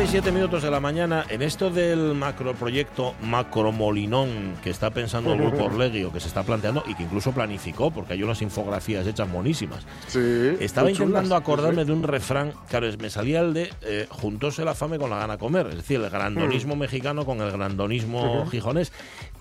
11 0.00 0.04
y 0.04 0.06
7 0.22 0.32
minutos 0.32 0.62
de 0.62 0.70
la 0.70 0.80
mañana, 0.80 1.26
en 1.28 1.42
esto 1.42 1.68
del 1.68 2.14
macroproyecto 2.14 3.14
Macromolinón 3.22 4.54
que 4.62 4.70
está 4.70 4.88
pensando 4.90 5.34
el 5.34 5.40
grupo 5.42 5.64
Orlegio, 5.64 6.10
que 6.10 6.20
se 6.20 6.28
está 6.28 6.42
planteando 6.42 6.82
y 6.86 6.94
que 6.94 7.02
incluso 7.02 7.32
planificó, 7.32 7.90
porque 7.90 8.14
hay 8.14 8.22
unas 8.22 8.40
infografías 8.40 9.06
hechas 9.06 9.28
monísimas. 9.28 9.84
Sí, 10.08 10.56
Estaba 10.58 10.88
chulas, 10.88 11.00
intentando 11.00 11.36
acordarme 11.36 11.82
sí. 11.82 11.88
de 11.88 11.92
un 11.92 12.02
refrán, 12.02 12.54
claro, 12.70 12.86
es- 12.86 12.98
me 12.98 13.10
salía 13.10 13.40
el 13.40 13.52
de 13.52 13.70
eh, 13.82 14.06
juntóse 14.08 14.64
la 14.64 14.74
fame 14.74 14.98
con 14.98 15.10
la 15.10 15.18
gana 15.18 15.36
comer, 15.36 15.66
es 15.66 15.76
decir, 15.76 16.00
el 16.00 16.08
grandonismo 16.08 16.76
mexicano 16.76 17.26
con 17.26 17.42
el 17.42 17.50
grandonismo 17.52 18.46
gijonés, 18.50 18.92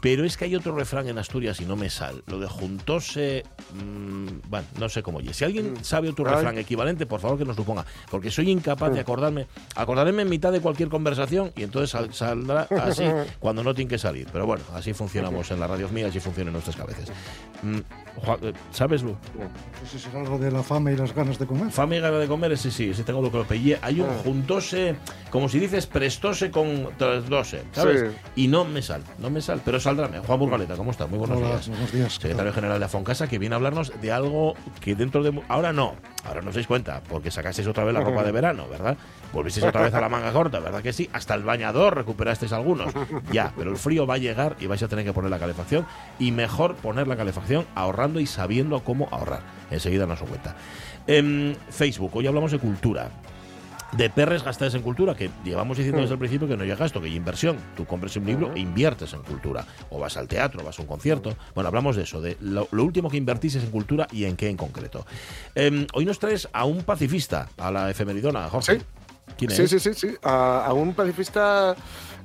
pero 0.01 0.23
es 0.25 0.37
que 0.37 0.45
hay 0.45 0.55
otro 0.55 0.75
refrán 0.75 1.07
en 1.07 1.17
Asturias 1.17 1.59
y 1.61 1.65
no 1.65 1.75
me 1.75 1.89
sale, 1.89 2.21
lo 2.27 2.39
de 2.39 2.47
juntóse, 2.47 3.43
mm, 3.73 4.49
bueno, 4.49 4.65
no 4.79 4.89
sé 4.89 5.03
cómo 5.03 5.17
oye. 5.19 5.33
Si 5.33 5.43
alguien 5.43 5.83
sabe 5.83 6.09
otro 6.09 6.25
refrán 6.25 6.57
equivalente, 6.57 7.05
por 7.05 7.19
favor 7.19 7.37
que 7.37 7.45
nos 7.45 7.57
lo 7.57 7.63
ponga, 7.63 7.85
porque 8.09 8.31
soy 8.31 8.49
incapaz 8.49 8.93
de 8.93 8.99
acordarme, 9.01 9.47
acordarme 9.75 10.21
en 10.21 10.29
mitad 10.29 10.51
de 10.51 10.61
cualquier 10.61 10.89
conversación 10.89 11.51
y 11.55 11.63
entonces 11.63 11.89
sal- 11.91 12.13
saldrá 12.13 12.67
así 12.81 13.03
cuando 13.39 13.63
no 13.63 13.73
tiene 13.73 13.89
que 13.89 13.97
salir. 13.97 14.27
Pero 14.31 14.45
bueno, 14.45 14.63
así 14.73 14.93
funcionamos 14.93 15.49
en 15.51 15.59
las 15.59 15.69
radios 15.69 15.91
mías 15.91 16.15
y 16.15 16.19
funciona 16.19 16.49
en 16.49 16.53
nuestras 16.53 16.75
cabezas. 16.75 17.09
Mm, 17.61 17.77
eh, 17.77 18.53
¿Sabes, 18.71 19.03
Lu? 19.03 19.15
Ese 19.85 19.99
será 19.99 20.21
algo 20.21 20.37
de 20.37 20.51
la 20.51 20.63
fame 20.63 20.93
y 20.93 20.95
las 20.97 21.13
ganas 21.13 21.37
de 21.39 21.45
comer. 21.45 21.71
Fame 21.71 21.97
y 21.97 21.99
gana 21.99 22.17
de 22.17 22.27
comer, 22.27 22.51
ese 22.53 22.71
sí, 22.71 22.89
ese 22.89 23.03
tengo 23.03 23.21
lo 23.21 23.31
que 23.31 23.37
lo 23.37 23.45
pillé. 23.47 23.77
Hay 23.81 23.99
un 24.01 24.09
Ah. 24.09 24.21
juntóse, 24.23 24.95
como 25.29 25.49
si 25.49 25.59
dices, 25.59 25.85
prestóse 25.87 26.51
con 26.51 26.89
trasdose, 26.97 27.63
¿sabes? 27.73 28.01
Sí. 28.35 28.43
Y 28.43 28.47
no 28.47 28.65
me 28.65 28.81
sal, 28.81 29.03
no 29.19 29.29
me 29.29 29.41
sal, 29.41 29.61
pero 29.63 29.79
Juan 29.95 30.39
Burgaleta, 30.39 30.75
¿cómo 30.75 30.91
estás? 30.91 31.09
Muy 31.09 31.17
buenos 31.17 31.37
Hola, 31.37 31.47
días. 31.47 31.67
buenos 31.67 31.91
días. 31.91 32.13
Secretario 32.13 32.53
General 32.53 32.77
de 32.77 32.85
Afoncasa, 32.85 33.27
que 33.27 33.39
viene 33.39 33.55
a 33.55 33.57
hablarnos 33.57 33.91
de 33.99 34.11
algo 34.11 34.53
que 34.81 34.93
dentro 34.93 35.23
de... 35.23 35.41
Ahora 35.47 35.73
no, 35.73 35.95
ahora 36.25 36.41
no 36.41 36.49
os 36.49 36.55
dais 36.55 36.67
cuenta, 36.67 37.01
porque 37.09 37.31
sacasteis 37.31 37.67
otra 37.67 37.83
vez 37.83 37.93
la 37.93 38.01
ropa 38.01 38.23
de 38.23 38.31
verano, 38.31 38.67
¿verdad? 38.69 38.97
Volvisteis 39.33 39.65
otra 39.65 39.81
vez 39.81 39.93
a 39.93 40.01
la 40.01 40.09
manga 40.09 40.31
corta, 40.31 40.59
¿verdad 40.59 40.83
que 40.83 40.93
sí? 40.93 41.09
Hasta 41.11 41.33
el 41.33 41.43
bañador 41.43 41.95
recuperasteis 41.95 42.53
algunos. 42.53 42.93
Ya, 43.31 43.51
pero 43.57 43.71
el 43.71 43.77
frío 43.77 44.05
va 44.05 44.15
a 44.15 44.17
llegar 44.19 44.55
y 44.59 44.67
vais 44.67 44.83
a 44.83 44.87
tener 44.87 45.05
que 45.05 45.13
poner 45.13 45.31
la 45.31 45.39
calefacción. 45.39 45.85
Y 46.19 46.31
mejor 46.31 46.75
poner 46.75 47.07
la 47.07 47.15
calefacción 47.15 47.65
ahorrando 47.73 48.19
y 48.19 48.27
sabiendo 48.27 48.83
cómo 48.83 49.07
ahorrar. 49.11 49.41
Enseguida 49.71 50.05
nos 50.05 50.21
os 50.21 50.29
cuenta. 50.29 50.55
En 51.07 51.57
Facebook, 51.69 52.11
hoy 52.13 52.27
hablamos 52.27 52.51
de 52.51 52.59
cultura. 52.59 53.09
De 53.93 54.09
perres 54.09 54.43
gastadas 54.43 54.75
en 54.75 54.83
cultura, 54.83 55.15
que 55.15 55.31
llevamos 55.43 55.77
diciendo 55.77 56.01
desde 56.01 56.13
el 56.13 56.19
principio 56.19 56.47
que 56.47 56.55
no 56.55 56.61
hay 56.63 56.69
gasto, 56.69 57.01
que 57.01 57.07
hay 57.07 57.15
inversión. 57.15 57.57
Tú 57.75 57.85
compres 57.85 58.15
un 58.17 58.25
libro 58.25 58.53
e 58.53 58.59
inviertes 58.59 59.13
en 59.13 59.23
cultura. 59.23 59.65
O 59.89 59.99
vas 59.99 60.15
al 60.15 60.27
teatro, 60.27 60.63
vas 60.63 60.77
a 60.77 60.83
un 60.83 60.87
concierto. 60.87 61.35
Bueno, 61.55 61.69
hablamos 61.69 61.95
de 61.95 62.03
eso, 62.03 62.21
de 62.21 62.37
lo, 62.39 62.67
lo 62.71 62.83
último 62.83 63.09
que 63.09 63.17
invertís 63.17 63.55
es 63.55 63.63
en 63.63 63.71
cultura 63.71 64.07
y 64.11 64.25
en 64.25 64.35
qué 64.35 64.47
en 64.49 64.57
concreto. 64.57 65.05
Em, 65.55 65.87
hoy 65.93 66.05
nos 66.05 66.19
traes 66.19 66.47
a 66.53 66.65
un 66.65 66.83
pacifista, 66.83 67.49
a 67.57 67.71
la 67.71 67.89
efemeridona, 67.89 68.47
Jorge. 68.49 68.77
Sí. 68.79 68.85
¿Quién 69.37 69.51
Sí, 69.51 69.61
es? 69.63 69.69
sí, 69.71 69.79
sí, 69.79 69.93
sí. 69.93 70.07
A, 70.23 70.65
a 70.65 70.73
un 70.73 70.93
pacifista. 70.93 71.75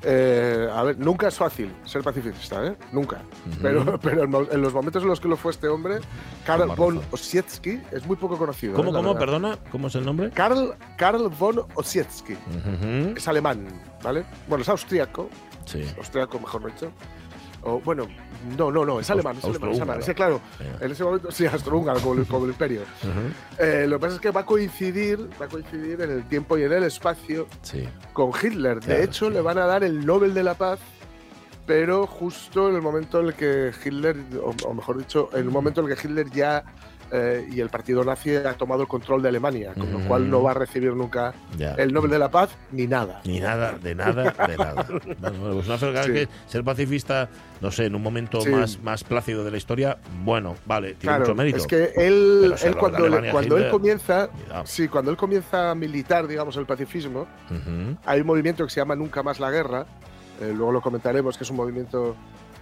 Eh, 0.03 0.69
a 0.73 0.83
ver, 0.83 0.99
nunca 0.99 1.29
es 1.29 1.37
fácil 1.37 1.73
ser 1.85 2.03
pacifista, 2.03 2.67
¿eh? 2.67 2.77
Nunca. 2.93 3.23
Pero, 3.63 3.99
pero 4.03 4.25
en, 4.25 4.63
los 4.63 4.73
momentos 4.75 5.03
en 5.03 5.09
los 5.09 5.21
que 5.21 5.29
lo 5.29 5.37
fue 5.37 5.53
este 5.53 5.69
hombre, 5.69 6.01
Karl 6.45 6.75
von. 6.77 7.01
Ossietzky 7.11 7.81
es 7.91 8.07
muy 8.07 8.17
poco 8.17 8.37
conocido. 8.37 8.75
¿Cómo, 8.75 8.91
¿eh? 8.91 8.93
Cómo? 8.93 9.15
verdad. 9.15 9.27
Perdona, 9.27 9.59
¿cómo 9.71 9.89
es 9.89 9.95
el 9.95 10.05
nombre? 10.05 10.31
Karl, 10.31 10.75
Karl 10.97 11.29
von 11.29 11.63
Ossietzky. 11.75 12.37
Es 13.17 13.29
alemán, 13.29 13.67
¿vale? 14.03 14.25
Bueno, 14.49 14.63
es 14.63 14.69
austríaco. 14.69 15.31
Sí. 15.65 15.83
Austriaco, 15.97 16.39
mejor 16.39 16.67
dicho. 16.67 16.93
O, 17.63 17.81
bueno, 17.81 18.07
no, 18.57 18.71
no, 18.71 18.85
no, 18.85 19.01
es 19.01 19.11
alemán, 19.11 19.37
es 19.37 19.45
alemán, 19.45 19.71
es 19.71 19.81
alemán. 19.81 19.99
austrohúngaro. 19.99 20.01
Ese, 20.01 20.15
claro, 20.15 20.41
en 20.81 20.91
ese 20.93 21.05
momento, 21.05 21.31
sí, 21.31 21.47
astrohúngaro, 21.47 22.01
como, 22.01 22.25
como 22.25 22.45
el 22.45 22.51
imperio. 22.53 22.83
Eh, 23.59 23.87
lo 23.89 23.97
que 23.97 24.01
pasa 24.01 24.15
es 24.17 24.21
que 24.21 24.31
va 24.31 24.41
a 24.43 24.47
coincidir, 24.47 25.19
va 25.41 25.47
a 25.47 25.49
coincidir 25.49 26.01
en 26.01 26.11
el 26.11 26.25
tiempo 26.29 26.57
y 26.59 26.63
en 26.65 26.73
el 26.73 26.85
espacio 26.85 27.47
Sí. 27.63 27.89
con 28.13 28.31
Hitler. 28.31 28.79
Claro, 28.81 28.99
de 28.99 29.05
hecho, 29.05 29.29
sí. 29.29 29.33
le 29.35 29.41
van 29.41 29.59
a 29.59 29.67
dar 29.67 29.85
el 29.85 30.05
Nobel 30.05 30.35
de 30.35 30.43
la 30.43 30.55
Paz, 30.55 30.79
pero 31.67 32.07
justo 32.07 32.69
en 32.69 32.77
el 32.77 32.83
momento 32.83 33.21
en 33.21 33.27
el 33.29 33.35
que 33.35 33.73
Hitler, 33.85 34.17
o, 34.43 34.55
o 34.69 34.75
mejor 34.75 34.99
dicho, 34.99 35.31
en 35.33 35.41
el 35.41 35.51
momento 35.51 35.81
en 35.81 35.89
el 35.91 35.97
que 35.97 36.07
Hitler 36.09 36.31
ya 36.31 36.65
eh, 37.17 37.47
y 37.49 37.61
el 37.61 37.69
partido 37.69 38.03
nazi 38.03 38.35
ha 38.35 38.55
tomado 38.55 38.83
el 38.83 38.89
control 38.89 39.23
de 39.23 39.29
Alemania, 39.29 39.73
con 39.79 39.93
lo 39.93 40.01
cual 40.01 40.25
Mm. 40.25 40.31
no 40.31 40.43
va 40.43 40.51
a 40.51 40.55
recibir 40.55 40.93
nunca 40.95 41.33
Ya. 41.57 41.75
el 41.75 41.93
Nobel 41.93 42.11
de 42.11 42.19
la 42.19 42.29
Paz 42.29 42.51
ni 42.73 42.89
nada. 42.89 43.21
Ni 43.25 43.39
nada, 43.39 43.79
de 43.81 43.95
nada, 43.95 44.35
de 44.49 44.57
nada. 44.57 44.85
Bueno, 44.85 45.39
bueno, 45.39 45.55
pues 45.55 45.67
una 45.69 45.79
cosa 45.79 46.03
Sí. 46.03 46.13
que 46.13 46.29
ser 46.49 46.65
pacifista, 46.65 47.29
no 47.61 47.71
sé, 47.71 47.85
en 47.87 47.95
un 47.95 48.03
momento 48.03 48.41
Sí. 48.41 48.49
más, 48.49 48.83
más 48.83 49.05
plácido 49.05 49.45
de 49.45 49.53
la 49.53 49.57
historia, 49.59 49.97
bueno, 50.25 50.57
vale, 50.67 50.95
tiene 50.95 51.03
Claro, 51.03 51.21
mucho 51.21 51.35
mérito. 51.37 51.57
es 51.59 51.67
que 51.69 51.85
él, 51.97 52.53
Pero 52.57 52.69
él 52.73 52.77
cuando, 52.77 52.99
Alemania, 52.99 53.31
él 53.59 53.71
comienza, 53.71 54.27
cuidado. 54.29 54.67
sí, 54.67 54.89
cuando 54.89 55.13
él 55.13 55.17
comienza 55.17 55.71
a 55.71 55.75
militar, 55.77 56.27
digamos, 56.27 56.57
el 56.57 56.67
pacifismo, 56.67 57.29
hay 58.05 58.21
un 58.23 58.27
movimiento 58.27 58.65
que 58.65 58.71
se 58.71 58.81
llama 58.81 58.97
Nunca 58.97 59.23
más 59.23 59.39
la 59.39 59.51
guerra, 59.53 59.87
eh, 60.41 60.53
luego 60.53 60.73
lo 60.73 60.81
comentaremos, 60.81 61.39
que 61.39 61.45
es 61.45 61.51
un 61.51 61.57
movimiento 61.57 62.17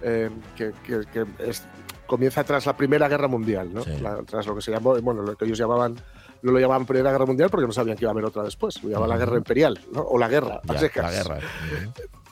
eh, 0.05 0.29
que, 0.55 0.73
que- 0.85 1.01
que 1.11 1.25
es- 1.49 1.65
comienza 2.07 2.43
tras 2.43 2.65
la 2.65 2.75
Primera 2.77 3.07
Guerra 3.07 3.27
Mundial, 3.27 3.73
¿no? 3.73 3.83
Sí. 3.83 3.97
La- 4.01 4.21
tras 4.23 4.45
lo 4.45 4.55
que 4.55 4.61
se 4.61 4.71
llamó, 4.71 4.99
bueno, 5.01 5.21
lo 5.21 5.35
que 5.35 5.45
ellos 5.45 5.57
llamaban, 5.57 5.95
no 6.41 6.51
lo 6.51 6.59
llamaban 6.59 6.85
Primera 6.85 7.11
Guerra 7.11 7.25
Mundial 7.25 7.49
porque 7.49 7.65
no 7.67 7.73
sabían 7.73 7.97
que 7.97 8.03
iba 8.05 8.11
a 8.11 8.13
haber 8.13 8.25
otra 8.25 8.43
después, 8.43 8.81
lo 8.83 8.89
llamaban 8.89 9.09
la. 9.09 9.17
Guerra 9.17 9.37
Imperial, 9.37 9.79
¿no? 9.91 10.01
O 10.01 10.17
la 10.17 10.27
guerra, 10.27 10.61
Ya, 10.65 10.73
la 11.01 11.11
guerra. 11.11 11.39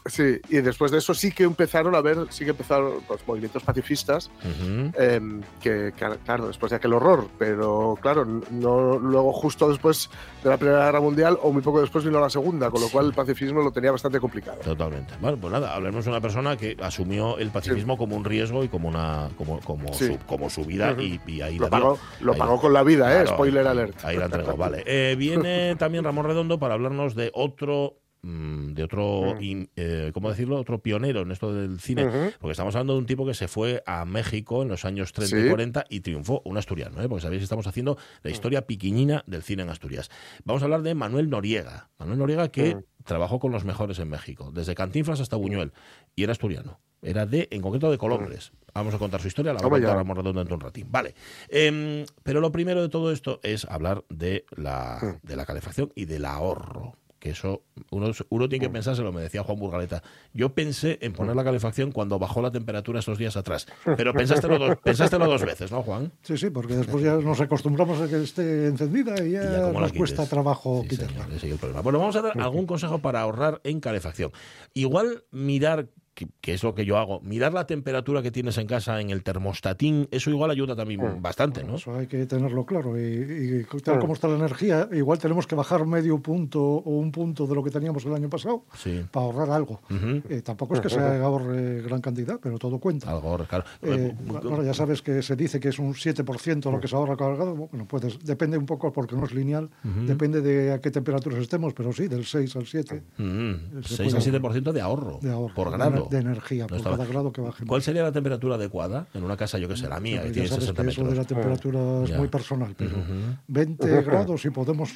Sí, 0.06 0.39
y 0.50 0.57
después 0.62 0.91
de 0.91 0.97
eso 0.97 1.13
sí 1.13 1.31
que 1.31 1.44
empezaron 1.44 1.94
a 1.94 2.00
haber, 2.00 2.25
sí 2.31 2.44
que 2.44 2.51
empezaron 2.51 2.94
los 3.07 3.28
movimientos 3.28 3.62
pacifistas 3.62 4.31
Ujú. 4.39 4.91
Em, 5.00 5.41
que, 5.62 5.94
que, 5.95 6.17
claro, 6.25 6.47
después 6.47 6.72
de 6.72 6.78
aquel 6.78 6.94
horror, 6.94 7.28
pero 7.38 7.95
claro, 8.01 8.25
no 8.25 8.97
luego 8.97 9.31
justo 9.31 9.69
después 9.69 10.09
de 10.44 10.50
la 10.50 10.57
Primera 10.57 10.85
Guerra 10.85 11.01
Mundial 11.01 11.38
o 11.44 11.51
muy 11.53 11.62
poco 11.62 11.81
después 11.81 12.03
vino 12.03 12.19
la 12.19 12.31
Segunda, 12.31 12.72
con 12.72 12.81
lo 12.81 12.89
cual 12.89 13.06
el 13.07 13.13
pacifismo 13.13 13.62
lo 13.62 13.72
tenía 13.72 13.91
bastante 13.91 14.19
complicado. 14.19 14.57
Totalmente. 14.63 15.13
Bueno, 15.22 15.38
pues 15.38 15.53
nada, 15.53 15.75
hablemos 15.75 16.03
de 16.06 16.09
una 16.12 16.19
persona 16.22 16.57
que 16.57 16.75
asumió 16.81 17.38
el 17.38 17.51
pacifismo 17.51 17.95
como 17.97 18.16
un 18.16 18.25
riesgo 18.25 18.63
y 18.63 18.69
como 18.69 18.89
una 18.89 19.29
como, 19.38 19.59
como, 19.59 19.94
Sí. 19.94 20.07
su, 20.07 20.18
como 20.25 20.50
su 20.50 20.66
vida 20.66 20.94
Ujú. 20.94 21.01
y, 21.01 21.22
y 21.28 21.41
ahí 21.41 21.57
Lo 21.59 21.66
la 21.66 21.69
pagó, 21.69 22.00
lo 22.22 22.33
Ahí 22.33 22.39
pagó 22.39 22.56
la- 22.56 22.62
con 22.62 22.73
la 22.73 22.83
vida, 22.83 23.12
¿eh? 23.12 23.22
Claro, 23.22 23.35
Spoiler 23.38 23.66
ahí- 23.68 23.72
alert. 23.72 24.03
Ahí 24.06 24.18
la 24.18 24.25
entregó, 24.25 24.57
vale. 24.57 24.83
Eh, 24.88 25.16
viene 25.16 25.75
también 25.75 26.03
Ramón 26.03 26.25
Redondo 26.25 26.57
para 26.57 26.73
hablarnos 26.73 27.13
de 27.13 27.29
otro 27.35 27.97
de 28.24 28.84
otro, 28.84 29.36
Mm. 29.36 29.44
in- 29.44 29.70
eh, 29.76 30.12
¿cómo 30.14 30.30
decirlo? 30.30 30.58
Otro 30.59 30.80
pionero 30.82 31.22
en 31.22 31.32
esto 31.32 31.54
del 31.54 31.80
cine. 31.80 32.06
Porque 32.40 32.52
estamos 32.52 32.76
hablando 32.76 32.94
de 32.94 33.00
un 33.00 33.06
tipo 33.08 33.26
que 33.26 33.34
se 33.34 33.48
fue 33.48 33.82
a 33.88 34.06
México 34.06 34.62
en 34.62 34.68
los 34.70 34.86
años 34.86 35.12
30 35.12 35.38
y 35.38 35.42
Sí. 35.44 35.50
40 35.50 35.86
y 35.90 36.02
triunfó, 36.02 36.42
un 36.46 36.58
asturiano, 36.58 37.02
¿eh? 37.02 37.10
porque 37.10 37.24
sabéis 37.24 37.40
que 37.40 37.46
estamos 37.46 37.66
haciendo 37.68 37.98
la 38.22 38.30
historia 38.31 38.68
piquiñina 38.68 39.24
del 39.26 39.42
cine 39.44 39.64
en 39.64 39.70
Asturias. 39.70 40.10
Vamos 40.46 40.62
a 40.62 40.66
hablar 40.66 40.84
de 40.84 40.94
Manuel 40.94 41.30
Noriega. 41.30 41.90
Manuel 41.98 42.20
Noriega 42.20 42.50
que 42.50 42.76
Mm. 42.76 42.84
trabajó 43.06 43.40
con 43.40 43.52
los 43.52 43.66
mejores 43.66 43.98
en 44.00 44.10
México, 44.10 44.52
desde 44.54 44.76
Cantinflas 44.76 45.20
hasta 45.20 45.36
Buñuel, 45.36 45.74
y 46.16 46.24
era 46.24 46.31
asturiano. 46.34 46.80
Era 47.04 47.26
de, 47.26 47.48
en 47.50 47.62
concreto, 47.64 47.90
de 47.90 47.98
Colombres. 47.98 48.52
Vamos 48.76 48.94
a 48.94 49.00
contar 49.00 49.20
su 49.22 49.28
historia, 49.28 49.54
la 49.54 49.60
va 49.60 49.66
a 49.66 49.70
contar. 49.72 49.96
Ramón 49.96 50.18
dentro 50.24 50.44
de 50.46 50.54
un 50.54 50.60
ratín. 50.60 50.86
Vale. 50.92 51.16
Em, 51.50 52.06
pero 52.22 52.40
lo 52.42 52.52
primero 52.52 52.80
de 52.84 52.90
todo 52.90 53.12
esto 53.12 53.40
es 53.42 53.66
hablar 53.66 54.04
de 54.10 54.46
la, 54.56 55.00
Mm. 55.02 55.28
de 55.28 55.36
la 55.36 55.46
calefacción 55.48 55.92
y 55.96 56.06
del 56.06 56.26
ahorro. 56.26 56.96
Que 57.22 57.30
eso, 57.30 57.62
uno, 57.92 58.12
uno 58.30 58.50
tiene 58.50 58.66
que 58.66 58.72
pensárselo, 58.72 59.12
me 59.14 59.22
decía 59.22 59.44
Juan 59.44 59.59
Burgaleta. 59.59 60.02
Yo 60.34 60.56
pensé 60.56 60.98
en 61.02 61.14
poner 61.14 61.36
la 61.36 61.44
calefacción 61.44 61.92
cuando 61.92 62.18
bajó 62.18 62.42
la 62.42 62.50
temperatura 62.50 62.98
estos 62.98 63.19
días 63.19 63.38
atrás. 63.38 63.68
Pero 63.95 64.12
pensástelo 64.12 64.57
dos, 64.57 64.78
pensástelo 64.84 65.28
dos 65.28 65.45
veces, 65.45 65.72
¿no, 65.72 65.84
Juan? 65.84 66.12
Sí, 66.24 66.36
sí, 66.36 66.50
porque 66.50 66.75
después 66.75 67.04
ya 67.04 67.18
nos 67.18 67.40
acostumbramos 67.40 68.01
a 68.01 68.07
que 68.07 68.24
esté 68.24 68.66
encendida 68.66 69.24
y 69.24 69.30
Y 69.30 69.31
ya, 69.34 69.62
como 69.68 69.81
nos 69.81 69.94
cuesta 69.94 70.25
trabajo 70.25 70.81
Sí, 70.81 70.90
quitarla. 70.90 71.12
señor, 71.25 71.28
ese 71.38 71.45
es 71.45 71.54
el 71.54 71.60
problema. 71.60 71.81
Bueno, 71.81 72.00
vamos 72.00 72.16
a 72.16 72.24
dar 72.24 72.42
algún 72.42 72.66
consejo 72.66 72.98
para 73.00 73.22
ahorrar 73.22 73.62
en 73.63 73.80
calefacción. 73.81 74.31
Igual 74.74 75.24
mirar, 75.30 75.90
que, 76.25 76.27
que 76.41 76.53
es 76.53 76.63
lo 76.63 76.75
que 76.75 76.85
yo 76.85 76.97
hago, 76.97 77.19
mirar 77.21 77.53
la 77.53 77.65
temperatura 77.68 78.21
que 78.21 78.31
tienes 78.31 78.57
en 78.57 78.68
casa 78.68 79.00
en 79.01 79.09
el 79.09 79.23
termostatín, 79.23 80.07
eso 80.12 80.29
igual 80.29 80.51
ayuda 80.51 80.75
también 80.75 81.21
bastante, 81.21 81.63
¿no? 81.63 81.75
Eso 81.75 81.95
hay 81.95 82.07
que 82.07 82.25
tenerlo 82.25 82.65
claro. 82.65 83.00
Y, 83.00 83.65
y 83.71 83.81
tal 83.81 84.00
como 84.00 84.13
está 84.13 84.27
la 84.27 84.35
energía, 84.38 84.88
igual 84.91 85.19
tenemos 85.19 85.47
que 85.47 85.56
bajar 85.56 85.85
medio 85.85 86.19
punto 86.19 86.62
o 86.62 86.89
un 87.00 87.12
punto 87.12 87.47
de 87.47 87.56
lo 87.56 87.63
que 87.63 87.69
teníamos 87.71 88.06
el 88.06 88.13
año 88.13 88.29
pasado 88.29 88.63
Sí. 88.75 89.03
para 89.12 89.25
ahorrar 89.25 89.50
algo. 89.51 89.81
Eh, 90.29 90.41
tampoco 90.44 90.75
es 90.75 90.81
que 90.81 90.89
se 90.89 91.00
ahorre 91.21 91.81
gran 91.81 92.01
cantidad, 92.01 92.39
pero 92.41 92.57
todo 92.59 92.79
cuenta. 92.79 93.09
Algo, 93.09 93.38
claro. 93.45 93.63
Eh, 93.81 94.13
bueno, 94.25 94.63
ya 94.63 94.73
sabes 94.73 95.01
que 95.01 95.21
se 95.21 95.35
dice 95.35 95.59
que 95.59 95.69
es 95.69 95.79
un 95.79 95.94
7% 95.94 96.71
lo 96.71 96.79
que 96.79 96.88
se 96.88 96.95
ahorra 96.95 97.15
cada 97.18 97.35
grado. 97.35 97.56
Bueno, 97.56 97.88
puedes, 97.88 98.19
depende 98.23 98.57
un 98.57 98.65
poco 98.65 98.91
porque 98.91 99.15
no 99.15 99.25
es 99.25 99.33
lineal, 99.33 99.69
depende 100.06 100.41
de 100.41 100.73
a 100.73 100.79
qué 100.81 100.91
temperaturas 100.91 101.39
estemos, 101.39 101.73
pero 101.73 101.91
sí, 101.94 102.07
del 102.07 102.25
6 102.25 102.56
al 102.56 102.65
7. 102.68 103.01
Mm, 103.18 103.81
Se 103.83 103.95
6 103.97 104.13
a 104.13 104.18
puede 104.39 104.59
7% 104.59 104.71
de 104.71 104.81
ahorro, 104.81 105.19
de 105.21 105.31
ahorro. 105.31 105.53
por 105.56 105.71
grado. 105.71 106.07
De 106.12 106.19
energía 106.19 106.63
No 106.63 106.68
por 106.68 106.78
estaba- 106.78 106.98
cada 106.98 107.10
grado 107.10 107.31
que 107.31 107.42
baje. 107.42 107.66
¿Cuál 107.66 107.81
sería 107.81 108.04
la 108.04 108.12
temperatura 108.12 108.56
adecuada 108.56 109.08
en 109.13 109.24
una 109.24 109.36
casa, 109.38 109.58
yo 109.58 109.68
que 109.68 109.75
sé, 109.78 109.88
la 109.88 110.00
mía, 110.00 110.22
que 110.22 110.28
ya 110.28 110.34
tiene 110.34 110.48
sabes 110.50 110.66
60 110.66 110.84
que 110.84 110.90
eso 110.90 111.02
de 111.02 111.08
metros? 111.10 111.18
la 111.18 111.28
temperatura 111.36 112.04
es 112.04 112.10
Ya. 112.10 112.18
muy 112.18 112.28
personal, 112.28 112.75
pero 112.78 112.92
Ujú. 112.98 113.38
20 113.48 114.02
grados 114.04 114.42
si 114.42 114.50
podemos, 114.52 114.92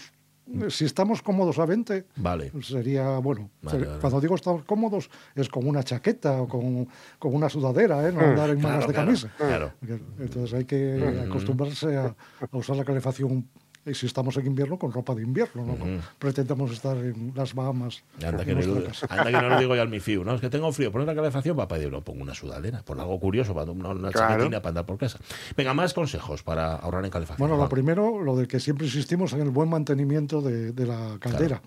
si 0.70 0.86
estamos 0.86 1.22
cómodos 1.24 1.58
a 1.58 1.66
20, 1.66 2.06
Vale. 2.18 2.52
sería 2.62 3.18
bueno. 3.20 3.50
Vale, 3.64 3.80
ser- 3.80 3.88
vale. 3.88 4.00
Cuando 4.02 4.22
digo 4.22 4.36
estamos 4.36 4.64
cómodos 4.66 5.10
es 5.36 5.50
con 5.50 5.68
una 5.68 5.82
chaqueta 5.84 6.42
o 6.42 6.48
con, 6.48 6.88
con 7.18 7.34
una 7.34 7.50
sudadera, 7.50 8.08
¿eh? 8.08 8.12
no 8.12 8.20
andar 8.22 8.50
en 8.52 8.60
Claro, 8.60 8.76
manas 8.76 8.88
de 8.88 8.94
claro, 8.94 9.08
camisa. 9.08 9.32
claro. 9.38 9.74
Entonces 10.20 10.54
hay 10.54 10.66
que 10.66 11.24
acostumbrarse 11.28 11.98
a, 11.98 12.16
a 12.52 12.58
usar 12.58 12.76
la 12.76 12.84
calefacción. 12.86 13.48
Y 13.88 13.94
si 13.94 14.08
estamos 14.08 14.36
en 14.38 14.48
invierno, 14.48 14.80
con 14.80 14.92
ropa 14.92 15.14
de 15.14 15.22
invierno, 15.22 15.64
no 15.64 15.76
Con- 15.76 16.02
pretendamos 16.18 16.72
estar 16.72 16.98
en 16.98 17.32
las 17.36 17.54
Bahamas. 17.54 18.02
Anda 18.26 18.44
que, 18.44 18.56
no, 18.56 18.62
lo- 18.62 18.84
casa. 18.84 19.06
anda 19.08 19.26
que 19.26 19.32
no 19.32 19.50
lo 19.50 19.60
digo 19.60 19.76
yo 19.76 19.82
al 19.84 19.90
mi 19.90 20.00
fiu, 20.00 20.24
¿no? 20.24 20.34
Es 20.34 20.42
que 20.42 20.50
tengo 20.50 20.72
frío, 20.72 20.92
poner 20.92 21.06
la 21.08 21.14
calefacción 21.14 21.58
va 21.58 21.64
a 21.64 21.68
pedir, 21.68 21.92
no 21.92 22.02
pongo 22.02 22.24
una 22.24 22.34
sudadera, 22.34 22.82
pon 22.82 23.00
algo 23.00 23.20
curioso, 23.20 23.54
para 23.54 23.70
una, 23.70 23.90
una 23.90 24.10
Claro. 24.10 24.34
chaquetina 24.34 24.60
para 24.60 24.70
andar 24.70 24.86
por 24.88 24.98
casa. 24.98 25.20
Venga, 25.56 25.76
más 25.76 25.94
consejos 25.94 26.42
para 26.42 26.78
ahorrar 26.78 27.06
en 27.06 27.12
calefacción. 27.12 27.48
Bueno, 27.48 27.62
lo 27.62 27.70
primero, 27.70 28.24
lo 28.24 28.36
de 28.36 28.48
que 28.48 28.60
siempre 28.60 28.88
insistimos 28.88 29.34
en 29.34 29.42
el 29.42 29.52
buen 29.52 29.70
mantenimiento 29.70 30.42
de, 30.42 30.72
de 30.72 30.86
la 30.88 31.18
caldera. 31.20 31.62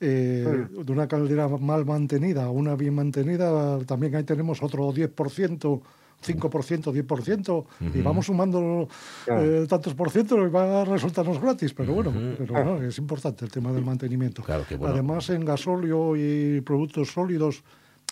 Eh, 0.00 0.66
De 0.70 0.92
una 0.92 1.06
caldera 1.06 1.48
mal 1.48 1.84
mantenida 1.84 2.44
a 2.44 2.50
una 2.50 2.76
bien 2.76 2.94
mantenida, 2.94 3.78
también 3.84 4.14
ahí 4.16 4.24
tenemos 4.24 4.62
otro 4.62 4.90
10%. 4.90 5.82
5%, 6.22 6.92
10%, 6.92 7.64
y 7.94 8.00
vamos 8.00 8.26
sumando 8.26 8.88
eh, 9.26 9.66
tantos 9.68 9.94
por 9.94 10.10
ciento 10.10 10.44
y 10.46 10.48
va 10.48 10.82
a 10.82 10.84
resultarnos 10.84 11.40
gratis, 11.40 11.74
pero 11.74 11.94
bueno, 11.94 12.12
pero 12.38 12.64
no, 12.64 12.82
es 12.82 12.96
importante 12.98 13.44
el 13.44 13.50
tema 13.50 13.72
del 13.72 13.84
mantenimiento. 13.84 14.42
Claro 14.42 14.64
que 14.66 14.76
bueno. 14.76 14.94
Además, 14.94 15.28
en 15.30 15.44
gasóleo 15.44 16.16
y 16.16 16.60
productos 16.60 17.10
sólidos 17.10 17.64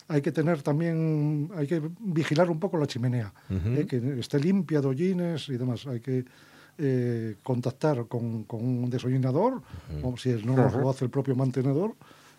hay 0.08 0.22
que 0.22 0.32
tener 0.32 0.62
también, 0.62 1.50
hay 1.54 1.66
que 1.66 1.80
vigilar 2.00 2.50
un 2.50 2.58
poco 2.58 2.76
la 2.76 2.86
chimenea, 2.86 3.32
eh, 3.48 3.86
que 3.88 4.18
esté 4.18 4.40
limpia 4.40 4.80
de 4.80 4.88
hollines 4.88 5.48
y 5.48 5.56
demás. 5.56 5.86
Hay 5.86 6.00
que 6.00 6.24
eh, 6.78 7.36
contactar 7.42 8.06
con, 8.06 8.44
con 8.44 8.64
un 8.64 8.90
desollinador, 8.90 9.62
o 10.02 10.16
si 10.16 10.30
no 10.44 10.56
nos 10.56 10.74
lo 10.74 10.90
hace 10.90 11.04
el 11.04 11.10
propio 11.10 11.36
mantenedor, 11.36 11.94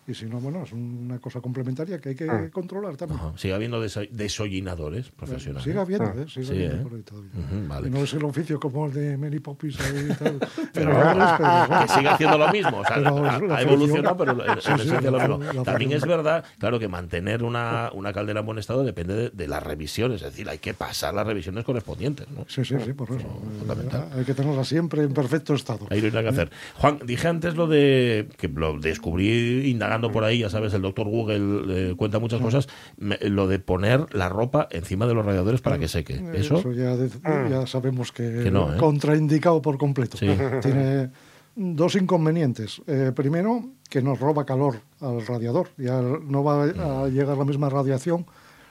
y 0.06 0.14
si 0.14 0.24
no, 0.26 0.40
bueno, 0.40 0.64
es 0.64 0.72
una 0.72 1.18
cosa 1.20 1.40
complementaria 1.40 2.00
que 2.00 2.08
hay 2.10 2.14
que 2.16 2.50
controlar 2.50 2.96
también. 2.96 3.20
Ajá. 3.20 3.32
Sigue 3.36 3.54
habiendo 3.54 3.80
deso- 3.84 4.08
desollinadores 4.10 5.10
profesionales. 5.10 5.62
Sigue 5.64 5.78
habiendo, 5.78 6.10
¿eh? 6.10 6.26
Sigue 6.28 6.46
Sí, 6.46 6.52
habiendo 6.52 6.76
¿eh? 6.76 6.80
por 6.82 6.94
ahí 6.94 7.02
todavía. 7.02 7.30
Ujú, 7.34 7.68
vale. 7.68 7.86
Y 7.88 7.90
no 7.92 7.98
es 8.02 8.12
el 8.14 8.24
oficio 8.24 8.58
como 8.58 8.86
el 8.86 8.92
de 8.92 9.16
Mary 9.16 9.38
Poppins 9.38 9.78
ahí 9.80 10.08
y 10.10 10.14
tal. 10.14 10.38
Pero, 10.74 10.90
pero 10.90 10.94
bueno. 10.94 11.26
que 11.86 11.88
sigue 11.92 12.08
haciendo 12.08 12.38
lo 12.38 12.48
mismo. 12.50 12.78
O 12.78 12.84
sea, 12.84 12.96
Pero 12.96 13.54
ha, 13.54 13.62
evolucionado, 13.62 14.16
pero 14.16 14.32
en, 14.32 14.60
Sí, 14.60 14.70
sí, 14.82 14.88
lo 15.04 15.18
mismo. 15.20 15.38
la 15.38 15.62
También 15.62 15.92
es 15.92 16.04
verdad, 16.04 16.44
claro, 16.58 16.78
que 16.80 16.88
mantener 16.88 17.42
una, 17.44 17.90
una 17.94 18.12
caldera 18.12 18.40
en 18.40 18.46
buen 18.46 18.58
estado 18.58 18.82
depende 18.84 19.14
de, 19.14 19.30
de 19.30 19.46
las 19.48 19.62
revisiones. 19.62 20.22
Es 20.22 20.32
decir, 20.32 20.48
hay 20.48 20.58
que 20.58 20.74
pasar 20.74 21.14
las 21.14 21.26
revisiones 21.26 21.64
correspondientes. 21.64 22.28
¿no? 22.30 22.44
Sí, 22.48 22.64
sí, 22.64 22.74
sí, 22.84 22.92
por 22.92 23.08
eso. 23.10 23.28
fundamental. 23.58 24.08
Eh, 24.14 24.18
Hay 24.18 24.24
que 24.24 24.34
tenerla 24.34 24.64
siempre 24.64 25.02
en 25.02 25.12
perfecto 25.14 25.54
estado. 25.54 25.86
Ahí 25.90 26.00
no 26.00 26.06
hay 26.06 26.12
nada 26.12 26.22
que 26.24 26.28
hacer. 26.30 26.50
Juan, 26.78 26.98
dije 27.04 27.28
antes 27.28 27.54
lo 27.54 27.66
de 27.68 28.28
que 28.36 28.48
lo 28.48 28.78
descubrí 28.80 29.70
indagando 29.70 29.91
por 30.00 30.24
ahí, 30.24 30.38
ya 30.38 30.48
sabes, 30.48 30.72
el 30.74 30.80
doctor 30.82 31.06
Google 31.08 31.90
eh, 31.90 31.94
cuenta 31.96 32.18
muchas 32.18 32.40
cosas, 32.40 32.68
me- 32.96 33.18
lo 33.20 33.46
de 33.48 33.58
poner 33.58 34.06
la 34.14 34.28
ropa 34.28 34.68
encima 34.70 35.06
de 35.06 35.14
los 35.14 35.26
radiadores 35.26 35.60
para 35.60 35.78
que 35.78 35.88
seque. 35.88 36.14
Eh, 36.14 36.32
Eso, 36.36 36.72
ya, 36.72 36.96
de- 36.96 37.10
ya 37.50 37.66
sabemos 37.66 38.12
que, 38.12 38.40
Que 38.44 38.50
no, 38.50 38.74
¿eh? 38.74 38.78
contraindicado 38.78 39.60
por 39.60 39.76
completo. 39.78 40.16
Sí. 40.16 40.28
Tiene 40.62 41.10
dos 41.54 41.94
inconvenientes. 41.96 42.80
Eh, 42.86 43.12
primero, 43.14 43.64
que 43.90 44.00
nos 44.00 44.18
roba 44.18 44.46
calor 44.46 44.76
al 45.00 45.26
radiador. 45.26 45.68
Ya 45.76 46.00
no 46.00 46.42
va 46.42 46.64
a 46.64 47.08
llegar 47.08 47.36
la 47.36 47.44
misma 47.44 47.68
radiación 47.68 48.24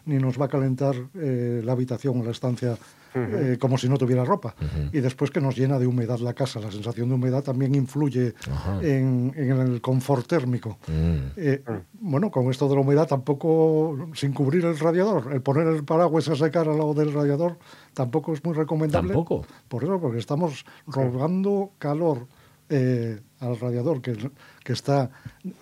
ni 0.06 0.18
nos 0.18 0.40
va 0.40 0.46
a 0.46 0.50
calentar 0.50 0.96
eh, 1.16 1.62
la 1.64 1.74
habitación 1.74 2.20
o 2.20 2.24
la 2.24 2.32
estancia 2.32 2.78
eh, 3.14 3.58
como 3.60 3.78
si 3.78 3.90
no 3.90 3.98
tuviera 3.98 4.24
ropa. 4.24 4.56
Y 4.94 5.00
después 5.00 5.32
que 5.32 5.42
nos 5.42 5.58
llena 5.58 5.78
de 5.78 5.86
humedad 5.86 6.20
la 6.20 6.34
casa. 6.34 6.60
La 6.60 6.72
sensación 6.72 7.10
de 7.10 7.16
humedad 7.16 7.44
también 7.44 7.76
influye 7.76 8.34
en, 8.82 9.34
en 9.36 9.52
el 9.52 9.82
confort 9.82 10.26
térmico. 10.28 10.78
Mm. 10.88 11.18
Eh, 11.36 11.64
bueno, 12.00 12.32
con 12.32 12.50
esto 12.50 12.70
de 12.70 12.76
la 12.76 12.82
humedad 12.82 13.08
tampoco, 13.08 14.10
sin 14.14 14.32
cubrir 14.34 14.64
el 14.66 14.80
radiador, 14.80 15.34
el 15.34 15.42
poner 15.42 15.68
el 15.68 15.84
paraguas 15.84 16.30
a 16.30 16.36
secar 16.36 16.70
al 16.70 16.78
lado 16.78 16.94
del 16.94 17.12
radiador 17.12 17.58
tampoco 17.94 18.34
es 18.34 18.44
muy 18.46 18.54
recomendable. 18.54 19.10
Tampoco. 19.10 19.46
Por 19.68 19.84
eso, 19.84 20.00
porque 20.00 20.20
estamos 20.20 20.66
robando 20.88 21.72
calor 21.80 22.28
eh, 22.72 23.20
al 23.40 23.60
radiador 23.60 24.02
que, 24.02 24.18
que 24.64 24.74
está 24.74 25.12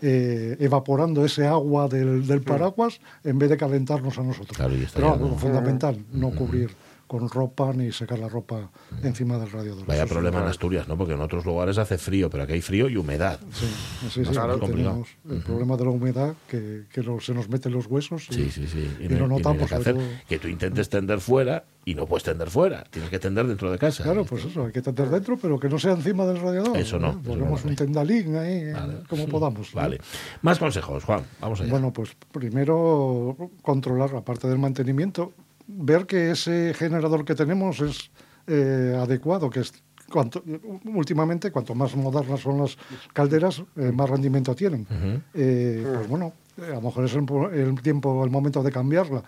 eh, 0.01 0.55
evaporando 0.59 1.25
ese 1.25 1.47
agua 1.47 1.87
del, 1.87 2.27
del 2.27 2.41
paraguas 2.41 3.01
en 3.23 3.39
vez 3.39 3.49
de 3.49 3.57
calentarnos 3.57 4.17
a 4.19 4.23
nosotros. 4.23 4.55
Claro, 4.55 4.75
y 4.75 4.83
está 4.83 4.99
Pero 4.99 5.17
¿no? 5.17 5.35
fundamental, 5.35 5.97
no 6.11 6.29
cubrir 6.29 6.69
con 7.09 7.27
ropa 7.27 7.73
ni 7.73 7.91
secar 7.91 8.19
la 8.19 8.29
ropa 8.29 8.69
encima 9.01 9.39
del 9.39 9.49
radiador. 9.49 9.83
vaya 9.87 10.03
Eso 10.03 10.13
problema 10.13 10.41
en 10.41 10.45
Asturias, 10.45 10.87
¿no? 10.87 10.95
Porque 10.95 11.13
en 11.13 11.21
otros 11.21 11.43
lugares 11.43 11.79
hace 11.79 11.97
frío, 11.97 12.29
pero 12.29 12.43
aquí 12.43 12.53
hay 12.53 12.61
frío 12.61 12.87
y 12.87 12.97
humedad. 12.97 13.39
Sí, 13.51 13.65
sí, 14.11 14.23
sí, 14.23 14.31
Claro, 14.31 14.59
tenemos 14.59 15.09
el 15.27 15.41
problema 15.41 15.75
de 15.75 15.83
la 15.85 15.89
humedad 15.89 16.35
que, 16.47 16.83
que 16.93 17.01
lo- 17.01 17.19
se 17.19 17.33
nos 17.33 17.49
mete 17.49 17.67
en 17.67 17.73
los 17.73 17.87
huesos. 17.87 18.27
y- 18.29 18.33
Sí, 18.35 18.51
sí, 18.51 18.67
sí. 18.67 18.87
Y, 18.99 19.07
no- 19.07 19.21
lo 19.21 19.27
notamos. 19.27 19.67
que 19.67 19.75
hacer. 19.75 19.95
sobre 19.95 20.05
todo. 20.07 20.17
Que 20.27 20.37
tú 20.37 20.47
intentes 20.49 20.87
tender 20.87 21.19
fuera 21.19 21.63
y 21.83 21.95
no 21.95 22.05
puedes 22.05 22.23
tender 22.23 22.51
fuera. 22.51 22.83
Tienes 22.91 23.09
que 23.09 23.17
tender 23.17 23.47
dentro 23.47 23.71
de 23.71 23.79
casa. 23.79 24.03
Claro, 24.03 24.23
pues 24.23 24.45
eso, 24.45 24.65
hay 24.65 24.71
que 24.71 24.83
tener 24.83 25.09
dentro, 25.09 25.35
pero 25.37 25.59
que 25.59 25.67
no 25.67 25.79
sea 25.79 25.93
encima 25.93 26.27
del 26.27 26.39
radiador. 26.39 26.77
Eso 26.77 26.99
no, 26.99 27.09
¿eh? 27.13 27.17
Ponemos 27.25 27.65
no, 27.65 27.71
un 27.71 27.75
tendalín 27.75 28.35
ahí, 28.35 28.53
eh, 28.65 28.73
Vale. 28.73 28.93
como 29.09 29.25
podamos. 29.27 29.73
Vale. 29.73 29.99
Más 30.43 30.59
consejos, 30.59 31.03
Juan. 31.05 31.23
Vamos 31.41 31.59
allá. 31.59 31.71
Bueno, 31.71 31.91
pues 31.91 32.15
primero 32.31 33.35
controlar, 33.63 34.15
aparte 34.15 34.47
del 34.47 34.59
mantenimiento, 34.59 35.33
ver 35.71 36.05
que 36.05 36.31
ese 36.31 36.73
generador 36.75 37.23
que 37.25 37.35
tenemos 37.35 37.79
es 37.79 38.09
eh, 38.47 38.97
adecuado, 38.99 39.49
que 39.49 39.59
es 39.61 39.71
cuanto, 40.11 40.43
últimamente 40.85 41.51
cuanto 41.51 41.75
más 41.75 41.95
modernas 41.95 42.39
son 42.39 42.57
las 42.59 42.77
calderas, 43.13 43.61
eh, 43.77 43.91
más 43.91 44.09
rendimiento 44.09 44.55
tienen. 44.55 44.87
Eh, 45.35 45.85
Pues 45.95 46.07
bueno, 46.07 46.33
a 46.57 46.75
lo 46.75 46.81
mejor 46.81 47.05
es 47.05 47.13
el, 47.13 47.25
po- 47.25 47.49
el 47.49 47.79
tiempo, 47.81 48.23
el 48.25 48.31
momento 48.31 48.63
de 48.63 48.71
cambiarla. 48.71 49.23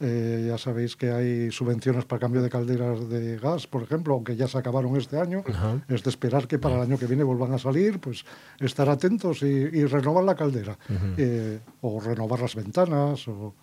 Eh, 0.00 0.46
ya 0.48 0.58
sabéis 0.58 0.96
que 0.96 1.12
hay 1.12 1.50
subvenciones 1.52 2.04
para 2.04 2.18
cambio 2.18 2.42
de 2.42 2.50
calderas 2.50 3.08
de 3.08 3.38
gas, 3.38 3.66
por 3.68 3.82
ejemplo, 3.82 4.14
aunque 4.14 4.34
ya 4.34 4.48
se 4.48 4.58
acabaron 4.58 4.96
este 4.96 5.18
año. 5.20 5.44
Es 5.88 6.02
de 6.02 6.10
esperar 6.10 6.48
que 6.48 6.58
para 6.58 6.76
el 6.76 6.80
año 6.82 6.98
que 6.98 7.06
viene 7.06 7.22
vuelvan 7.22 7.52
a 7.52 7.58
salir, 7.58 8.00
pues 8.00 8.24
estar 8.58 8.88
atentos 8.88 9.42
y, 9.42 9.46
y 9.46 9.84
renovar 9.84 10.24
la 10.24 10.34
caldera. 10.34 10.76
Eh, 11.16 11.60
o 11.82 12.00
renovar 12.00 12.40
las 12.40 12.54
ventanas. 12.56 13.28
O, 13.28 13.54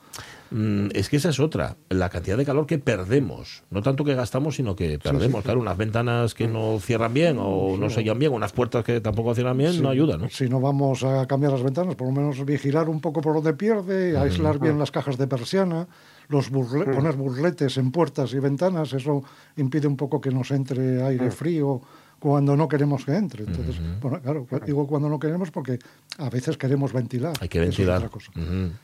es 0.93 1.09
que 1.09 1.17
esa 1.17 1.29
es 1.29 1.39
otra. 1.39 1.77
La 1.89 2.09
cantidad 2.09 2.37
de 2.37 2.45
calor 2.45 2.65
que 2.67 2.77
perdemos. 2.77 3.63
No 3.69 3.81
tanto 3.81 4.03
que 4.03 4.13
gastamos, 4.15 4.55
sino 4.55 4.75
que 4.75 4.99
perdemos. 4.99 5.43
Claro, 5.43 5.59
unas 5.61 5.77
ventanas 5.77 6.33
que 6.33 6.47
no 6.47 6.79
cierran 6.79 7.13
bien 7.13 7.37
o 7.39 7.77
no 7.77 7.89
sellan 7.89 8.19
bien, 8.19 8.33
unas 8.33 8.51
puertas 8.51 8.83
que 8.83 8.99
tampoco 9.01 9.33
cierran 9.33 9.57
bien, 9.57 9.81
no 9.81 9.89
ayudan, 9.89 10.21
¿no? 10.21 10.29
Si 10.29 10.49
no 10.49 10.59
vamos 10.59 11.03
a 11.03 11.25
cambiar 11.27 11.53
las 11.53 11.63
ventanas, 11.63 11.95
por 11.95 12.07
lo 12.07 12.13
menos 12.13 12.43
vigilar 12.45 12.89
un 12.89 12.99
poco 13.01 13.21
por 13.21 13.33
donde 13.35 13.53
pierde, 13.53 14.17
aislar 14.17 14.59
bien 14.59 14.77
las 14.77 14.91
cajas 14.91 15.17
de 15.17 15.27
persiana, 15.27 15.87
los 16.27 16.51
burle- 16.51 16.93
poner 16.93 17.15
burletes 17.15 17.77
en 17.77 17.91
puertas 17.91 18.33
y 18.33 18.39
ventanas, 18.39 18.93
eso 18.93 19.23
impide 19.57 19.87
un 19.87 19.97
poco 19.97 20.21
que 20.21 20.31
nos 20.31 20.51
entre 20.51 21.01
aire 21.03 21.31
frío 21.31 21.81
cuando 22.21 22.55
no 22.55 22.67
queremos 22.67 23.03
que 23.03 23.15
entre. 23.15 23.45
Entonces, 23.45 23.75
bueno, 23.99 24.21
claro, 24.21 24.47
digo 24.63 24.85
cuando 24.85 25.09
no 25.09 25.17
queremos 25.19 25.49
porque 25.49 25.79
a 26.19 26.29
veces 26.29 26.55
queremos 26.55 26.93
ventilar. 26.93 27.33
Hay 27.41 27.49
que 27.49 27.57
es 27.57 27.65
ventilar. 27.69 27.97
otra 27.97 28.09
cosa. 28.09 28.31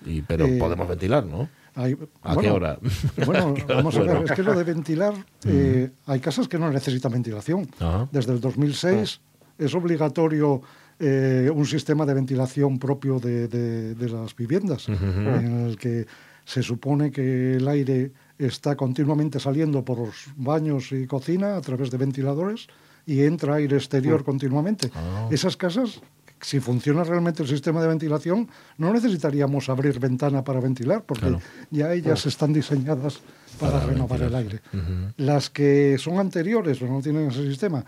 Y, 0.08 0.24
pero 0.24 0.48
Eh, 0.48 0.58
podemos 0.58 0.88
ventilar, 0.88 1.24
¿no? 1.24 1.48
Hay- 1.76 1.96
¿A 2.24 2.34
bueno, 2.34 2.42
qué 2.42 2.50
hora? 2.50 2.80
Bueno, 3.28 3.50
¿A 3.50 3.54
qué 3.54 3.64
hora 3.66 3.76
vamos 3.76 3.94
es 3.94 4.00
a 4.00 4.04
ver, 4.04 4.12
bueno? 4.16 4.26
es 4.26 4.32
que 4.32 4.42
lo 4.42 4.56
de 4.56 4.64
ventilar, 4.64 5.14
eh, 5.46 5.92
hay 6.08 6.20
casas 6.20 6.48
que 6.48 6.58
no 6.58 6.72
necesitan 6.72 7.12
ventilación. 7.12 7.68
Ajá. 7.80 8.10
Desde 8.12 8.34
el 8.34 8.42
2006 8.42 9.22
es 9.60 9.76
obligatorio 9.76 10.64
eh, 11.00 11.52
un 11.54 11.68
sistema 11.68 12.08
de 12.08 12.16
ventilación 12.16 12.80
propio 12.80 13.20
de, 13.20 13.48
de- 13.48 13.94
de 13.94 14.10
las 14.10 14.36
viviendas, 14.36 14.90
en 14.90 15.68
el 15.68 15.78
que 15.78 16.08
se 16.44 16.64
supone 16.64 17.12
que 17.12 17.58
el 17.58 17.68
aire 17.68 18.12
está 18.40 18.76
continuamente 18.76 19.40
saliendo 19.40 19.86
por 19.86 20.00
los 20.00 20.16
baños 20.38 20.92
y 20.92 21.06
cocina 21.06 21.56
a 21.56 21.62
través 21.62 21.92
de 21.92 21.98
ventiladores 21.98 22.66
y 23.08 23.24
entra 23.24 23.56
aire 23.56 23.78
exterior 23.78 24.24
continuamente. 24.24 24.92
Ah. 24.94 25.28
Esas 25.32 25.58
casas 25.58 26.00
si 26.40 26.60
funciona 26.60 27.04
realmente 27.04 27.42
el 27.42 27.50
sistema 27.50 27.82
de 27.82 27.88
ventilación, 27.88 28.48
no 28.78 28.94
necesitaríamos 28.94 29.70
abrir 29.70 30.00
ventana 30.00 30.44
para 30.44 30.60
ventilar, 30.60 31.04
porque 31.04 31.22
Claro. 31.26 31.42
ya 31.72 31.92
ellas 31.94 32.28
están 32.28 32.54
diseñadas 32.54 33.22
para, 33.60 33.72
Para 33.74 33.86
renovar 33.88 34.22
el 34.22 34.36
aire. 34.36 34.60
Las 35.18 35.50
que 35.50 35.98
son 35.98 36.20
anteriores 36.20 36.80
o 36.84 36.86
no 36.86 37.02
tienen 37.02 37.32
ese 37.32 37.44
sistema, 37.48 37.84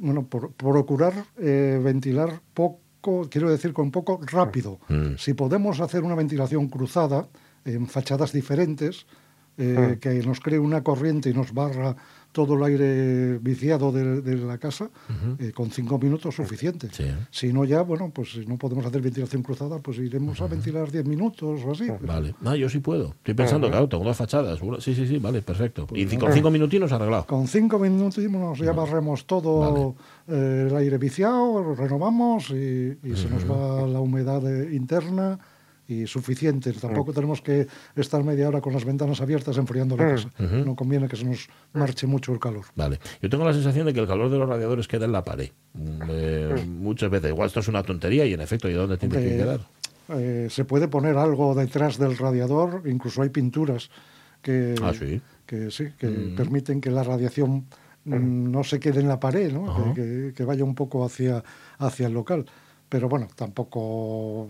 bueno, 0.00 0.24
por, 0.24 0.50
procurar 0.54 1.12
eh, 1.38 1.80
ventilar 1.82 2.40
poco, 2.52 3.28
quiero 3.30 3.48
decir 3.48 3.72
con 3.72 3.92
poco, 3.92 4.20
rápido. 4.26 4.80
Mm. 4.88 5.14
Si 5.16 5.34
podemos 5.34 5.78
hacer 5.80 6.02
una 6.02 6.16
ventilación 6.16 6.66
cruzada 6.68 7.28
en 7.64 7.86
fachadas 7.86 8.32
diferentes, 8.32 9.06
eh, 9.56 9.94
Mm. 9.96 9.98
que 10.00 10.14
nos 10.26 10.40
cree 10.40 10.58
una 10.58 10.82
corriente 10.82 11.30
y 11.30 11.34
nos 11.34 11.52
barra 11.52 11.94
todo 12.32 12.54
el 12.54 12.62
aire 12.64 13.38
viciado 13.38 13.90
de, 13.90 14.20
de 14.20 14.36
la 14.36 14.58
casa, 14.58 14.90
eh, 15.38 15.52
con 15.52 15.70
cinco 15.70 15.98
minutos 15.98 16.34
suficiente. 16.36 16.88
Sí. 16.92 17.04
Si 17.30 17.52
no 17.52 17.64
ya, 17.64 17.82
bueno, 17.82 18.10
pues 18.14 18.32
si 18.32 18.46
no 18.46 18.56
podemos 18.56 18.84
hacer 18.86 19.00
ventilación 19.02 19.42
cruzada, 19.42 19.78
pues 19.78 19.98
iremos 19.98 20.40
a 20.40 20.46
ventilar 20.46 20.90
10 20.92 21.04
minutos 21.06 21.60
o 21.64 21.72
así. 21.72 21.88
Vale. 22.00 22.34
No, 22.40 22.54
yo 22.54 22.68
sí 22.68 22.78
puedo. 22.80 23.08
Estoy 23.18 23.34
pensando, 23.34 23.68
claro, 23.68 23.88
tengo 23.88 24.04
dos 24.04 24.16
fachadas. 24.16 24.60
Sí, 24.80 24.94
sí, 24.94 25.06
sí, 25.06 25.18
vale, 25.18 25.42
perfecto. 25.42 25.86
y 25.94 26.04
ci- 26.06 26.18
con 26.18 26.32
cinco 26.32 26.50
minutinos 26.50 26.92
arreglado. 26.92 27.26
Con 27.26 27.46
cinco 27.48 27.78
minutos 27.78 28.16
ya 28.58 28.72
barremos 28.72 29.26
todo 29.26 29.96
eh, 30.28 30.66
el 30.68 30.76
aire 30.76 30.98
viciado, 30.98 31.74
renovamos 31.74 32.50
y, 32.50 32.98
y 33.02 33.16
se 33.16 33.28
nos 33.30 33.50
va 33.50 33.86
la 33.86 34.00
humedad 34.00 34.42
eh, 34.46 34.74
interna 34.74 35.38
y 35.88 36.06
suficiente. 36.06 36.70
Tampoco 36.74 37.12
tenemos 37.14 37.40
que 37.40 37.66
estar 37.96 38.22
media 38.22 38.46
hora 38.48 38.60
con 38.60 38.74
las 38.74 38.84
ventanas 38.84 39.20
abiertas 39.22 39.56
enfriando 39.56 39.96
la 39.96 40.10
casa. 40.10 40.30
No 40.38 40.76
conviene 40.76 41.08
que 41.08 41.16
se 41.16 41.24
nos 41.24 41.48
marche 41.72 42.06
mucho 42.06 42.32
el 42.32 42.38
calor. 42.38 42.66
Vale. 42.76 43.00
Yo 43.22 43.30
tengo 43.30 43.44
la 43.44 43.54
sensación 43.54 43.86
de 43.86 43.94
que 43.94 44.00
el 44.00 44.06
calor 44.06 44.30
de 44.30 44.38
los 44.38 44.48
radiadores 44.48 44.86
queda 44.86 45.06
en 45.06 45.12
la 45.12 45.24
pared. 45.24 45.48
Mm, 45.72 46.02
eh, 46.10 46.64
Muchas 46.68 47.10
veces. 47.10 47.30
Igual 47.30 47.46
esto 47.46 47.60
es 47.60 47.68
una 47.68 47.82
tontería 47.82 48.26
y 48.26 48.34
en 48.34 48.40
efecto, 48.42 48.68
¿y 48.68 48.74
dónde 48.74 48.98
tiene 48.98 49.16
que 49.16 49.28
quedar? 49.36 49.60
eh, 50.10 50.48
se 50.50 50.64
puede 50.64 50.88
poner 50.88 51.16
algo 51.16 51.54
detrás 51.54 51.98
del 51.98 52.16
radiador, 52.16 52.82
incluso 52.86 53.22
hay 53.22 53.30
pinturas 53.30 53.90
que, 54.42 54.74
Ah, 54.82 54.92
sí. 54.98 55.20
que, 55.46 55.70
sí, 55.70 55.88
que 55.98 56.08
permiten 56.36 56.80
que 56.80 56.90
la 56.90 57.02
radiación 57.02 57.66
mm, 58.04 58.50
no 58.50 58.62
se 58.64 58.78
quede 58.80 59.00
en 59.00 59.08
la 59.08 59.20
pared, 59.20 59.52
¿no? 59.52 59.92
Que- 59.94 60.32
que 60.34 60.44
vaya 60.44 60.64
un 60.64 60.74
poco 60.74 61.04
hacia, 61.04 61.42
hacia 61.78 62.06
el 62.06 62.14
local. 62.14 62.46
Pero 62.88 63.08
bueno, 63.08 63.28
tampoco 63.36 64.48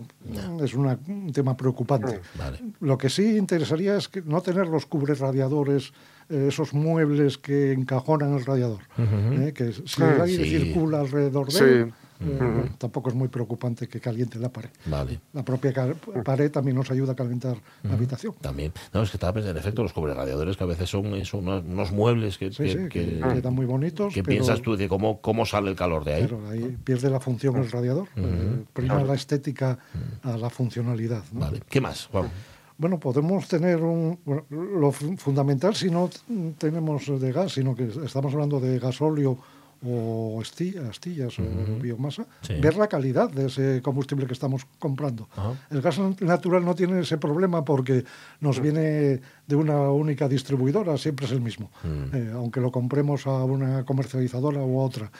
es 0.63 0.73
una- 0.73 0.97
un 1.07 1.31
tema 1.33 1.57
preocupante. 1.57 2.21
Vale. 2.37 2.59
Lo 2.79 2.97
que 2.97 3.09
sí 3.09 3.37
interesaría 3.37 3.97
es 3.97 4.07
que 4.07 4.21
no 4.21 4.41
tener 4.41 4.67
los 4.67 4.85
cubres 4.85 5.19
radiadores, 5.19 5.91
eh, 6.29 6.45
esos 6.47 6.73
muebles 6.73 7.37
que 7.37 7.73
encajonan 7.73 8.33
el 8.35 8.45
radiador. 8.45 8.79
eh, 8.97 9.51
que 9.53 9.73
si 9.73 10.01
el 10.03 10.21
aire 10.21 10.43
Sí. 10.45 10.49
circula 10.59 11.01
alrededor 11.01 11.51
de 11.51 11.91
Eh, 12.21 12.69
tampoco 12.77 13.09
es 13.09 13.15
muy 13.15 13.29
preocupante 13.29 13.87
que 13.87 13.99
caliente 14.01 14.37
la 14.39 14.49
pared. 14.49 14.69
Vale. 14.85 15.19
La 15.33 15.43
propia 15.43 15.73
pared 16.25 16.51
también 16.51 16.75
nos 16.75 16.91
ayuda 16.91 17.13
a 17.13 17.15
calentar 17.15 17.57
la 17.83 17.93
habitación. 17.93 18.33
También. 18.41 18.73
No, 18.93 19.01
es 19.01 19.09
que 19.09 19.17
estaba 19.17 19.33
pensando, 19.33 19.57
en 19.57 19.63
efecto, 19.65 19.83
los 19.83 19.93
radiadores 19.95 20.57
que 20.57 20.63
a 20.63 20.67
veces 20.67 20.89
son, 20.89 21.05
eso, 21.15 21.37
unos, 21.37 21.63
unos 21.63 21.91
muebles 21.91 22.37
que, 22.37 22.51
Sí, 22.51 22.63
que- 22.63 22.69
sí, 22.69 22.77
que- 22.89 23.19
que 23.19 23.33
quedan 23.35 23.53
muy 23.55 23.65
bonitos. 23.65 24.13
pero- 24.13 24.25
piensas 24.25 24.61
tú 24.61 24.75
de 24.75 24.89
cómo, 24.89 25.21
cómo 25.21 25.45
sale 25.45 25.69
el 25.69 25.75
calor 25.75 26.03
de 26.03 26.13
ahí. 26.15 26.21
Pero 26.23 26.49
ahí 26.49 26.77
pierde 26.83 27.09
la 27.09 27.19
función 27.19 27.55
el 27.57 27.71
radiador. 27.71 28.07
eh, 28.17 28.63
prima 28.73 29.01
la 29.03 29.13
estética 29.13 29.79
a 30.23 30.35
la 30.37 30.49
funcionalidad. 30.49 31.23
¿no? 31.31 31.39
Vale. 31.41 31.61
¿Qué 31.69 31.79
más, 31.79 32.07
Juan? 32.07 32.29
Bueno, 32.77 32.99
podemos 32.99 33.47
tener 33.47 33.81
un. 33.81 34.19
bueno, 34.25 34.45
lo 34.49 34.91
fu- 34.91 35.15
fundamental, 35.17 35.75
si 35.75 35.89
no 35.89 36.09
tenemos 36.57 37.19
de 37.19 37.31
gas, 37.31 37.53
sino 37.53 37.75
que 37.75 37.89
estamos 38.05 38.33
hablando 38.33 38.59
de 38.59 38.79
gasóleo 38.79 39.37
o 39.85 40.41
astillas 40.41 41.39
o 41.39 41.43
biomasa, 41.81 42.25
Sí. 42.41 42.53
ver 42.59 42.75
la 42.77 42.87
calidad 42.87 43.29
de 43.29 43.47
ese 43.47 43.81
combustible 43.81 44.25
que 44.27 44.33
estamos 44.33 44.65
comprando. 44.77 45.29
Ajá. 45.35 45.53
El 45.69 45.81
gas 45.81 45.99
natural 46.21 46.65
no 46.65 46.75
tiene 46.75 46.99
ese 46.99 47.17
problema 47.17 47.63
porque 47.63 48.03
nos 48.41 48.59
viene 48.59 49.21
de 49.47 49.55
una 49.55 49.89
única 49.91 50.27
distribuidora, 50.27 50.97
siempre 50.97 51.25
es 51.25 51.31
el 51.31 51.41
mismo, 51.41 51.71
eh, 52.13 52.31
aunque 52.33 52.59
lo 52.61 52.71
compremos 52.71 53.25
a 53.27 53.43
una 53.43 53.85
comercializadora 53.85 54.61
u 54.63 54.79
otra. 54.79 55.11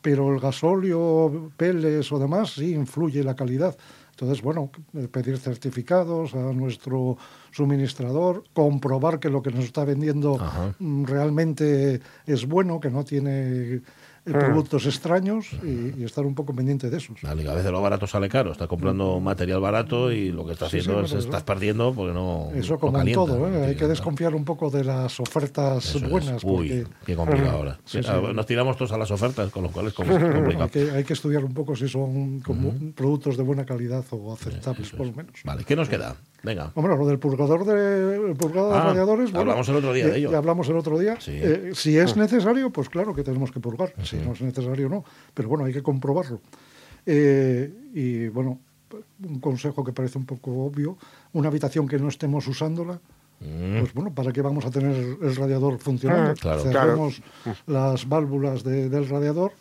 Pero 0.00 0.32
el 0.32 0.38
gasóleo, 0.40 1.50
peles 1.56 2.12
o 2.12 2.18
demás, 2.20 2.52
sí 2.54 2.72
influye 2.72 3.24
la 3.24 3.34
calidad. 3.34 3.76
Entonces, 4.12 4.42
bueno, 4.42 4.70
eh, 4.94 5.08
pedir 5.08 5.38
certificados 5.38 6.34
a 6.34 6.52
nuestro 6.52 7.16
suministrador, 7.52 8.44
comprobar 8.52 9.18
que 9.20 9.28
lo 9.28 9.42
que 9.42 9.50
nos 9.50 9.64
está 9.64 9.84
vendiendo 9.84 10.36
Ajá. 10.40 10.74
mm, 10.78 11.04
realmente 11.04 12.00
es 12.26 12.46
bueno, 12.46 12.80
que 12.80 12.90
no 12.90 13.04
tiene 13.04 13.80
eh, 14.28 14.32
productos 14.32 14.86
extraños 14.86 15.48
y, 15.62 16.00
y 16.00 16.04
estar 16.04 16.24
un 16.26 16.34
poco 16.34 16.54
pendiente 16.54 16.90
de 16.90 16.96
esos. 16.96 17.18
Que 17.20 17.26
a 17.26 17.34
veces 17.34 17.70
lo 17.70 17.80
barato 17.80 18.06
sale 18.06 18.28
caro. 18.28 18.52
Estás 18.52 18.68
comprando 18.68 19.18
material 19.20 19.60
barato 19.60 20.12
y 20.12 20.30
lo 20.30 20.44
que 20.46 20.52
estás 20.52 20.70
Sí, 20.70 20.80
sí, 20.80 20.80
haciendo 20.90 21.04
es 21.04 21.10
pero- 21.12 21.22
estás 21.24 21.42
perdiendo 21.42 21.92
porque 21.94 22.12
no. 22.12 22.50
Eso 22.54 22.74
no 22.74 22.78
como 22.80 23.00
en 23.00 23.12
todo, 23.12 23.48
¿eh? 23.48 23.66
hay 23.66 23.76
que 23.76 23.86
desconfiar 23.86 24.34
un 24.34 24.44
poco 24.44 24.70
de 24.70 24.84
las 24.84 25.18
ofertas 25.20 25.84
Eso 25.86 25.98
es. 25.98 26.10
buenas. 26.10 26.42
Uy, 26.44 26.68
porque 26.68 26.86
qué 27.06 27.16
complicado 27.16 27.50
ahora. 27.56 27.78
Sí. 27.84 28.00
Ah, 28.06 28.20
Nos 28.34 28.46
tiramos 28.46 28.76
todos 28.76 28.92
a 28.92 28.98
las 28.98 29.10
ofertas, 29.10 29.50
con 29.50 29.62
lo 29.64 29.70
cual 29.70 29.86
es 29.88 29.92
complicado. 29.94 30.64
hay 30.64 30.68
que, 30.70 30.90
hay 30.90 31.04
que 31.04 31.12
estudiar 31.12 31.44
un 31.44 31.54
poco 31.54 31.74
si 31.76 31.88
son 31.88 32.40
como 32.40 32.72
productos 32.94 33.36
de 33.36 33.42
buena 33.42 33.64
calidad 33.64 34.04
o 34.10 34.32
aceptables, 34.32 34.90
por 34.90 35.06
lo 35.06 35.12
menos. 35.12 35.32
Vale, 35.44 35.64
¿qué 35.64 35.74
nos 35.76 35.88
queda? 35.88 36.16
Venga. 36.42 36.70
Hombre, 36.76 36.96
lo 36.96 37.06
del 37.06 37.18
purgador 37.18 37.64
de, 37.64 38.30
el 38.30 38.36
purgador 38.36 38.72
de 38.72 38.78
Ah, 38.78 38.84
radiadores. 38.84 39.32
bueno, 39.32 39.40
hablamos 39.50 39.68
el 39.68 39.76
otro 39.76 39.92
día 39.92 40.06
ya- 40.06 40.12
de 40.12 40.18
ello. 40.18 40.30
ya 40.30 40.38
hablamos 40.38 40.68
el 40.68 40.76
otro 40.76 40.98
día. 40.98 41.16
Sí. 41.20 41.32
Eh, 41.34 41.70
si 41.74 41.98
es 41.98 42.16
necesario, 42.16 42.70
pues 42.70 42.88
claro 42.88 43.12
que 43.14 43.24
tenemos 43.24 43.50
que 43.50 43.58
purgar. 43.60 43.92
Si 44.04 44.16
no 44.16 44.32
es 44.32 44.40
necesario, 44.40 44.88
no. 44.88 45.04
Pero 45.34 45.48
bueno, 45.48 45.64
hay 45.64 45.72
que 45.72 45.82
comprobarlo. 45.82 46.40
Eh, 47.06 47.72
y 47.94 48.28
bueno, 48.28 48.60
un 49.26 49.40
consejo 49.40 49.82
que 49.84 49.92
parece 49.92 50.18
un 50.18 50.26
poco 50.26 50.50
obvio: 50.64 50.96
una 51.32 51.48
habitación 51.48 51.88
que 51.88 51.98
no 51.98 52.08
estemos 52.08 52.46
usándola. 52.46 53.00
Mm, 53.40 53.80
Pues 53.80 53.94
bueno, 53.94 54.12
¿para 54.14 54.32
qué 54.32 54.42
vamos 54.42 54.64
a 54.64 54.70
tener 54.70 54.94
el 55.20 55.36
radiador 55.36 55.78
funcionando? 55.78 56.34
Claro. 56.34 56.60
Cerremos 56.60 57.22
las 57.66 58.08
válvulas 58.08 58.64
de- 58.64 58.88
del 58.88 59.08
radiador, 59.08 59.52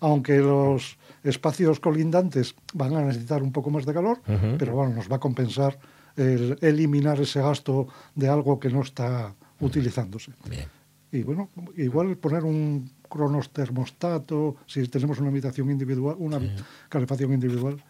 aunque 0.00 0.38
los 0.38 0.96
espacios 1.22 1.78
colindantes 1.80 2.54
van 2.74 2.94
a 2.96 3.02
necesitar 3.02 3.42
un 3.42 3.52
poco 3.52 3.70
más 3.70 3.84
de 3.86 3.94
calor, 3.94 4.18
pero 4.58 4.72
bueno, 4.74 4.94
nos 4.94 5.10
va 5.10 5.16
a 5.16 5.20
compensar 5.20 5.78
el 6.20 6.58
eliminar 6.60 7.20
ese 7.20 7.40
gasto 7.40 7.88
de 8.14 8.28
algo 8.28 8.58
que 8.60 8.68
no 8.68 8.82
está 8.82 9.34
utilizándose. 9.60 10.32
bien. 10.48 10.68
Y 11.12 11.22
bueno, 11.22 11.48
igual 11.76 12.16
poner 12.16 12.44
un 12.44 12.90
cronos 13.08 13.50
termostato, 13.50 14.56
si 14.66 14.86
tenemos 14.86 15.18
una 15.18 15.30
habitación 15.30 15.70
individual, 15.70 16.14
una 16.18 16.40
calefacción 16.88 17.32
individual, 17.32 17.82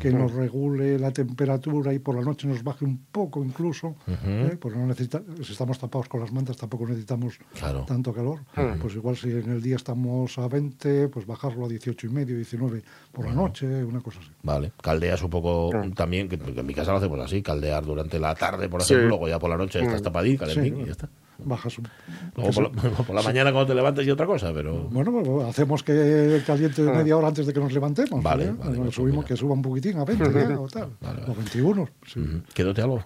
que 0.00 0.10
nos 0.10 0.32
regule 0.32 0.98
la 0.98 1.10
temperatura 1.10 1.92
y 1.92 1.98
por 1.98 2.14
la 2.14 2.22
noche 2.22 2.46
nos 2.48 2.62
baje 2.62 2.84
un 2.84 2.98
poco 3.12 3.44
incluso, 3.44 3.96
¿eh? 4.24 4.56
porque 4.58 4.78
no 4.78 4.86
necesita, 4.86 5.20
si 5.42 5.52
estamos 5.52 5.78
tapados 5.78 6.08
con 6.08 6.20
las 6.20 6.32
mantas 6.32 6.56
tampoco 6.56 6.86
necesitamos 6.86 7.38
Claro. 7.58 7.84
tanto 7.86 8.12
calor. 8.12 8.40
Pues 8.80 8.94
igual 8.94 9.16
si 9.16 9.30
en 9.30 9.50
el 9.50 9.60
día 9.62 9.76
estamos 9.76 10.38
a 10.38 10.48
20, 10.48 11.08
pues 11.08 11.26
bajarlo 11.26 11.66
a 11.66 11.68
18 11.68 12.06
y 12.06 12.10
medio, 12.10 12.36
19 12.36 12.82
por 13.12 13.26
la 13.26 13.32
noche, 13.34 13.84
una 13.84 14.00
cosa 14.00 14.20
así. 14.20 14.30
Vale, 14.42 14.72
caldeas 14.80 15.22
un 15.22 15.30
poco 15.30 15.70
también, 15.94 16.28
que, 16.28 16.38
que 16.38 16.58
en 16.60 16.66
mi 16.66 16.74
casa 16.74 16.92
lo 16.92 16.98
hacemos 16.98 17.18
así, 17.20 17.42
caldear 17.42 17.84
durante 17.84 18.18
la 18.18 18.34
tarde, 18.34 18.68
por 18.68 18.82
Sí. 18.82 18.94
ejemplo, 18.94 19.10
luego 19.10 19.28
ya 19.28 19.38
por 19.38 19.50
la 19.50 19.56
noche 19.56 19.80
estás 19.82 20.02
tapadín, 20.02 20.36
calentín 20.36 20.76
Sí. 20.76 20.80
y 20.82 20.84
ya 20.86 20.92
está. 20.92 21.08
Bajas 21.38 21.78
un... 21.78 21.88
Luego 22.36 22.50
por 22.52 22.62
la, 22.62 22.92
por 23.06 23.14
la 23.14 23.22
mañana 23.22 23.52
cuando 23.52 23.68
te 23.68 23.74
levantes 23.74 24.06
y 24.06 24.10
otra 24.10 24.26
cosa, 24.26 24.52
pero... 24.52 24.84
Bueno, 24.90 25.12
pues 25.12 25.48
hacemos 25.48 25.82
que 25.82 26.42
caliente 26.46 26.82
media 26.82 27.16
hora 27.16 27.28
antes 27.28 27.46
de 27.46 27.52
que 27.52 27.60
nos 27.60 27.72
levantemos. 27.72 28.22
Vale, 28.22 28.44
¿eh? 28.44 28.52
vale, 28.56 28.70
Nos 28.70 28.78
pues 28.78 28.94
subimos, 28.94 29.24
que 29.24 29.36
suba 29.36 29.54
un 29.54 29.62
poquitín 29.62 29.98
a 29.98 30.04
20 30.04 30.32
ya, 30.32 30.60
o 30.60 30.68
tal. 30.68 30.96
Vale, 31.00 31.20
vale. 31.20 31.32
O 31.32 31.34
21. 31.34 31.88
sí. 32.06 32.20
Ujú. 32.20 32.42
¿Quédote 32.54 32.82
algo? 32.82 33.04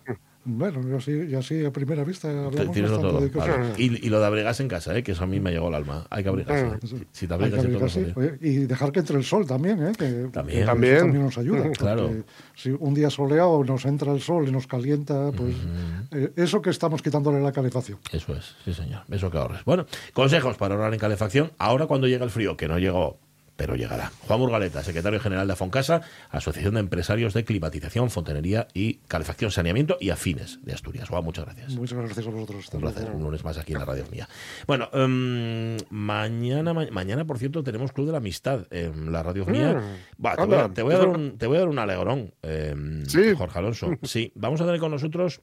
Bueno, 0.50 0.80
yo 0.88 0.98
sí, 0.98 1.28
yo 1.28 1.42
sí, 1.42 1.62
a 1.62 1.70
primera 1.70 2.04
vista 2.04 2.28
Tienes 2.72 2.90
todo. 2.90 3.20
de 3.20 3.30
cosas. 3.30 3.58
Vale. 3.58 3.72
Y, 3.76 4.06
y 4.06 4.08
lo 4.08 4.18
de 4.18 4.24
abrigarse 4.26 4.62
en 4.62 4.68
casa, 4.70 4.96
¿eh? 4.96 5.02
que 5.02 5.12
eso 5.12 5.24
a 5.24 5.26
mí 5.26 5.40
me 5.40 5.50
llegó 5.50 5.66
al 5.68 5.74
alma. 5.74 6.06
Hay 6.08 6.22
que 6.22 6.30
abrigarse. 6.30 6.86
Si- 6.86 7.06
Si 7.12 7.26
te 7.26 7.34
abrigas 7.34 7.58
todo 7.60 7.66
abrigarse, 7.68 8.12
oye, 8.16 8.38
y 8.40 8.56
dejar 8.60 8.90
que 8.90 9.00
entre 9.00 9.18
el 9.18 9.24
sol 9.24 9.46
también, 9.46 9.86
¿eh? 9.86 9.92
que 9.98 10.28
También. 10.32 10.60
que 10.60 10.64
También. 10.64 11.22
nos 11.22 11.36
ayuda. 11.36 11.70
Claro. 11.72 12.10
Si 12.54 12.70
un 12.70 12.94
día 12.94 13.10
soleado 13.10 13.62
nos 13.62 13.84
entra 13.84 14.10
el 14.12 14.22
sol 14.22 14.48
y 14.48 14.50
nos 14.50 14.66
calienta, 14.66 15.32
pues 15.32 15.54
eh, 16.12 16.32
eso 16.36 16.62
que 16.62 16.70
estamos 16.70 17.02
quitándole 17.02 17.40
la 17.42 17.52
calefacción. 17.52 17.98
Eso 18.10 18.34
es, 18.34 18.54
sí 18.64 18.72
señor, 18.72 19.02
eso 19.10 19.30
que 19.30 19.36
ahorres. 19.36 19.62
Bueno, 19.66 19.84
consejos 20.14 20.56
para 20.56 20.74
ahorrar 20.76 20.94
en 20.94 20.98
calefacción. 20.98 21.52
Ahora 21.58 21.86
cuando 21.86 22.06
llega 22.06 22.24
el 22.24 22.30
frío, 22.30 22.56
que 22.56 22.68
no 22.68 22.78
llegó, 22.78 23.18
pero 23.58 23.74
llegará. 23.74 24.12
Juan 24.28 24.38
Burgaleta, 24.38 24.84
secretario 24.84 25.18
general 25.18 25.48
de 25.48 25.52
Afoncasa, 25.54 26.00
Asociación 26.30 26.74
de 26.74 26.80
Empresarios 26.80 27.34
de 27.34 27.44
Climatización, 27.44 28.08
Fontanería 28.08 28.68
y 28.72 28.94
Calefacción, 29.08 29.50
Saneamiento 29.50 29.98
y 30.00 30.10
Afines 30.10 30.60
de 30.62 30.72
Asturias. 30.72 31.08
Juan, 31.08 31.24
muchas 31.24 31.44
gracias. 31.44 31.72
Muchas 31.74 31.98
gracias 31.98 32.24
a 32.26 32.30
vosotros. 32.30 32.68
Un 32.72 32.80
placer, 32.80 33.10
un 33.10 33.22
lunes 33.24 33.42
más 33.44 33.58
aquí 33.58 33.72
en 33.72 33.80
la 33.80 33.84
radio 33.84 34.04
mía. 34.12 34.28
Bueno, 34.68 34.88
em, 34.92 35.76
mañana, 35.90 36.72
ma- 36.72 36.86
mañana, 36.92 37.24
por 37.24 37.38
cierto, 37.38 37.64
tenemos 37.64 37.90
Club 37.92 38.06
de 38.06 38.12
la 38.12 38.18
Amistad 38.18 38.66
en 38.70 39.10
la 39.10 39.22
radio 39.24 39.44
mía. 39.44 39.74
Mm, 39.74 40.22
te, 40.22 40.44
voy 40.44 40.54
a, 40.54 40.62
anda. 40.62 40.74
te 40.74 40.82
voy 40.82 40.94
a 40.94 40.98
dar 40.98 41.08
un, 41.08 41.36
te 41.36 41.46
voy 41.48 41.56
a 41.56 41.60
dar 41.60 41.68
un 41.68 41.78
alegrón, 41.80 42.32
em, 42.42 43.04
Sí. 43.06 43.34
Jorge 43.36 43.58
Alonso. 43.58 43.90
Sí, 44.04 44.30
vamos 44.36 44.60
a 44.60 44.66
tener 44.66 44.78
con 44.80 44.92
nosotros. 44.92 45.40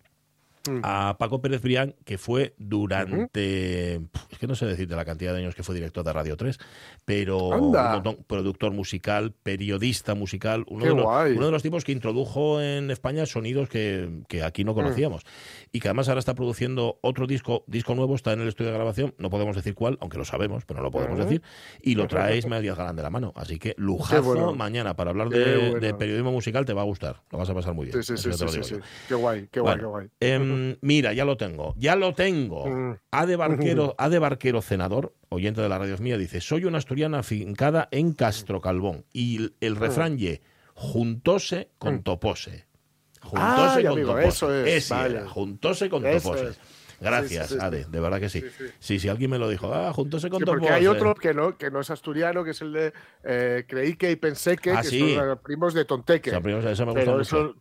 A 0.84 1.16
Paco 1.20 1.42
Pérez 1.42 1.62
Brián, 1.62 1.96
que 2.06 2.18
fue 2.18 2.54
durante, 2.58 3.96
es 3.96 4.38
que 4.40 4.48
no 4.48 4.56
sé 4.56 4.66
decirte 4.66 4.96
la 4.96 5.06
cantidad 5.06 5.34
de 5.34 5.40
años 5.40 5.56
que 5.56 5.64
fue 5.64 5.76
director 5.76 6.04
de 6.04 6.14
Radio 6.14 6.38
3, 6.38 6.58
pero 7.06 7.50
un 7.50 8.24
productor 8.28 8.72
musical, 8.72 9.34
periodista 9.44 10.16
musical, 10.16 10.66
uno 10.68 10.86
de, 10.86 10.96
los, 10.96 11.06
uno 11.06 11.46
de 11.46 11.52
los 11.52 11.64
tipos 11.64 11.84
que 11.84 11.92
introdujo 11.92 12.62
en 12.62 12.92
España 12.92 13.26
sonidos 13.26 13.70
que, 13.70 14.10
que 14.28 14.44
aquí 14.44 14.64
no 14.64 14.74
conocíamos. 14.74 15.24
Y 15.72 15.80
que 15.80 15.88
además 15.88 16.08
ahora 16.10 16.20
está 16.20 16.36
produciendo 16.36 17.00
otro 17.02 17.28
disco, 17.28 17.64
disco 17.68 17.96
nuevo, 17.96 18.16
está 18.16 18.34
en 18.34 18.42
el 18.42 18.48
estudio 18.48 18.72
de 18.72 18.78
grabación, 18.78 19.14
no 19.18 19.30
podemos 19.30 19.56
decir 19.56 19.76
cuál, 19.76 19.98
aunque 20.02 20.18
lo 20.18 20.26
sabemos, 20.26 20.66
pero 20.66 20.80
no 20.80 20.84
lo 20.86 20.92
podemos 20.92 21.18
decir, 21.20 21.42
y 21.82 21.96
lo 21.96 22.08
trae 22.08 22.38
Ismael 22.38 22.62
Díaz 22.64 22.78
Galán 22.78 22.96
de 22.96 23.04
la 23.04 23.10
mano. 23.10 23.34
Así 23.36 23.60
que 23.60 23.76
lujazo 23.78 24.24
bueno. 24.24 24.54
mañana 24.56 24.96
para 24.96 25.12
hablar 25.12 25.30
de, 25.30 25.58
bueno. 25.58 25.80
de 25.80 25.94
periodismo 25.94 26.32
musical, 26.32 26.66
te 26.66 26.74
va 26.74 26.82
a 26.82 26.86
gustar, 26.86 27.22
lo 27.32 27.38
vas 27.38 27.50
a 27.50 27.54
pasar 27.54 27.74
muy 27.74 27.88
bien. 27.88 28.04
Sí, 28.04 28.18
sí, 28.18 28.32
sí. 28.32 28.76
Qué 29.08 29.16
guay, 29.16 29.48
qué 29.52 29.60
guay, 29.60 29.76
Bueno, 29.76 29.82
qué 29.82 29.86
guay. 29.86 30.08
em, 30.20 30.55
Em, 30.56 30.78
mira, 30.82 31.14
ya 31.14 31.26
lo 31.26 31.38
tengo, 31.38 31.74
ya 31.78 31.96
lo 31.96 32.14
tengo. 32.14 32.66
Mm. 32.68 32.98
A 33.12 33.26
de 33.26 33.36
Barquero, 33.36 33.96
A 33.98 34.10
de 34.10 34.20
Barquero 34.20 34.62
Cenador, 34.62 35.14
oyente 35.30 35.62
de 35.62 35.70
la 35.70 35.78
radio 35.78 35.98
mía, 36.00 36.18
dice: 36.18 36.42
Soy 36.42 36.66
una 36.66 36.78
asturiana 36.80 37.20
afincada 37.20 37.88
en 37.92 38.14
Castro 38.14 38.62
Calvón. 38.62 39.06
Y 39.14 39.38
el, 39.38 39.56
el 39.62 39.76
refrán 39.76 40.18
ye, 40.18 40.42
juntóse 40.74 41.70
con 41.78 42.04
topose. 42.04 42.66
Juntóse 43.22 43.78
Ay, 43.80 43.84
con 43.84 43.94
amigo, 43.94 44.10
topose. 44.12 44.28
eso 44.28 44.54
es, 44.56 44.68
Ese 44.74 44.94
vale. 44.94 45.18
era, 45.20 45.28
juntóse 45.30 45.90
con 45.90 46.06
Eso 46.06 46.30
topose. 46.32 46.50
es. 46.52 46.60
Gracias, 47.02 47.48
Sí, 47.50 47.54
sí, 47.56 47.60
sí, 47.60 47.66
Ade, 47.66 47.86
de 47.90 48.00
verdad 48.00 48.20
que 48.22 48.30
sí. 48.30 48.42
Sí, 48.80 49.00
sí, 49.00 49.10
alguien 49.10 49.30
me 49.30 49.38
lo 49.38 49.50
dijo. 49.50 49.74
Ah, 49.74 49.92
juntóse 49.92 50.30
con 50.30 50.40
topose. 50.40 50.60
porque 50.60 50.74
hay 50.74 50.88
otro 50.88 51.14
que 51.14 51.34
no, 51.34 51.58
que 51.58 51.70
no 51.70 51.82
es 51.82 51.90
asturiano, 51.90 52.44
que 52.46 52.52
es 52.52 52.62
el 52.62 52.72
de 52.72 52.94
eh, 53.24 53.66
creí 53.68 53.96
que 53.98 54.12
y 54.12 54.16
pensé 54.16 54.56
que, 54.56 54.72
Ah, 54.72 54.82
que 54.82 54.88
sí. 54.88 55.14
son 55.16 55.38
primos 55.44 55.74
de 55.74 55.84
Tonteque. 55.84 56.30
O 56.30 56.34
sea, 56.34 56.42
primero, 56.42 56.70
eso 56.70 56.86
me 56.86 56.92
gusta 56.94 57.06
pero, 57.06 57.18
mucho. 57.18 57.22
eso, 57.52 57.56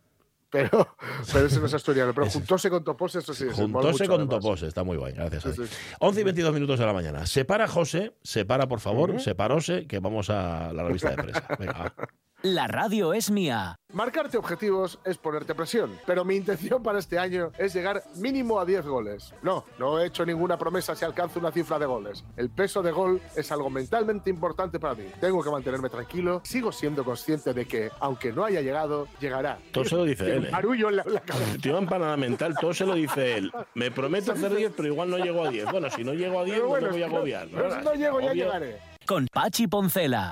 pero, 0.55 0.95
pero 1.33 1.45
ese 1.47 1.59
no 1.59 1.65
es 1.65 1.73
asturiano. 1.73 2.13
Pero 2.13 2.29
juntóse 2.29 2.69
con 2.69 2.83
Topos, 2.83 3.15
eso 3.15 3.33
sí. 3.33 3.45
Juntóse 3.51 4.07
con. 4.07 4.29
Topose, 4.29 4.67
está 4.67 4.83
muy 4.83 4.95
guay, 4.97 5.13
gracias. 5.13 5.43
Sí, 5.43 5.49
Ade. 5.49 5.67
sí. 5.67 5.75
11 5.99 6.21
y 6.21 6.23
22 6.23 6.53
minutos 6.53 6.79
de 6.79 6.85
la 6.85 6.93
mañana. 6.93 7.25
Separa 7.25 7.67
José, 7.67 8.15
separa 8.23 8.67
por 8.67 8.79
favor, 8.79 9.11
Ujú. 9.11 9.19
separóse, 9.19 9.85
que 9.87 9.99
vamos 9.99 10.29
a 10.29 10.71
la 10.73 10.83
revista 10.83 11.09
de 11.11 11.15
prensa. 11.17 11.47
Venga, 11.59 11.73
va. 11.73 11.93
La 12.45 12.67
radio 12.67 13.11
es 13.13 13.31
mía. 13.31 13.79
Marcarte 13.91 14.37
objetivos 14.37 14.99
es 15.03 15.17
ponerte 15.17 15.55
presión, 15.55 15.97
pero 16.05 16.23
mi 16.23 16.35
intención 16.35 16.83
para 16.83 16.99
este 16.99 17.17
año 17.17 17.49
es 17.57 17.73
llegar 17.73 18.03
mínimo 18.17 18.59
a 18.59 18.65
10 18.65 18.85
goles. 18.85 19.33
No, 19.41 19.65
no 19.79 19.99
he 19.99 20.05
hecho 20.05 20.23
ninguna 20.27 20.55
promesa 20.55 20.95
si 20.95 21.03
alcanzo 21.05 21.39
una 21.39 21.51
cifra 21.51 21.79
de 21.79 21.87
goles. 21.87 22.23
El 22.37 22.51
peso 22.51 22.83
de 22.83 22.91
gol 22.91 23.19
es 23.35 23.51
algo 23.51 23.71
mentalmente 23.71 24.29
importante 24.29 24.79
para 24.79 24.93
mí. 24.93 25.05
Tengo 25.19 25.43
que 25.43 25.49
mantenerme 25.49 25.89
tranquilo, 25.89 26.41
sigo 26.43 26.71
siendo 26.71 27.03
consciente 27.03 27.51
de 27.55 27.65
que, 27.65 27.89
aunque 27.99 28.31
no 28.31 28.45
haya 28.45 28.61
llegado, 28.61 29.07
llegará. 29.19 29.57
Todo 29.71 29.85
se 29.85 29.95
lo 29.95 30.03
dice 30.03 30.23
Tiene 30.25 30.39
él. 30.41 30.45
¿eh? 30.45 30.49
barullo 30.51 30.89
en 30.89 30.97
la, 30.97 31.03
la 31.07 31.21
cabeza. 31.21 31.57
Tío 31.63 31.79
empanada 31.79 32.15
mental, 32.15 32.53
todo 32.61 32.75
se 32.75 32.85
lo 32.85 32.93
dice 32.93 33.37
él. 33.39 33.51
Me 33.73 33.89
prometo 33.89 34.33
hacer 34.33 34.53
10, 34.53 34.73
pero 34.77 34.87
igual 34.89 35.09
no 35.09 35.17
llego 35.17 35.45
a 35.45 35.49
10. 35.49 35.71
Bueno, 35.71 35.89
si 35.89 36.03
no 36.03 36.13
llego 36.13 36.41
a 36.41 36.43
10, 36.43 36.57
Pero 36.57 36.67
bueno, 36.67 36.87
no 36.87 36.93
me 36.93 36.99
voy 36.99 37.03
a 37.03 37.07
no- 37.07 37.15
agobiar. 37.15 37.47
no, 37.51 37.81
no 37.81 37.93
llego, 37.95 38.19
ya 38.21 38.27
Obvio. 38.31 38.45
llegaré. 38.45 38.77
Con 39.07 39.25
Pachi 39.33 39.65
Poncela. 39.67 40.31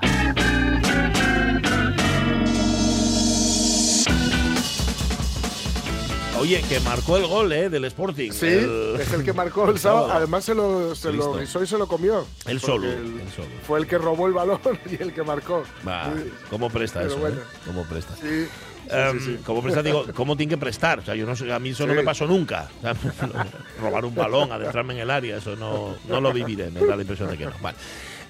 Oye, 6.38 6.60
que 6.68 6.80
marcó 6.80 7.16
el 7.16 7.26
gol, 7.26 7.52
¿eh? 7.52 7.70
Del 7.70 7.84
Sporting. 7.86 8.30
Sí, 8.32 8.46
El- 8.46 8.96
es 9.00 9.12
el 9.12 9.24
que 9.24 9.32
marcó 9.32 9.70
el 9.70 9.78
sábado. 9.78 10.10
Además 10.12 10.44
se 10.44 10.54
lo, 10.54 10.94
se 10.94 11.12
lo 11.12 11.40
y 11.42 11.46
se 11.46 11.78
lo 11.78 11.86
comió. 11.86 12.26
El 12.46 12.60
solo, 12.60 12.86
el- 12.90 13.20
el 13.20 13.30
solo. 13.34 13.48
Fue 13.66 13.78
el 13.78 13.86
que 13.86 13.96
robó 13.98 14.26
el 14.26 14.32
balón 14.32 14.60
y 14.90 15.00
el 15.00 15.12
que 15.14 15.22
marcó. 15.22 15.64
Sí. 15.82 16.30
¿cómo 16.50 16.68
presta 16.70 17.00
Pero 17.00 17.12
eso? 17.12 17.20
bueno. 17.20 17.36
eh? 17.36 17.44
¿Cómo 17.64 17.84
presta? 17.84 18.14
Sí, 18.16 18.46
sí, 18.46 18.90
sí, 19.12 19.20
sí. 19.24 19.38
¿Cómo 19.46 19.62
presta? 19.62 19.82
Digo, 19.82 20.04
¿cómo 20.14 20.36
tiene 20.36 20.50
que 20.50 20.58
prestar? 20.58 20.98
O 20.98 21.04
sea, 21.04 21.14
yo 21.14 21.24
no 21.24 21.36
sé, 21.36 21.50
a 21.52 21.58
mí 21.58 21.70
eso 21.70 21.86
no 21.86 21.94
me 21.94 22.02
pasó 22.02 22.26
nunca. 22.26 22.68
O 22.78 22.82
sea, 22.82 22.94
robar 23.80 24.04
un 24.04 24.14
balón, 24.14 24.50
adentrarme 24.52 24.94
en 24.94 25.00
el 25.00 25.10
área, 25.10 25.36
eso 25.38 25.56
no, 25.56 25.94
no 26.08 26.20
lo 26.20 26.32
viviré, 26.32 26.70
me 26.70 26.80
da 26.84 26.96
la 26.96 27.02
impresión 27.02 27.30
de 27.30 27.38
que 27.38 27.46
no. 27.46 27.52
Vale. 27.62 27.76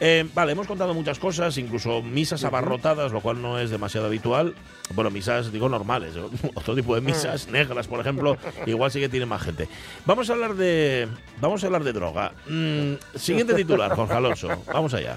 Eh, 0.00 0.28
vale, 0.34 0.52
hemos 0.52 0.66
contado 0.66 0.92
muchas 0.92 1.18
cosas, 1.18 1.56
incluso 1.56 2.02
misas 2.02 2.42
abarrotadas, 2.44 3.12
lo 3.12 3.20
cual 3.20 3.40
no 3.40 3.58
es 3.58 3.70
demasiado 3.70 4.06
habitual. 4.08 4.54
Bueno, 4.94 5.10
misas, 5.10 5.50
digo, 5.52 5.68
normales. 5.68 6.14
Otro 6.54 6.74
tipo 6.74 6.94
de 6.94 7.00
misas, 7.00 7.48
negras, 7.48 7.86
por 7.86 8.00
ejemplo, 8.00 8.36
igual 8.66 8.90
sí 8.90 9.00
que 9.00 9.08
tiene 9.08 9.26
más 9.26 9.42
gente. 9.42 9.68
Vamos 10.04 10.28
a 10.28 10.32
hablar 10.34 10.54
de, 10.54 11.08
vamos 11.40 11.62
a 11.62 11.66
hablar 11.66 11.84
de 11.84 11.92
droga. 11.92 12.32
Mm, 12.48 12.94
siguiente 13.16 13.54
titular, 13.54 13.94
Jorge 13.94 14.14
Alonso. 14.14 14.48
Vamos 14.72 14.92
allá. 14.94 15.16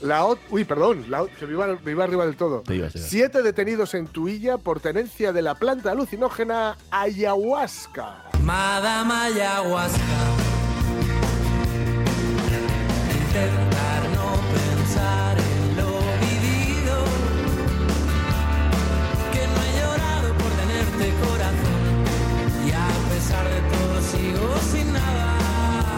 La 0.00 0.22
ot- 0.24 0.38
Uy, 0.48 0.64
perdón, 0.64 1.04
la 1.10 1.22
ot- 1.24 1.30
que 1.38 1.46
me 1.46 1.52
iba, 1.52 1.66
me 1.84 1.90
iba 1.90 2.04
arriba 2.04 2.24
del 2.24 2.36
todo. 2.36 2.60
Te 2.62 2.78
te. 2.78 2.98
Siete 2.98 3.42
detenidos 3.42 3.92
en 3.92 4.06
Tuilla 4.06 4.56
por 4.56 4.80
tenencia 4.80 5.32
de 5.34 5.42
la 5.42 5.56
planta 5.56 5.90
alucinógena 5.90 6.78
ayahuasca. 6.90 8.24
Madame 8.42 9.12
Ayahuasca. 9.12 9.98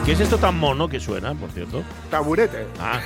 ¿Qué 0.05 0.13
es 0.13 0.21
esto 0.21 0.37
tan 0.37 0.59
mono 0.59 0.89
que 0.89 0.99
suena, 0.99 1.33
por 1.35 1.51
cierto? 1.53 1.83
Taburete. 2.11 2.67
Ah, 2.81 3.01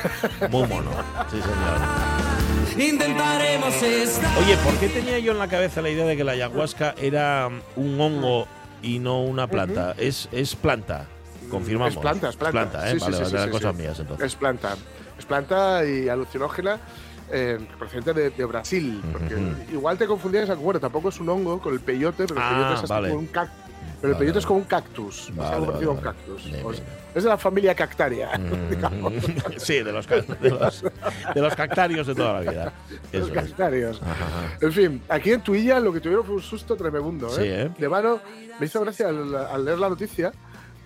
muy 0.51 0.67
mono. 0.67 0.91
Sí, 1.31 1.37
señor. 1.43 2.89
Intentaremos 2.89 3.83
estar. 3.83 4.39
Oye, 4.39 4.57
¿por 4.59 4.75
qué 4.79 4.89
tenía 4.89 5.19
yo 5.19 5.33
en 5.33 5.39
la 5.39 5.49
cabeza 5.49 5.83
la 5.83 5.91
idea 5.91 6.07
de 6.07 6.17
que 6.17 6.25
la 6.25 6.33
ayahuasca 6.33 6.95
era 6.99 7.51
un 7.77 8.01
hongo 8.01 8.49
y 8.83 8.99
no 8.99 9.23
una 9.23 9.47
planta? 9.47 9.95
es, 9.99 10.29
es 10.33 10.55
planta, 10.57 11.05
confirmamos. 11.51 11.95
Es 11.95 12.01
planta, 12.01 12.31
es 12.31 12.37
planta. 12.37 12.89
¿eh? 12.91 12.93
Sí, 12.95 13.01
sí, 13.01 13.05
vale, 13.11 13.17
sí, 13.27 13.33
vale, 13.35 13.45
sí, 13.47 13.51
cosas 13.51 13.77
sí. 13.77 13.83
mías 13.83 13.99
entonces. 14.01 14.27
Es 14.27 14.35
planta. 14.35 14.77
Es 15.19 15.27
planta 15.27 15.85
y 15.85 16.09
alucinógena. 16.09 16.79
Eh, 17.31 17.59
procedente 17.77 18.13
de, 18.15 18.31
de 18.31 18.45
Brasil. 18.45 19.03
Porque 19.13 19.35
igual 19.73 19.99
te 19.99 20.07
confundías, 20.07 20.49
bueno, 20.59 20.79
tampoco 20.79 21.09
es 21.09 21.19
un 21.19 21.29
hongo 21.29 21.61
con 21.61 21.75
el 21.75 21.81
peyote, 21.81 22.25
pero 22.25 22.37
el 22.37 22.43
Ah, 22.47 22.51
peyote 22.55 22.75
es 22.75 22.79
así 22.85 22.89
vale. 22.93 23.09
como 23.09 23.21
un 23.21 23.27
cactus. 23.27 23.66
Pero 24.01 24.13
el 24.13 24.19
peyote 24.19 24.39
es 24.41 24.47
como 24.47 24.59
un 24.61 24.65
cactus. 24.67 25.31
Es 25.31 25.39
algo 25.39 25.67
parecido 25.67 25.91
a 25.91 25.95
un 25.95 26.01
cactus. 26.01 26.51
Pues, 26.63 26.83
es 27.15 27.23
de 27.23 27.29
la 27.29 27.39
familia 27.39 27.75
cactaria. 27.75 28.31
digamos. 28.71 29.13
Mm, 29.13 29.19
sí, 29.57 29.83
de 29.83 29.93
los, 29.93 30.07
de, 30.07 30.51
los, 30.51 30.85
de 31.35 31.41
los 31.41 31.55
cactarios 31.55 32.07
de 32.07 32.15
toda 32.15 32.41
la 32.41 32.51
vida. 32.51 32.73
Los 33.13 33.29
Eso 33.31 33.39
es. 33.39 33.49
cactarios. 33.49 34.03
Ajá. 34.03 34.59
En 34.61 34.73
fin, 34.73 35.03
aquí 35.09 35.33
en 35.33 35.41
Tuilla 35.41 35.81
lo 35.81 35.93
que 35.93 36.01
tuvieron 36.01 36.25
fue 36.25 36.37
un 36.37 36.43
susto 36.43 36.77
tremendo. 36.77 37.31
Sí, 37.31 37.43
¿eh? 37.45 37.71
De 37.79 37.89
mano, 37.89 38.21
me 38.61 38.67
hizo 38.67 38.81
gracia 38.81 39.09
al, 39.09 39.35
al 39.35 39.65
leer 39.65 39.79
la 39.79 39.89
noticia 39.89 40.33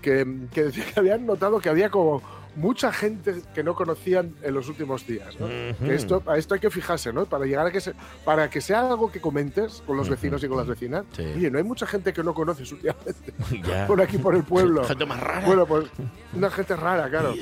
que, 0.00 0.26
que 0.52 0.64
decía 0.64 0.84
que 0.84 1.00
habían 1.00 1.26
notado 1.26 1.60
que 1.60 1.68
había 1.68 1.90
como 1.90 2.22
mucha 2.56 2.92
gente 2.92 3.42
que 3.54 3.62
no 3.62 3.74
conocían 3.74 4.34
en 4.42 4.54
los 4.54 4.68
últimos 4.68 5.06
días. 5.06 5.34
¿no? 5.38 5.46
Esto, 5.88 6.22
a 6.26 6.36
esto 6.36 6.54
hay 6.54 6.60
que 6.60 6.70
fijarse, 6.70 7.12
¿no? 7.12 7.24
Para 7.26 7.44
llegar 7.46 7.66
a 7.66 7.70
que 7.70 7.80
se, 7.80 7.92
para 8.24 8.50
que 8.50 8.60
sea 8.60 8.80
algo 8.80 9.10
que 9.12 9.20
comentes 9.20 9.82
con 9.86 9.96
los 9.96 10.08
vecinos 10.08 10.42
y 10.42 10.48
con 10.48 10.56
las 10.58 10.66
vecinas. 10.66 11.04
Sí. 11.16 11.22
Oye, 11.36 11.50
no 11.50 11.58
hay 11.58 11.64
mucha 11.64 11.86
gente 11.86 12.12
que 12.12 12.22
no 12.22 12.34
conoces 12.34 12.70
últimamente 12.72 13.32
por 13.86 14.00
aquí 14.02 14.18
por 14.18 14.34
el 14.34 14.42
pueblo. 14.44 14.84
Gente 14.84 15.06
más 15.06 15.20
rara. 15.20 15.46
Bueno, 15.46 15.66
pues 15.66 15.86
una 16.34 16.50
gente 16.50 16.74
rara, 16.76 17.08
claro. 17.08 17.34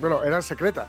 Bueno, 0.00 0.24
eran 0.24 0.42
secretas, 0.42 0.88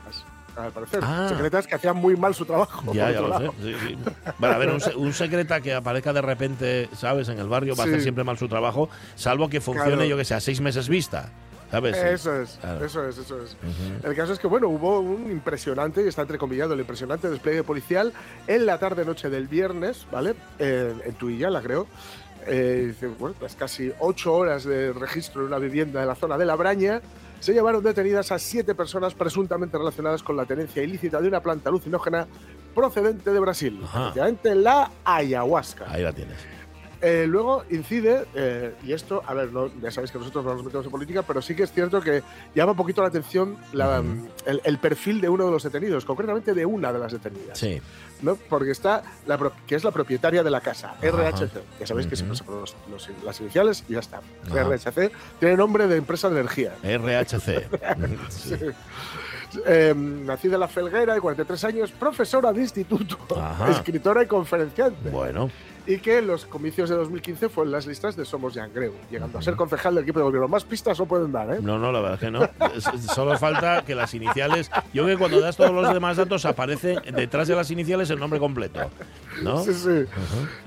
al 0.56 0.72
parecer. 0.72 1.00
Ah. 1.02 1.26
Secretas 1.28 1.66
que 1.66 1.74
hacían 1.74 1.96
muy 1.96 2.16
mal 2.16 2.34
su 2.34 2.46
trabajo. 2.46 2.92
Ya, 2.94 3.10
ya 3.10 3.20
lo 3.20 3.26
sé. 3.26 3.44
lado. 3.44 3.54
sí, 3.62 3.74
sí. 3.86 3.98
Bueno, 4.38 4.54
a 4.54 4.58
ver, 4.58 4.70
un, 4.70 4.80
se- 4.80 4.96
un 4.96 5.12
secreta 5.12 5.60
que 5.60 5.74
aparezca 5.74 6.12
de 6.14 6.22
repente, 6.22 6.88
¿sabes? 6.96 7.28
En 7.28 7.38
el 7.38 7.48
barrio 7.48 7.76
va 7.76 7.84
a 7.84 7.86
hacer 7.86 8.00
siempre 8.00 8.24
mal 8.24 8.38
su 8.38 8.48
trabajo, 8.48 8.88
salvo 9.14 9.48
que 9.50 9.60
funcione, 9.60 9.90
Claro. 9.92 10.04
yo 10.08 10.16
que 10.16 10.24
sé, 10.24 10.34
a 10.34 10.40
seis 10.40 10.60
meses 10.62 10.88
vista. 10.88 11.30
Eso 11.72 12.34
es, 12.40 12.58
Claro. 12.60 12.84
eso 12.84 13.08
es, 13.08 13.18
eso 13.18 13.42
es. 13.42 13.56
El 14.04 14.14
caso 14.14 14.32
es 14.32 14.38
que, 14.38 14.46
bueno, 14.46 14.68
hubo 14.68 15.00
un 15.00 15.30
impresionante, 15.30 16.04
y 16.04 16.08
está 16.08 16.22
entrecomillado, 16.22 16.74
el 16.74 16.80
impresionante 16.80 17.30
despliegue 17.30 17.62
policial 17.64 18.12
en 18.46 18.66
la 18.66 18.78
tarde-noche 18.78 19.30
del 19.30 19.48
viernes, 19.48 20.06
¿vale? 20.12 20.34
Eh, 20.58 20.94
en 21.04 21.14
Tuilla, 21.14 21.48
la 21.50 21.62
creo. 21.62 21.86
Eh, 22.46 22.92
bueno, 23.18 23.34
pues 23.38 23.54
casi 23.54 23.92
ocho 24.00 24.34
horas 24.34 24.64
de 24.64 24.92
registro 24.92 25.42
en 25.42 25.46
una 25.48 25.58
vivienda 25.58 26.02
en 26.02 26.08
la 26.08 26.14
zona 26.14 26.36
de 26.36 26.44
La 26.44 26.56
Braña. 26.56 27.00
Se 27.40 27.52
llevaron 27.52 27.82
detenidas 27.82 28.30
a 28.32 28.38
siete 28.38 28.74
personas 28.74 29.14
presuntamente 29.14 29.76
relacionadas 29.78 30.22
con 30.22 30.36
la 30.36 30.44
tenencia 30.44 30.82
ilícita 30.82 31.20
de 31.20 31.28
una 31.28 31.40
planta 31.40 31.70
alucinógena 31.70 32.26
procedente 32.74 33.30
de 33.32 33.40
Brasil, 33.40 33.80
Ajá. 33.84 34.12
la 34.54 34.90
ayahuasca. 35.04 35.86
Ahí 35.88 36.02
la 36.02 36.12
tienes. 36.12 36.36
Eh, 37.04 37.26
luego 37.26 37.64
incide, 37.70 38.26
eh, 38.34 38.74
y 38.84 38.92
esto, 38.92 39.22
a 39.26 39.34
ver, 39.34 39.52
no- 39.52 39.70
ya 39.80 39.90
sabéis 39.90 40.12
que 40.12 40.18
nosotros 40.18 40.44
no 40.44 40.54
nos 40.54 40.64
metemos 40.64 40.86
en 40.86 40.92
política, 40.92 41.22
pero 41.22 41.42
sí 41.42 41.56
que 41.56 41.64
es 41.64 41.72
cierto 41.72 42.00
que 42.00 42.22
llama 42.54 42.70
un 42.72 42.76
poquito 42.76 43.02
la 43.02 43.08
atención 43.08 43.56
la- 43.72 44.00
Ujú. 44.00 44.28
el, 44.46 44.60
el 44.62 44.78
perfil 44.78 45.20
de 45.20 45.28
uno 45.28 45.44
de 45.46 45.50
los 45.50 45.64
detenidos, 45.64 46.04
concretamente 46.04 46.54
de 46.54 46.64
una 46.64 46.92
de 46.92 46.98
las 47.00 47.10
detenidas. 47.12 47.58
Sí. 47.58 47.82
¿no? 48.22 48.36
Porque 48.36 48.70
está, 48.70 49.02
la, 49.26 49.36
que 49.66 49.74
es 49.74 49.82
la 49.82 49.90
propietaria 49.90 50.44
de 50.44 50.50
la 50.50 50.60
casa, 50.60 50.94
RHC. 51.02 51.60
Ya 51.80 51.86
sabéis 51.88 52.06
que 52.06 52.14
Ujú. 52.14 52.16
siempre 52.16 52.36
se 52.36 52.44
ponen 52.44 52.60
los- 52.60 52.76
los- 52.88 53.10
las 53.24 53.40
iniciales 53.40 53.82
y 53.88 53.94
ya 53.94 53.98
está. 53.98 54.20
Ajá. 54.48 54.60
RHC 54.62 55.10
tiene 55.40 55.56
nombre 55.56 55.88
de 55.88 55.96
empresa 55.96 56.30
de 56.30 56.38
energía. 56.38 56.72
RHC. 56.84 57.66
Sí. 58.30 58.54
Eh, 59.66 59.94
nacida 59.96 60.54
en 60.54 60.60
la 60.60 60.68
Felguera, 60.68 61.14
de 61.14 61.20
43 61.20 61.64
años, 61.64 61.92
profesora 61.92 62.52
de 62.52 62.62
instituto, 62.62 63.18
Ajá. 63.40 63.70
escritora 63.70 64.22
y 64.22 64.26
conferenciante. 64.26 65.10
Bueno, 65.10 65.50
y 65.86 65.98
que 65.98 66.18
en 66.18 66.28
los 66.28 66.46
comicios 66.46 66.88
de 66.90 66.96
2015 66.96 67.48
fue 67.48 67.64
en 67.64 67.72
las 67.72 67.86
listas 67.86 68.14
de 68.16 68.24
Somos 68.24 68.54
Yangreu, 68.54 68.92
llegando 69.10 69.38
a 69.38 69.42
ser 69.42 69.56
concejal 69.56 69.94
del 69.94 70.04
equipo 70.04 70.20
de 70.20 70.24
gobierno. 70.24 70.46
Más 70.48 70.64
pistas 70.64 70.98
no 70.98 71.06
pueden 71.06 71.32
dar, 71.32 71.52
¿eh? 71.54 71.58
no, 71.60 71.78
no, 71.78 71.90
la 71.90 72.00
verdad 72.00 72.14
es 72.14 72.20
que 72.20 72.30
no. 72.30 72.48
Solo 73.12 73.36
falta 73.38 73.82
que 73.84 73.94
las 73.94 74.14
iniciales. 74.14 74.70
Yo 74.94 75.04
creo 75.04 75.16
que 75.16 75.18
cuando 75.18 75.40
das 75.40 75.56
todos 75.56 75.72
los 75.72 75.92
demás 75.92 76.16
datos 76.16 76.44
aparece 76.44 76.96
detrás 77.14 77.48
de 77.48 77.56
las 77.56 77.70
iniciales 77.70 78.10
el 78.10 78.18
nombre 78.20 78.38
completo. 78.38 78.80
¿no? 79.42 79.62
Sí, 79.64 79.74
sí. 79.74 80.04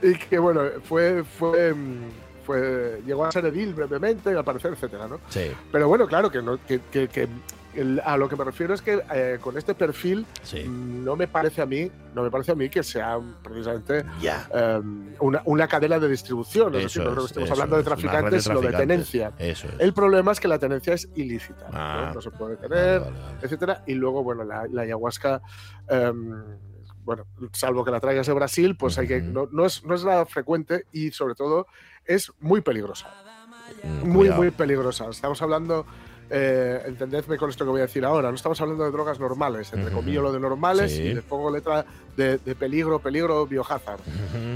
Y 0.01 0.15
que 0.15 0.37
bueno, 0.37 0.61
fue, 0.83 1.23
fue, 1.23 1.73
mm, 1.73 2.09
fue, 2.45 3.01
llegó 3.05 3.25
a 3.25 3.31
ser 3.31 3.45
edil 3.47 3.73
brevemente, 3.73 4.29
al 4.29 4.43
parecer, 4.43 4.73
etcétera, 4.73 5.07
¿no? 5.07 5.19
Sí, 5.29 5.51
Pero 5.71 5.87
bueno, 5.87 6.07
claro, 6.07 6.29
que, 6.29 6.41
no- 6.41 6.57
que, 6.65 6.79
que- 6.91 7.07
que 7.07 7.27
el- 7.75 8.01
a 8.05 8.15
lo 8.15 8.29
que 8.29 8.37
me 8.37 8.45
refiero 8.45 8.73
es 8.73 8.81
que 8.81 9.01
eh, 9.13 9.37
con 9.41 9.57
este 9.57 9.75
perfil 9.75 10.25
sí. 10.43 10.63
no 10.65 11.17
me 11.17 11.27
parece 11.27 11.61
a 11.61 11.65
mí, 11.65 11.91
no 12.13 12.23
me 12.23 12.31
parece 12.31 12.53
a 12.53 12.55
mí 12.55 12.69
que 12.69 12.81
sea 12.83 13.19
precisamente 13.43 14.05
Ya. 14.21 14.47
eh, 14.53 14.81
una, 15.19 15.41
una 15.43 15.67
cadena 15.67 15.99
de 15.99 16.07
distribución. 16.07 16.73
Es 16.75 16.85
Eso 16.85 16.99
decir, 17.01 17.03
no 17.03 17.09
creo 17.11 17.15
que 17.15 17.25
es, 17.25 17.31
estemos 17.31 17.51
hablando 17.51 17.75
de 17.75 17.81
es, 17.81 17.85
traficantes, 17.85 18.43
sino 18.45 18.61
de 18.61 18.71
tenencia. 18.71 19.33
Eso 19.37 19.67
es. 19.67 19.73
El 19.79 19.93
problema 19.93 20.31
es 20.31 20.39
que 20.39 20.47
la 20.47 20.57
tenencia 20.57 20.93
es 20.93 21.09
ilícita. 21.15 21.65
¿no? 21.65 21.69
Ah. 21.73 22.11
No 22.15 22.21
se 22.21 22.31
puede 22.31 22.55
tener, 22.55 23.01
vale, 23.01 23.11
vale. 23.11 23.37
etcétera. 23.41 23.83
Y 23.85 23.95
luego, 23.95 24.23
bueno, 24.23 24.45
la, 24.45 24.67
la 24.71 24.83
ayahuasca, 24.83 25.41
em, 25.89 26.43
bueno, 27.05 27.25
salvo 27.53 27.85
que 27.85 27.91
la 27.91 27.99
traigas 27.99 28.27
de 28.27 28.33
Brasil, 28.33 28.75
pues 28.75 28.97
hay 28.97 29.07
que, 29.07 29.21
no, 29.21 29.47
no 29.51 29.65
es, 29.65 29.83
no 29.85 29.93
es 29.95 30.03
nada 30.03 30.25
frecuente 30.25 30.85
y 30.91 31.11
sobre 31.11 31.35
todo 31.35 31.67
es 32.05 32.31
muy 32.39 32.61
peligrosa. 32.61 33.09
Mm, 33.83 34.07
Muy, 34.09 34.29
muy 34.29 34.51
peligrosa. 34.51 35.07
Estamos 35.09 35.41
hablando, 35.41 35.85
eh, 36.29 36.81
entendedme 36.85 37.37
con 37.37 37.49
esto 37.49 37.63
que 37.65 37.69
voy 37.71 37.79
a 37.81 37.85
decir 37.85 38.03
ahora, 38.05 38.29
no 38.29 38.35
estamos 38.35 38.59
hablando 38.61 38.83
de 38.83 38.91
drogas 38.91 39.19
normales, 39.19 39.71
entre 39.73 39.87
Ujú. 39.89 39.97
comillas 39.97 40.23
lo 40.23 40.31
de 40.31 40.39
normales 40.39 40.91
Sí. 40.91 41.01
y 41.03 41.13
les 41.13 41.23
pongo 41.23 41.51
letra 41.51 41.85
de, 42.17 42.37
de 42.39 42.55
peligro, 42.55 42.99
peligro, 42.99 43.45
biohazard. 43.45 43.99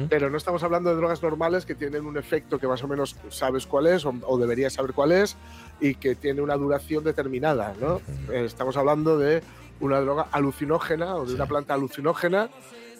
Pero 0.09 0.29
no 0.29 0.38
estamos 0.38 0.63
hablando 0.63 0.89
de 0.89 0.95
drogas 0.95 1.21
normales 1.21 1.65
que 1.65 1.75
tienen 1.75 2.05
un 2.05 2.17
efecto 2.17 2.57
que 2.59 2.67
más 2.67 2.83
o 2.83 2.88
menos 2.88 3.15
sabes 3.29 3.65
cuál 3.67 3.88
es 3.88 4.05
o, 4.05 4.13
o 4.27 4.38
deberías 4.38 4.73
saber 4.73 4.93
cuál 4.93 5.12
es 5.12 5.35
y 5.79 5.95
que 5.95 6.15
tiene 6.15 6.41
una 6.41 6.55
duración 6.55 7.03
determinada. 7.03 7.73
¿no? 7.79 8.01
Eh, 8.31 8.45
Estamos 8.45 8.77
hablando 8.77 9.17
de 9.17 9.41
una 9.80 10.00
droga 10.02 10.28
alucinógena 10.32 11.15
o 11.15 11.22
de 11.24 11.30
Sí. 11.30 11.36
una 11.36 11.46
planta 11.46 11.74
alucinógena 11.74 12.50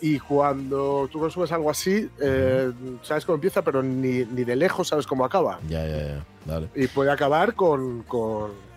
y 0.02 0.18
cuando 0.20 1.10
tú 1.12 1.20
consumes 1.20 1.52
algo 1.52 1.70
así, 1.70 2.10
eh, 2.22 2.72
sabes 3.04 3.26
cómo 3.26 3.36
empieza, 3.36 3.62
pero 3.64 3.84
ni, 3.84 4.24
ni 4.26 4.44
de 4.46 4.56
lejos 4.56 4.88
sabes 4.88 5.06
cómo 5.06 5.26
acaba. 5.26 5.60
Ya, 5.68 5.86
ya, 5.86 5.98
ya. 5.98 6.26
Dale. 6.46 6.70
Y 6.76 6.88
puede 6.88 7.12
acabar 7.12 7.54
con, 7.54 8.04
con- 8.04 8.69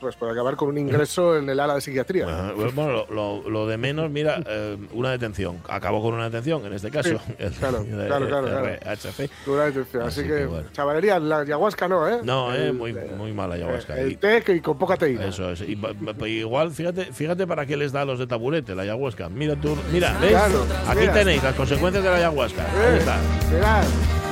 pues 0.00 0.16
puede 0.16 0.32
acabar 0.32 0.56
con 0.56 0.68
un 0.68 0.78
ingreso 0.78 1.36
en 1.36 1.48
el 1.48 1.58
ala 1.60 1.74
de 1.76 1.80
psiquiatría. 1.80 2.26
Ajá, 2.26 2.52
Bueno, 2.74 2.92
lo, 2.92 3.06
lo- 3.42 3.50
lo 3.50 3.66
de 3.66 3.76
menos, 3.78 4.10
mira, 4.10 4.40
eh, 4.46 4.76
una 4.92 5.10
detención. 5.10 5.58
Acabó 5.68 6.02
con 6.02 6.14
una 6.14 6.24
detención, 6.24 6.64
en 6.66 6.72
este 6.74 6.90
caso. 6.90 7.20
el- 7.38 7.50
claro, 7.52 7.78
el 7.80 8.06
claro, 8.06 8.26
claro, 8.28 8.46
claro. 8.48 8.68
Dura 9.46 9.64
detención. 9.66 10.02
Así, 10.02 10.20
Así 10.20 10.28
que, 10.28 10.36
que 10.36 10.46
bueno. 10.46 10.68
chavalería, 10.72 11.18
la 11.18 11.38
ayahuasca 11.40 11.88
no, 11.88 12.08
¿eh? 12.08 12.18
No, 12.22 12.54
eh, 12.54 12.72
muy, 12.72 12.92
muy 12.92 13.32
mala 13.32 13.54
ayahuasca. 13.54 13.98
El 13.98 14.12
Y- 14.12 14.16
té 14.16 14.42
que 14.42 14.60
con 14.60 14.78
poca 14.78 14.96
teína. 14.96 15.26
Eso 15.26 15.50
es. 15.50 15.60
Y, 15.62 15.78
igual, 16.26 16.70
fíjate, 16.70 17.06
fíjate 17.06 17.46
para 17.46 17.64
qué 17.66 17.76
les 17.76 17.92
da 17.92 18.02
a 18.02 18.04
los 18.04 18.18
de 18.18 18.26
taburete 18.26 18.74
la 18.74 18.82
ayahuasca. 18.82 19.28
Mira 19.28 19.56
tú, 19.56 19.76
mira, 19.92 20.16
¿ves? 20.20 20.34
Aquí 20.88 21.00
mira. 21.00 21.12
tenéis 21.12 21.42
las 21.42 21.54
consecuencias 21.54 22.02
de 22.04 22.10
la 22.10 22.16
ayahuasca. 22.16 22.62
Ahí 22.62 22.94
Eh, 22.94 22.98
está. 22.98 23.16
mirad, 23.52 23.84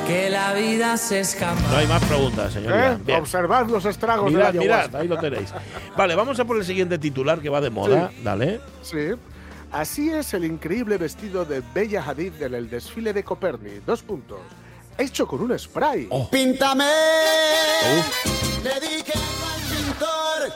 Que 0.06 0.28
la 0.30 0.52
vida 0.52 0.96
se 0.96 1.20
escapa. 1.20 1.60
No 1.70 1.76
hay 1.76 1.86
más 1.86 2.02
preguntas, 2.04 2.52
señoría. 2.52 2.98
¿eh? 3.06 3.16
Observad 3.16 3.68
los 3.68 3.84
estragos 3.84 4.30
Mirad, 4.32 4.52
de 4.52 4.58
la 4.58 4.60
mirad, 4.60 4.96
ahí 4.96 5.08
lo 5.08 5.16
tenéis. 5.18 5.52
Vale, 5.96 6.14
vamos 6.14 6.38
a 6.40 6.44
por 6.44 6.56
el 6.58 6.64
siguiente 6.64 6.98
titular 6.98 7.40
que 7.40 7.48
va 7.48 7.60
de 7.60 7.70
moda. 7.70 8.10
Dale. 8.22 8.60
Sí. 8.82 9.10
Así 9.70 10.10
es 10.10 10.34
el 10.34 10.44
increíble 10.44 10.98
vestido 10.98 11.44
de 11.44 11.62
Bella 11.72 12.02
Hadid 12.06 12.42
en 12.42 12.54
el 12.54 12.68
desfile 12.68 13.12
de 13.12 13.24
Coperni. 13.24 13.80
Dos 13.86 14.02
puntos. 14.02 14.40
Hecho 14.98 15.26
con 15.26 15.40
un 15.40 15.58
spray. 15.58 16.06
Oh. 16.10 16.28
Píntame, 16.28 16.84
Uf. 16.84 18.62
le 18.62 18.80
dije 18.80 19.12
al 19.14 19.76
pintor, 19.76 20.52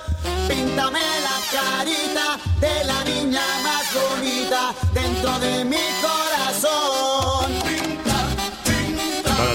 píntame 0.46 1.00
la 1.00 1.40
carita 1.58 2.38
de 2.60 2.84
la 2.84 3.04
niña 3.04 3.40
más 3.62 3.86
bonita 3.94 4.74
dentro 4.92 5.38
de 5.38 5.64
mi 5.64 5.76
corazón. 6.02 7.65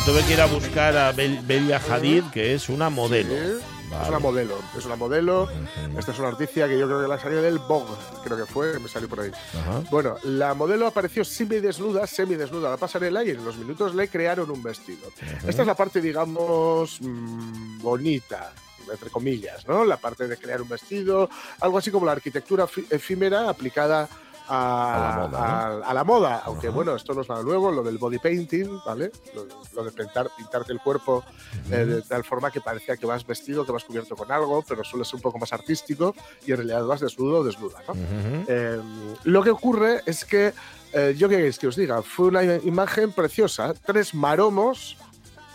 Tuve 0.06 0.24
que 0.26 0.34
ir 0.34 0.42
a 0.42 0.46
buscar 0.48 0.96
a 0.98 1.14
Bel- 1.14 1.46
Belia 1.46 1.80
Hadid, 1.90 2.24
que 2.34 2.54
es 2.56 2.70
una 2.70 2.90
modelo. 2.90 3.30
Sí, 3.34 3.64
Vale. 3.92 4.04
Es 4.04 4.10
una 4.10 4.20
modelo. 4.20 4.58
Es 4.78 4.86
una 4.86 4.96
modelo. 4.96 5.50
Esta 5.98 6.12
es 6.14 6.20
una 6.20 6.32
noticia 6.32 6.68
que 6.68 6.80
yo 6.80 6.88
creo 6.88 7.02
que 7.02 7.08
la 7.10 7.20
salió 7.20 7.42
del 7.42 7.60
Vogue. 7.60 7.94
Creo 8.24 8.38
que 8.38 8.46
fue, 8.46 8.72
que 8.74 8.80
me 8.80 8.88
salió 8.88 9.08
por 9.10 9.20
ahí. 9.20 9.32
Ajá. 9.60 9.82
Bueno, 9.92 10.16
la 10.24 10.54
modelo 10.54 10.88
apareció 10.88 11.24
semidesnuda, 11.26 12.08
semidesnuda 12.08 12.70
a 12.70 12.72
la 12.72 12.78
pasarela 12.78 13.24
y 13.24 13.32
en 13.32 13.40
unos 13.42 13.58
minutos 13.58 13.94
le 13.94 14.08
crearon 14.08 14.50
un 14.50 14.64
vestido. 14.64 15.10
Esta 15.46 15.62
es 15.62 15.68
la 15.68 15.76
parte, 15.76 16.00
digamos, 16.02 17.00
mm, 17.02 17.80
bonita, 17.82 18.54
entre 18.90 19.10
comillas, 19.10 19.68
¿no? 19.68 19.84
La 19.86 19.98
parte 19.98 20.28
de 20.28 20.38
crear 20.38 20.62
un 20.62 20.70
vestido, 20.70 21.30
algo 21.60 21.78
así 21.78 21.92
como 21.92 22.06
la 22.06 22.14
arquitectura 22.14 22.68
efímera 22.90 23.50
aplicada 23.50 24.08
a, 24.54 24.94
A 24.94 25.00
la 25.00 25.28
moda, 25.28 25.40
a- 25.40 25.90
a 25.90 25.94
la 25.94 26.04
moda. 26.04 26.42
Aunque 26.46 26.70
bueno, 26.70 26.96
esto 26.96 27.14
no 27.14 27.22
es 27.22 27.30
nada 27.30 27.42
nuevo, 27.44 27.72
lo 27.72 27.82
del 27.84 27.98
body 27.98 28.20
painting, 28.20 28.80
¿vale? 28.86 29.12
Lo, 29.34 29.46
lo 29.76 29.84
de 29.84 29.92
pintar, 29.92 30.30
pintarte 30.38 30.74
el 30.74 30.80
cuerpo 30.80 31.24
eh, 31.72 31.86
de 31.86 32.02
tal 32.02 32.24
forma 32.24 32.52
que 32.52 32.60
parecía 32.62 32.98
que 32.98 33.06
vas 33.06 33.26
vestido, 33.26 33.66
que 33.66 33.72
vas 33.72 33.84
cubierto 33.84 34.16
con 34.16 34.32
algo, 34.32 34.64
pero 34.68 34.84
suele 34.84 35.06
ser 35.06 35.16
un 35.16 35.22
poco 35.22 35.40
más 35.40 35.54
artístico 35.54 36.14
y 36.46 36.52
en 36.52 36.58
realidad 36.58 36.86
vas 36.86 37.00
desnudo 37.00 37.40
o 37.40 37.44
desnuda. 37.44 37.80
Eh, 38.48 38.80
lo 39.24 39.44
que 39.44 39.52
ocurre 39.52 40.02
es 40.06 40.26
que, 40.26 40.54
eh, 40.94 41.16
yo 41.18 41.30
qué 41.30 41.36
queréis 41.38 41.58
que 41.58 41.68
os 41.68 41.76
diga, 41.76 42.02
fue 42.02 42.28
una 42.28 42.44
imagen 42.44 43.12
preciosa, 43.14 43.74
tres 43.86 44.14
maromos 44.14 44.98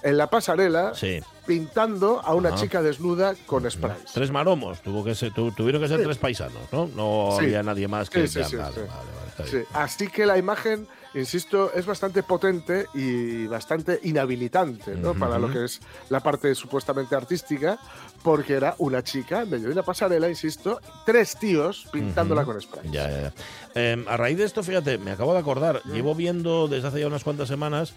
en 0.02 0.16
la 0.16 0.28
pasarela 0.28 0.94
Sí. 0.94 1.20
pintando 1.46 2.20
a 2.24 2.34
una 2.34 2.50
Ajá. 2.50 2.58
chica 2.58 2.82
desnuda 2.82 3.34
con 3.46 3.68
sprays. 3.70 4.12
Tres 4.12 4.30
maromos. 4.30 4.80
Tuvo 4.82 5.04
que 5.04 5.14
ser, 5.14 5.32
tu- 5.32 5.52
tuvieron 5.52 5.80
que 5.82 5.88
ser 5.88 5.98
Sí. 5.98 6.04
tres 6.04 6.18
paisanos, 6.18 6.62
¿no? 6.72 6.86
No 6.94 7.36
Sí. 7.38 7.44
había 7.46 7.62
nadie 7.62 7.88
más 7.88 8.10
que. 8.10 8.26
Vale. 8.26 9.66
Así 9.74 10.08
que 10.08 10.24
la 10.26 10.38
imagen, 10.38 10.86
insisto, 11.14 11.72
es 11.74 11.84
bastante 11.86 12.22
potente 12.22 12.86
y 12.94 13.46
bastante 13.46 14.00
inhabilitante 14.04 14.94
¿no? 14.96 15.14
Para 15.14 15.38
lo 15.38 15.50
que 15.50 15.64
es 15.64 15.80
la 16.08 16.20
parte 16.20 16.54
supuestamente 16.54 17.14
artística, 17.14 17.78
porque 18.26 18.54
era 18.54 18.74
una 18.78 19.04
chica 19.04 19.42
en 19.42 19.50
medio 19.50 19.66
de 19.68 19.72
una 19.74 19.84
pasarela, 19.84 20.28
insisto, 20.28 20.80
tres 21.04 21.36
tíos 21.38 21.86
pintándola 21.92 22.44
con 22.44 22.60
sprays. 22.60 22.90
Ya, 22.90 23.08
ya, 23.08 23.20
ya. 23.22 23.32
Eh, 23.76 24.04
a 24.08 24.16
raíz 24.16 24.36
de 24.36 24.44
esto, 24.44 24.64
fíjate, 24.64 24.98
me 24.98 25.12
acabo 25.12 25.32
de 25.32 25.38
acordar, 25.38 25.80
Mm. 25.84 25.92
llevo 25.92 26.12
viendo 26.16 26.66
desde 26.66 26.88
hace 26.88 26.98
ya 27.00 27.06
unas 27.06 27.22
cuantas 27.22 27.46
semanas 27.46 27.94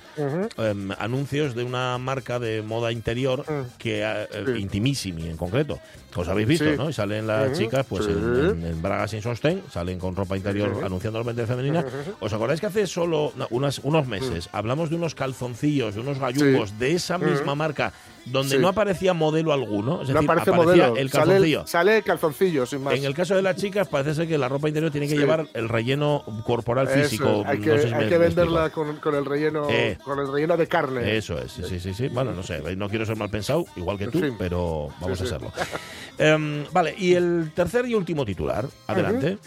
em, 0.58 0.92
anuncios 1.00 1.56
de 1.56 1.64
una 1.64 1.98
marca 1.98 2.38
de 2.38 2.62
moda 2.62 2.92
interior 2.92 3.44
Mm. 3.50 3.78
que 3.80 4.04
eh, 4.04 4.28
Sí. 4.46 4.52
Intimissimi 4.62 5.28
en 5.28 5.36
concreto. 5.38 5.80
Os 6.16 6.28
habéis 6.28 6.48
visto, 6.48 6.66
Sí. 6.70 6.78
¿no? 6.78 6.90
Y 6.90 6.94
salen 6.94 7.26
las 7.26 7.58
chicas 7.58 7.86
pues 7.90 8.06
Sí. 8.06 8.12
en, 8.12 8.18
en- 8.50 8.66
en 8.68 8.82
bragas 8.84 9.12
sin 9.12 9.22
sostén, 9.24 9.64
salen 9.72 9.98
con 9.98 10.16
ropa 10.16 10.38
interior 10.38 10.82
anunciando 10.84 11.18
la 11.20 11.26
mente 11.26 11.48
femenina. 11.48 11.84
¿Os 12.20 12.32
acordáis 12.34 12.60
que 12.60 12.68
hace 12.68 12.86
solo 12.86 13.32
no, 13.36 13.48
unas, 13.50 13.80
unos 13.80 14.06
meses 14.06 14.48
hablamos 14.52 14.90
de 14.92 14.96
unos 14.98 15.16
calzoncillos, 15.16 15.96
de 15.96 16.02
unos 16.02 16.20
gallumos 16.20 16.78
de 16.78 16.94
esa 16.94 17.18
misma 17.18 17.56
marca 17.56 17.94
donde 18.32 18.56
Sí. 18.56 18.62
no 18.62 18.68
aparecía 18.70 19.14
modelo 19.14 19.54
alguno? 19.54 20.02
Es 20.02 20.10
No 20.10 20.14
decir, 20.16 20.30
aparece 20.30 20.50
aparecía 20.52 20.66
modelo, 20.88 20.96
el 20.98 21.10
sale 21.10 21.26
calzoncillo. 21.26 21.68
Sale 21.68 21.98
el 21.98 22.04
calzoncillo, 22.04 22.66
sin 22.66 22.84
más. 22.84 22.94
En 22.96 23.04
el 23.06 23.14
caso 23.14 23.36
de 23.36 23.42
las 23.42 23.56
chicas, 23.56 23.88
parece 23.88 24.16
ser 24.16 24.28
que 24.28 24.38
la 24.38 24.50
ropa 24.50 24.68
interior 24.68 24.92
tiene 24.92 25.08
que 25.08 25.14
Sí. 25.14 25.20
llevar 25.20 25.48
el 25.54 25.70
relleno 25.70 26.24
corporal 26.46 26.88
Eso, 26.88 27.00
físico. 27.10 27.44
hay 27.46 27.58
no 27.60 27.64
que, 27.64 27.80
sé 27.82 27.88
si 27.88 27.94
hay 27.94 28.04
me- 28.04 28.10
que 28.10 28.18
me 28.20 28.26
venderla 28.26 28.70
con, 28.70 28.98
con 28.98 29.16
el 29.16 29.26
relleno 29.26 29.68
Eh. 29.70 29.98
con 30.04 30.20
el 30.20 30.32
relleno 30.32 30.58
de 30.58 30.68
carne. 30.68 31.18
Eso 31.18 31.38
es, 31.38 31.52
sí, 31.52 31.64
sí, 31.68 31.80
sí, 31.80 31.94
sí. 31.94 32.08
Bueno, 32.10 32.32
no 32.34 32.44
sé, 32.44 32.62
no 32.76 32.90
quiero 32.90 33.06
ser 33.06 33.16
mal 33.18 33.30
pensado, 33.30 33.66
igual 33.76 33.98
que 33.98 34.08
tú, 34.08 34.22
pero 34.38 34.90
vamos 35.02 35.20
a 35.22 35.24
hacerlo. 35.24 35.52
Em, 36.18 36.66
vale, 36.72 36.96
y 36.98 37.14
el 37.14 37.52
tercer 37.56 37.86
y 37.88 37.96
último 37.96 38.26
titular, 38.26 38.66
adelante. 38.88 39.38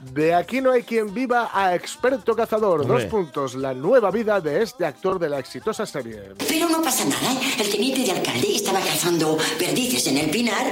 De 0.00 0.34
aquí 0.34 0.60
no 0.60 0.72
hay 0.72 0.82
quien 0.82 1.12
viva 1.14 1.50
a 1.52 1.74
experto 1.74 2.36
cazador. 2.36 2.82
Hombre. 2.82 3.02
Dos 3.04 3.10
puntos. 3.10 3.54
La 3.54 3.72
nueva 3.72 4.10
vida 4.10 4.40
de 4.40 4.62
este 4.62 4.84
actor 4.84 5.18
de 5.18 5.28
la 5.30 5.38
exitosa 5.38 5.86
serie. 5.86 6.34
Pero 6.48 6.68
no 6.68 6.82
pasa 6.82 7.04
nada. 7.06 7.32
¿eh? 7.32 7.54
El 7.60 7.70
teniente 7.70 8.02
de 8.04 8.10
alcalde 8.12 8.54
estaba 8.56 8.80
cazando 8.80 9.38
perdices 9.58 10.06
en 10.08 10.18
el 10.18 10.30
pinar 10.30 10.66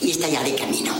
y 0.00 0.10
está 0.10 0.28
ya 0.28 0.42
de 0.42 0.54
camino. 0.56 0.92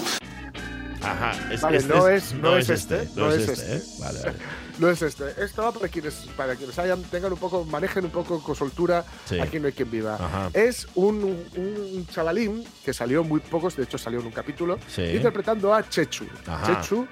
Ajá, 1.02 1.32
es, 1.52 1.60
Vale, 1.60 1.78
este 1.78 1.88
no 1.92 2.08
es- 2.08 2.32
no 2.34 2.56
es 2.56 2.68
este, 2.68 3.08
no, 3.16 3.24
no 3.26 3.32
es 3.32 3.42
es 3.42 3.58
este, 3.58 3.76
¿eh? 3.76 3.82
Vale, 3.98 4.18
vale. 4.20 4.32
No 4.78 4.88
es 4.88 5.02
este. 5.02 5.24
Esto 5.44 5.62
va 5.62 5.70
para 5.72 5.86
quienes, 5.88 6.14
para 6.34 6.56
quienes 6.56 6.78
hayan, 6.78 7.02
tengan 7.02 7.30
un 7.32 7.38
poco, 7.38 7.62
manejen 7.64 8.06
un 8.06 8.10
poco 8.10 8.42
con 8.42 8.56
soltura. 8.56 9.04
Sí. 9.28 9.38
Aquí 9.38 9.60
no 9.60 9.66
hay 9.66 9.72
quien 9.74 9.90
viva. 9.90 10.14
Ajá. 10.14 10.48
Es 10.54 10.88
un, 10.94 11.44
un 11.56 12.06
chavalín 12.10 12.64
que 12.84 12.94
salió 12.94 13.22
muy 13.22 13.40
pocos, 13.40 13.76
de 13.76 13.82
hecho 13.82 13.98
salió 13.98 14.20
en 14.20 14.26
un 14.26 14.32
capítulo, 14.32 14.78
Sí. 14.88 15.02
interpretando 15.02 15.74
a 15.74 15.86
Chechu. 15.88 16.24
Ajá. 16.46 16.80
Chechu 16.80 17.06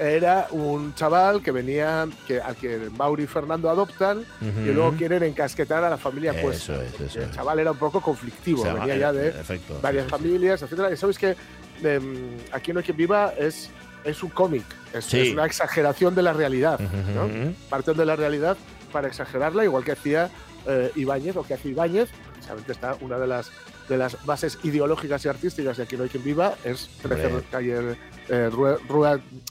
era 0.00 0.46
un 0.50 0.94
chaval 0.94 1.42
que 1.42 1.52
venía, 1.52 2.08
que, 2.26 2.40
al 2.40 2.56
que 2.56 2.88
Mauri 2.96 3.24
y 3.24 3.26
Fernando 3.26 3.68
adoptan 3.68 4.24
y 4.40 4.70
luego 4.70 4.92
quieren 4.92 5.22
encasquetar 5.22 5.84
a 5.84 5.90
la 5.90 5.98
familia 5.98 6.32
Eso 6.32 6.40
Cuesta. 6.42 6.82
es, 6.82 7.00
eso 7.00 7.18
el 7.18 7.24
es. 7.26 7.32
chaval 7.32 7.58
era 7.58 7.72
un 7.72 7.76
poco 7.76 8.00
conflictivo, 8.00 8.62
O 8.62 8.64
sea, 8.64 8.72
venía 8.74 8.94
eh, 8.96 8.98
ya 8.98 9.12
de 9.12 9.28
efecto, 9.28 9.78
varias 9.82 10.04
sí, 10.06 10.10
sí, 10.10 10.16
sí. 10.16 10.22
familias, 10.22 10.62
etcétera. 10.62 10.90
Y 10.90 10.96
sabes 10.96 11.18
que 11.18 11.36
em, 11.82 12.38
aquí 12.50 12.72
no 12.72 12.78
hay 12.78 12.84
quien 12.86 12.96
viva 12.96 13.34
es, 13.38 13.68
es 14.02 14.22
un 14.22 14.30
cómic, 14.30 14.64
es, 14.94 15.04
Sí. 15.04 15.20
es 15.20 15.32
una 15.34 15.44
exageración 15.44 16.14
de 16.14 16.22
la 16.22 16.32
realidad, 16.32 16.80
ujú. 16.80 17.54
Parten 17.68 17.96
de 17.98 18.06
la 18.06 18.16
realidad 18.16 18.56
para 18.90 19.06
exagerarla, 19.08 19.64
igual 19.64 19.84
que 19.84 19.92
hacía 19.92 20.30
eh, 20.66 20.90
Ibáñez 20.96 21.36
o 21.36 21.42
que 21.42 21.54
hace 21.54 21.68
Ibáñez. 21.68 22.08
Precisamente 22.32 22.72
está 22.72 22.96
una 23.02 23.18
de 23.18 23.26
las 23.26 23.50
de 23.90 23.98
las 23.98 24.24
bases 24.24 24.58
ideológicas 24.62 25.22
y 25.24 25.28
artísticas 25.28 25.76
de 25.76 25.82
aquí 25.82 25.96
no 25.96 26.04
hay 26.04 26.08
quien 26.08 26.24
viva 26.24 26.54
es 26.64 26.88
13 27.02 27.26
Hombre. 27.26 27.44
calle 27.50 27.74
eh, 28.30 28.50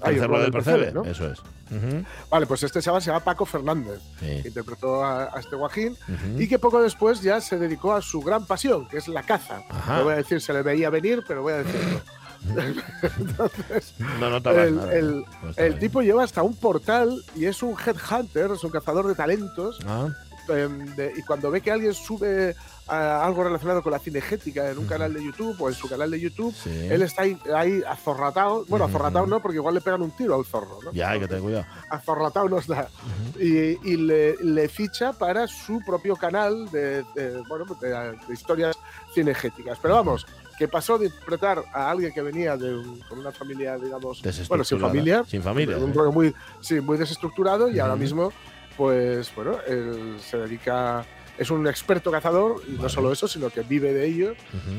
ay, 0.02 0.14
Tercer 0.16 0.28
Rue 0.30 0.42
del 0.42 0.52
Percebe, 0.52 0.92
¿no? 0.92 1.04
eso 1.06 1.30
es. 1.32 1.40
Ujú. 1.70 2.04
Vale, 2.32 2.48
pues 2.48 2.64
este 2.64 2.82
chaval 2.82 3.00
se 3.02 3.08
llama 3.12 3.24
Paco 3.24 3.46
Fernández, 3.46 4.00
Sí. 4.20 4.42
que 4.42 4.48
interpretó 4.48 5.04
a, 5.04 5.36
a 5.36 5.40
este 5.40 5.56
guajín 5.56 5.92
Ujú. 6.08 6.42
y 6.42 6.48
que 6.48 6.58
poco 6.58 6.82
después 6.82 7.22
ya 7.22 7.40
se 7.42 7.60
dedicó 7.60 7.94
a 7.94 8.02
su 8.02 8.22
gran 8.22 8.46
pasión, 8.48 8.88
que 8.88 8.98
es 8.98 9.08
la 9.08 9.22
caza. 9.22 9.62
No 9.88 10.06
voy 10.06 10.14
a 10.14 10.18
decir, 10.18 10.42
se 10.42 10.54
le 10.54 10.64
veía 10.64 10.90
venir, 10.90 11.24
pero 11.28 11.44
voy 11.44 11.54
a 11.54 11.58
decirlo. 11.64 12.02
Entonces, 13.20 13.94
No 14.20 14.30
notabas 14.30 14.68
el, 14.68 14.76
nada. 14.78 14.94
el- 14.94 15.26
No 15.44 15.52
el 15.58 15.78
tipo 15.80 16.02
lleva 16.02 16.24
hasta 16.24 16.42
un 16.42 16.56
portal 16.56 17.22
y 17.36 17.46
es 17.46 17.62
un 17.62 17.76
headhunter, 17.78 18.52
es 18.52 18.64
un 18.64 18.72
cazador 18.72 19.08
de 19.08 19.16
talentos. 19.16 19.78
Ah, 19.86 20.08
em, 20.50 20.96
de- 20.96 21.14
y 21.16 21.22
cuando 21.24 21.52
ve 21.52 21.62
que 21.62 21.72
alguien 21.72 21.94
sube 21.94 22.56
a 22.90 23.26
algo 23.26 23.44
relacionado 23.44 23.82
con 23.84 23.92
la 23.92 24.00
cinegética 24.00 24.70
en 24.72 24.78
un 24.78 24.88
canal 24.88 25.14
de 25.14 25.24
YouTube 25.24 25.56
o 25.62 25.70
en 25.70 25.76
su 25.76 25.88
canal 25.88 26.10
de 26.12 26.20
YouTube, 26.20 26.54
sí. 26.54 26.70
él 26.90 27.02
está 27.04 27.22
ahí, 27.24 27.38
ahí 27.56 27.82
azorratado. 27.88 28.66
Bueno, 28.68 28.86
Ujú. 28.86 28.96
azorratado 28.96 29.28
no, 29.28 29.40
porque 29.42 29.58
igual 29.58 29.76
le 29.76 29.82
pegan 29.82 30.02
un 30.02 30.12
tiro 30.12 30.36
al 30.36 30.46
zorro. 30.46 30.80
¿no? 30.84 30.92
Ya, 30.92 31.12
hay 31.12 31.20
que 31.20 31.28
tener 31.28 31.44
cuidado. 31.44 31.66
azorratado 31.90 32.50
nos 32.50 32.68
da. 32.68 32.90
Y, 33.40 33.78
y 33.92 33.98
le, 33.98 34.36
le 34.44 34.68
ficha 34.70 35.14
para 35.14 35.48
su 35.48 35.82
propio 35.86 36.16
canal 36.16 36.70
de, 36.72 37.04
de, 37.16 37.42
bueno, 37.48 37.66
de, 37.80 37.90
de 37.90 38.34
historias 38.34 38.76
cinegéticas. 39.14 39.78
Pero 39.82 39.96
vamos, 39.96 40.26
que 40.58 40.68
pasó 40.68 40.98
de 40.98 41.06
interpretar 41.06 41.64
a 41.74 41.90
alguien 41.90 42.12
que 42.14 42.22
venía 42.22 42.58
de 42.58 42.76
un- 42.76 43.00
con 43.02 43.20
una 43.20 43.32
familia, 43.32 43.78
digamos, 43.78 44.22
bueno, 44.50 44.64
sin 44.64 44.80
familia, 44.80 45.24
Sin 45.28 45.42
familia. 45.42 45.78
un 45.78 45.94
rollo 45.94 46.12
muy, 46.12 46.34
sí, 46.60 46.82
muy 46.82 46.98
desestructurado 46.98 47.70
y 47.70 47.80
ahora 47.80 47.96
mismo, 47.96 48.32
pues 48.76 49.34
bueno, 49.36 49.58
él 49.68 50.18
se 50.22 50.38
dedica, 50.38 51.06
es 51.40 51.50
un 51.50 51.66
experto 51.68 52.12
cazador 52.12 52.62
y 52.68 52.74
no 52.82 52.90
solo 52.90 53.12
eso, 53.12 53.28
sino 53.28 53.50
que 53.50 53.62
vive 53.62 53.94
de 53.94 54.06
ello 54.06 54.34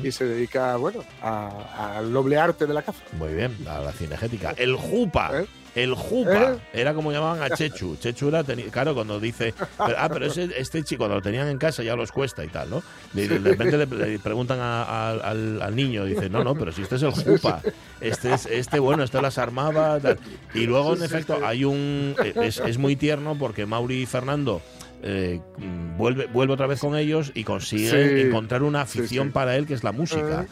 y 0.04 0.12
se 0.12 0.24
dedica, 0.26 0.76
bueno, 0.76 1.02
al 1.22 2.12
noble 2.12 2.36
arte 2.38 2.66
de 2.66 2.74
la 2.74 2.82
caza. 2.82 3.00
Muy 3.18 3.34
bien, 3.34 3.56
a 3.66 3.80
la 3.80 3.92
cinegética. 3.92 4.54
El 4.56 4.76
Jupa. 4.76 5.40
¿Eh? 5.40 5.46
El 5.74 5.94
Jupa. 5.94 6.54
¿Eh? 6.54 6.58
Era 6.80 6.94
como 6.94 7.12
llamaban 7.12 7.40
a 7.42 7.54
Chechu. 7.56 7.96
Chechu 8.00 8.28
era, 8.28 8.42
claro, 8.72 8.92
cuando 8.94 9.20
dice, 9.20 9.54
pero- 9.78 9.96
ah, 9.98 10.08
pero 10.12 10.26
ese- 10.26 10.50
este 10.56 10.82
chico, 10.82 11.00
cuando 11.02 11.14
lo 11.16 11.22
tenían 11.22 11.46
en 11.48 11.58
casa 11.58 11.82
ya 11.84 11.94
los 11.94 12.10
cuesta 12.10 12.44
y 12.44 12.48
tal, 12.48 12.70
¿no? 12.70 12.82
De, 13.12 13.28
de 13.28 13.38
repente 13.38 13.76
le, 13.78 13.86
le 13.86 14.18
preguntan 14.18 14.58
a- 14.60 14.82
a- 14.82 15.10
al, 15.12 15.62
al 15.62 15.76
niño, 15.76 16.04
dice, 16.04 16.28
no, 16.28 16.42
no, 16.42 16.54
pero 16.56 16.72
si 16.72 16.82
este 16.82 16.96
es 16.96 17.02
el 17.02 17.12
Jupa. 17.12 17.62
Este 18.00 18.34
es, 18.34 18.46
este, 18.46 18.80
bueno, 18.80 19.04
este 19.04 19.22
las 19.22 19.38
armaba. 19.38 20.00
tal. 20.00 20.18
Y 20.54 20.66
luego, 20.66 20.96
en 20.96 21.02
efecto, 21.04 21.38
hay 21.44 21.64
un. 21.64 22.16
Es, 22.42 22.58
es 22.58 22.76
muy 22.78 22.96
tierno 22.96 23.36
porque 23.38 23.64
Mauri 23.66 24.02
y 24.02 24.06
Fernando. 24.06 24.60
Eh, 25.02 25.40
vuelve, 25.96 26.26
vuelve 26.26 26.54
otra 26.54 26.66
vez 26.66 26.80
con 26.80 26.96
ellos 26.96 27.32
y 27.34 27.44
consigue 27.44 27.90
Sí. 27.90 28.20
encontrar 28.28 28.62
una 28.62 28.82
afición 28.82 29.28
sí. 29.28 29.32
para 29.32 29.56
él 29.56 29.66
que 29.66 29.74
es 29.74 29.84
la 29.84 29.92
música. 29.92 30.46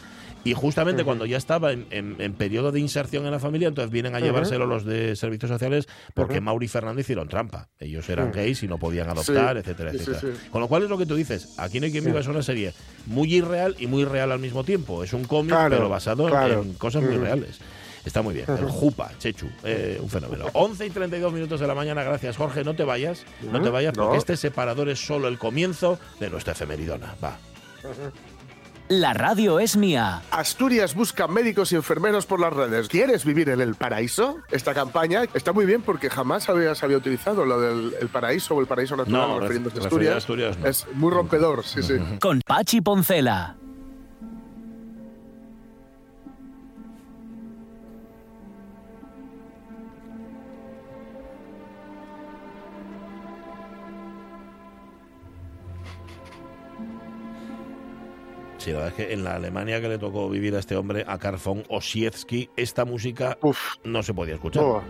Y 0.45 0.53
justamente 0.53 1.03
cuando 1.03 1.25
ya 1.25 1.35
estaba 1.35 1.73
en, 1.73 1.85
en- 1.91 2.15
en 2.19 2.33
periodo 2.33 2.71
de 2.71 2.79
inserción 2.79 3.25
en 3.25 3.31
la 3.31 3.39
familia, 3.39 3.67
entonces 3.67 3.91
vienen 3.91 4.15
a 4.15 4.21
llevárselo 4.21 4.65
los 4.65 4.85
de 4.85 5.17
servicios 5.17 5.49
sociales 5.51 5.85
porque. 6.13 6.39
Mauri 6.39 6.67
y 6.67 6.69
Fernando 6.69 7.01
hicieron 7.01 7.27
trampa. 7.27 7.67
Ellos 7.77 8.07
eran 8.09 8.31
gays 8.31 8.63
y 8.63 8.67
no 8.69 8.77
podían 8.77 9.09
adoptar, 9.09 9.55
Sí. 9.55 9.59
etcétera, 9.59 9.91
sí, 9.91 9.97
etcétera. 9.97 10.19
sí. 10.21 10.47
Con 10.49 10.61
lo 10.61 10.69
cual 10.69 10.83
es 10.83 10.89
lo 10.89 10.97
que 10.97 11.05
tú 11.05 11.15
dices. 11.15 11.55
Aquí 11.59 11.81
no 11.81 11.87
hay 11.87 11.91
quien 11.91 12.05
viva 12.05 12.21
es 12.21 12.27
una 12.27 12.41
serie 12.41 12.73
muy 13.05 13.33
irreal 13.35 13.75
y 13.79 13.87
muy 13.87 14.05
real 14.05 14.31
al 14.31 14.39
mismo 14.39 14.63
tiempo. 14.63 15.03
Es 15.03 15.11
un 15.11 15.25
cómic, 15.25 15.49
Claro, 15.51 15.75
pero 15.75 15.89
basado 15.89 16.23
en- 16.23 16.29
claro. 16.29 16.61
en 16.61 16.73
cosas 16.75 17.03
muy 17.03 17.17
reales. 17.17 17.59
Está 18.09 18.23
muy 18.23 18.33
bien. 18.33 18.47
El 18.49 18.65
Jupa, 18.65 19.11
Chechu, 19.19 19.47
eh, 19.63 19.99
un 20.01 20.09
fenómeno. 20.09 20.45
11 20.53 20.87
y 20.87 20.89
32 20.89 21.31
minutos 21.31 21.59
de 21.59 21.67
la 21.67 21.75
mañana. 21.75 22.01
Gracias, 22.01 22.37
Jorge. 22.37 22.63
No 22.63 22.73
te 22.73 22.83
vayas, 22.83 23.23
no 23.51 23.61
te 23.61 23.69
vayas, 23.69 23.95
No. 23.95 24.05
porque 24.05 24.17
este 24.17 24.35
separador 24.35 24.89
es 24.89 24.99
solo 24.99 25.27
el 25.27 25.37
comienzo 25.37 25.99
de 26.19 26.31
nuestra 26.31 26.53
efemeridona. 26.53 27.13
Va. 27.23 27.37
La 28.87 29.13
radio 29.13 29.59
es 29.59 29.77
mía. 29.77 30.23
Asturias 30.31 30.95
busca 30.95 31.27
médicos 31.27 31.71
y 31.71 31.75
enfermeros 31.75 32.25
por 32.25 32.39
las 32.39 32.51
redes. 32.51 32.87
¿Quieres 32.87 33.23
vivir 33.25 33.49
en 33.49 33.61
el 33.61 33.75
paraíso? 33.75 34.37
Esta 34.49 34.73
campaña 34.73 35.25
está 35.35 35.53
muy 35.53 35.67
bien 35.67 35.83
porque 35.83 36.09
jamás 36.09 36.49
habías 36.49 36.81
había 36.81 36.97
utilizado 36.97 37.45
lo 37.45 37.61
del 37.61 37.93
el 38.01 38.07
paraíso 38.09 38.55
o 38.55 38.61
el 38.61 38.65
paraíso 38.65 38.95
natural 38.95 39.29
No, 39.29 39.39
refiriéndose 39.39 39.77
a 39.77 39.83
Asturias. 39.83 40.15
Asturias 40.15 40.57
no. 40.57 40.67
Es 40.67 40.87
muy 40.95 41.11
rompedor, 41.11 41.63
sí, 41.63 41.83
sí. 41.83 41.93
Con 42.19 42.41
Pachi 42.43 42.81
Poncela. 42.81 43.55
Sí, 58.69 58.73
la 58.73 58.79
verdad 58.79 58.99
es 58.99 59.07
que 59.07 59.13
en 59.13 59.23
la 59.23 59.35
Alemania 59.35 59.81
que 59.81 59.89
le 59.89 59.97
tocó 59.97 60.29
vivir 60.29 60.55
a 60.55 60.59
este 60.59 60.75
hombre, 60.75 61.03
a 61.07 61.17
Karl 61.17 61.37
von 61.43 61.63
Ossietzky, 61.69 62.49
esta 62.55 62.85
música 62.85 63.37
Uf, 63.41 63.75
no 63.83 64.03
se 64.03 64.13
podía 64.13 64.35
escuchar. 64.35 64.63
buah, 64.63 64.81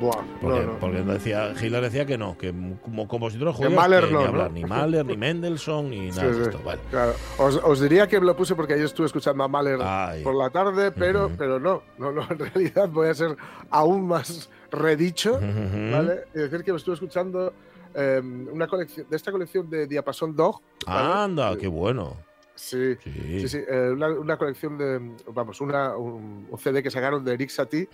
buah, 0.00 0.24
Porque, 0.40 0.60
no, 0.66 0.72
no. 0.72 0.78
porque 0.80 1.02
decía, 1.02 1.52
Hitler 1.60 1.82
decía 1.82 2.04
que 2.04 2.18
no, 2.18 2.36
que 2.36 2.52
como 2.82 3.06
compositor 3.08 3.56
de 3.56 3.68
Que 3.68 3.74
Mahler 3.74 4.06
que 4.06 4.12
no, 4.12 4.20
ni 4.20 4.24
hablar, 4.26 4.50
ni 4.50 4.64
Mahler, 4.64 5.06
ni 5.06 5.16
Mendelssohn, 5.16 5.88
ni 5.90 6.08
nada 6.10 6.20
Sí, 6.22 6.26
de 6.26 6.34
sí. 6.34 6.40
esto. 6.50 6.60
Vale. 6.64 6.80
Claro. 6.90 7.12
Os, 7.38 7.56
os 7.62 7.80
diría 7.80 8.06
que 8.08 8.18
lo 8.20 8.36
puse 8.36 8.54
porque 8.54 8.74
ayer 8.74 8.86
estuve 8.86 9.06
escuchando 9.06 9.44
a 9.44 9.48
Mahler 9.48 9.78
Ay. 9.82 10.22
por 10.22 10.34
la 10.34 10.50
tarde, 10.50 10.90
pero, 10.90 11.30
pero 11.38 11.58
no, 11.60 11.82
no, 11.98 12.10
no, 12.12 12.22
en 12.30 12.38
realidad 12.38 12.88
voy 12.88 13.08
a 13.08 13.14
ser 13.14 13.36
aún 13.70 14.06
más 14.08 14.50
redicho. 14.70 15.38
¿vale? 15.40 16.24
Y 16.34 16.38
decir 16.38 16.64
que 16.64 16.72
me 16.72 16.78
estuve 16.78 16.94
escuchando 16.94 17.52
eh, 17.94 18.20
una 18.52 18.66
colección, 18.66 19.06
de 19.08 19.16
esta 19.16 19.30
colección 19.30 19.70
de 19.70 19.86
Diapason 19.86 20.34
Dog. 20.34 20.60
¿vale? 20.86 21.12
Anda, 21.14 21.56
qué 21.56 21.68
bueno. 21.68 22.16
Sí, 22.56 22.94
Sí. 23.02 23.40
sí, 23.40 23.48
sí, 23.48 23.58
eh, 23.68 23.90
una, 23.92 24.08
una 24.10 24.36
colección 24.36 24.78
de, 24.78 25.00
vamos, 25.32 25.60
una, 25.60 25.96
un, 25.96 26.46
un 26.48 26.58
CD 26.58 26.82
que 26.84 26.90
sacaron 26.90 27.24
de 27.24 27.34
Eric 27.34 27.50
Satie, 27.50 27.88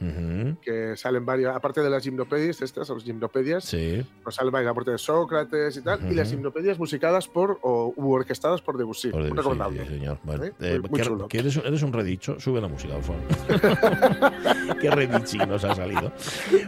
que 0.62 0.96
salen 0.96 1.25
varias, 1.25 1.57
aparte 1.57 1.81
de 1.81 1.88
las 1.88 2.03
gimnopedias, 2.03 2.61
estas, 2.61 2.88
las 2.90 3.03
gimnopedias, 3.03 3.64
Sí. 3.64 4.05
pues 4.23 4.35
salen 4.35 4.53
varias, 4.53 4.73
aparte 4.73 4.90
de 4.90 4.99
Sócrates 4.99 5.77
y 5.79 5.81
tal, 5.83 6.12
y 6.12 6.14
las 6.14 6.29
gimnopedias 6.31 6.79
musicadas 6.79 7.27
por, 7.27 7.59
o 7.62 7.92
u 7.96 8.12
orquestadas 8.12 8.61
por 8.61 8.77
Debussy. 8.77 9.11
Por 9.11 9.23
Debussy, 9.25 9.79
sí, 9.79 9.87
señor. 9.94 10.18
Bueno, 10.25 10.44
¿Eh? 10.44 10.53
eh, 10.61 10.79
Muy- 10.79 10.90
muy 10.90 11.01
que- 11.01 11.07
chulo. 11.07 11.29
que 11.29 11.38
eres, 11.38 11.57
un- 11.57 11.66
eres 11.66 11.83
un 11.83 11.92
redicho, 11.92 12.38
sube 12.38 12.61
la 12.61 12.68
música, 12.68 12.94
por 12.96 13.05
favor. 13.05 13.23
qué 14.81 14.90
redichi 14.90 15.38
nos 15.38 15.64
ha 15.64 15.75
salido. 15.75 16.12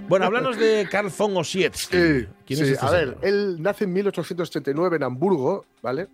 Bueno, 0.09 0.27
háblanos 0.27 0.57
de 0.59 0.89
Karl 0.91 1.11
von 1.17 1.37
Ossietzky. 1.37 1.97
Sí, 1.97 2.27
¿Quién 2.47 2.59
sí, 2.59 2.65
es 2.65 2.71
este 2.71 2.87
a 2.87 2.91
ver, 2.91 3.19
él 3.23 3.57
nace 3.61 3.85
en 3.85 3.93
1889 3.93 4.97
en 4.97 5.03
Hamburgo, 5.03 5.65
¿vale? 5.83 6.09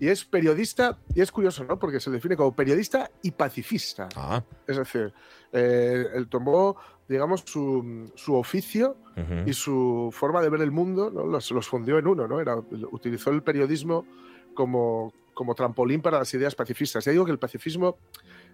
Y 0.00 0.08
es 0.08 0.24
periodista, 0.24 0.98
y 1.14 1.20
es 1.20 1.32
curioso, 1.32 1.64
¿no? 1.64 1.78
Porque 1.78 1.98
se 1.98 2.10
define 2.10 2.36
como 2.36 2.54
periodista 2.54 3.10
y 3.22 3.32
pacifista. 3.32 4.08
Ah, 4.14 4.42
Es 4.66 4.76
decir, 4.76 5.12
eh, 5.52 6.06
él 6.14 6.28
tomó, 6.28 6.76
digamos, 7.08 7.42
su, 7.44 8.10
su 8.14 8.34
oficio 8.36 8.96
ujú. 9.16 9.48
y 9.48 9.52
su 9.52 10.10
forma 10.12 10.40
de 10.40 10.50
ver 10.50 10.60
el 10.60 10.70
mundo, 10.70 11.10
¿no? 11.10 11.26
los, 11.26 11.50
los 11.50 11.66
fundió 11.66 11.98
en 11.98 12.06
uno, 12.06 12.28
¿no? 12.28 12.40
Era, 12.40 12.56
utilizó 12.92 13.30
el 13.30 13.42
periodismo 13.42 14.06
como, 14.54 15.12
como 15.34 15.54
trampolín 15.56 16.00
para 16.00 16.18
las 16.18 16.32
ideas 16.32 16.54
pacifistas. 16.54 17.04
Ya 17.04 17.10
digo 17.12 17.24
que 17.24 17.32
el 17.32 17.38
pacifismo 17.40 17.96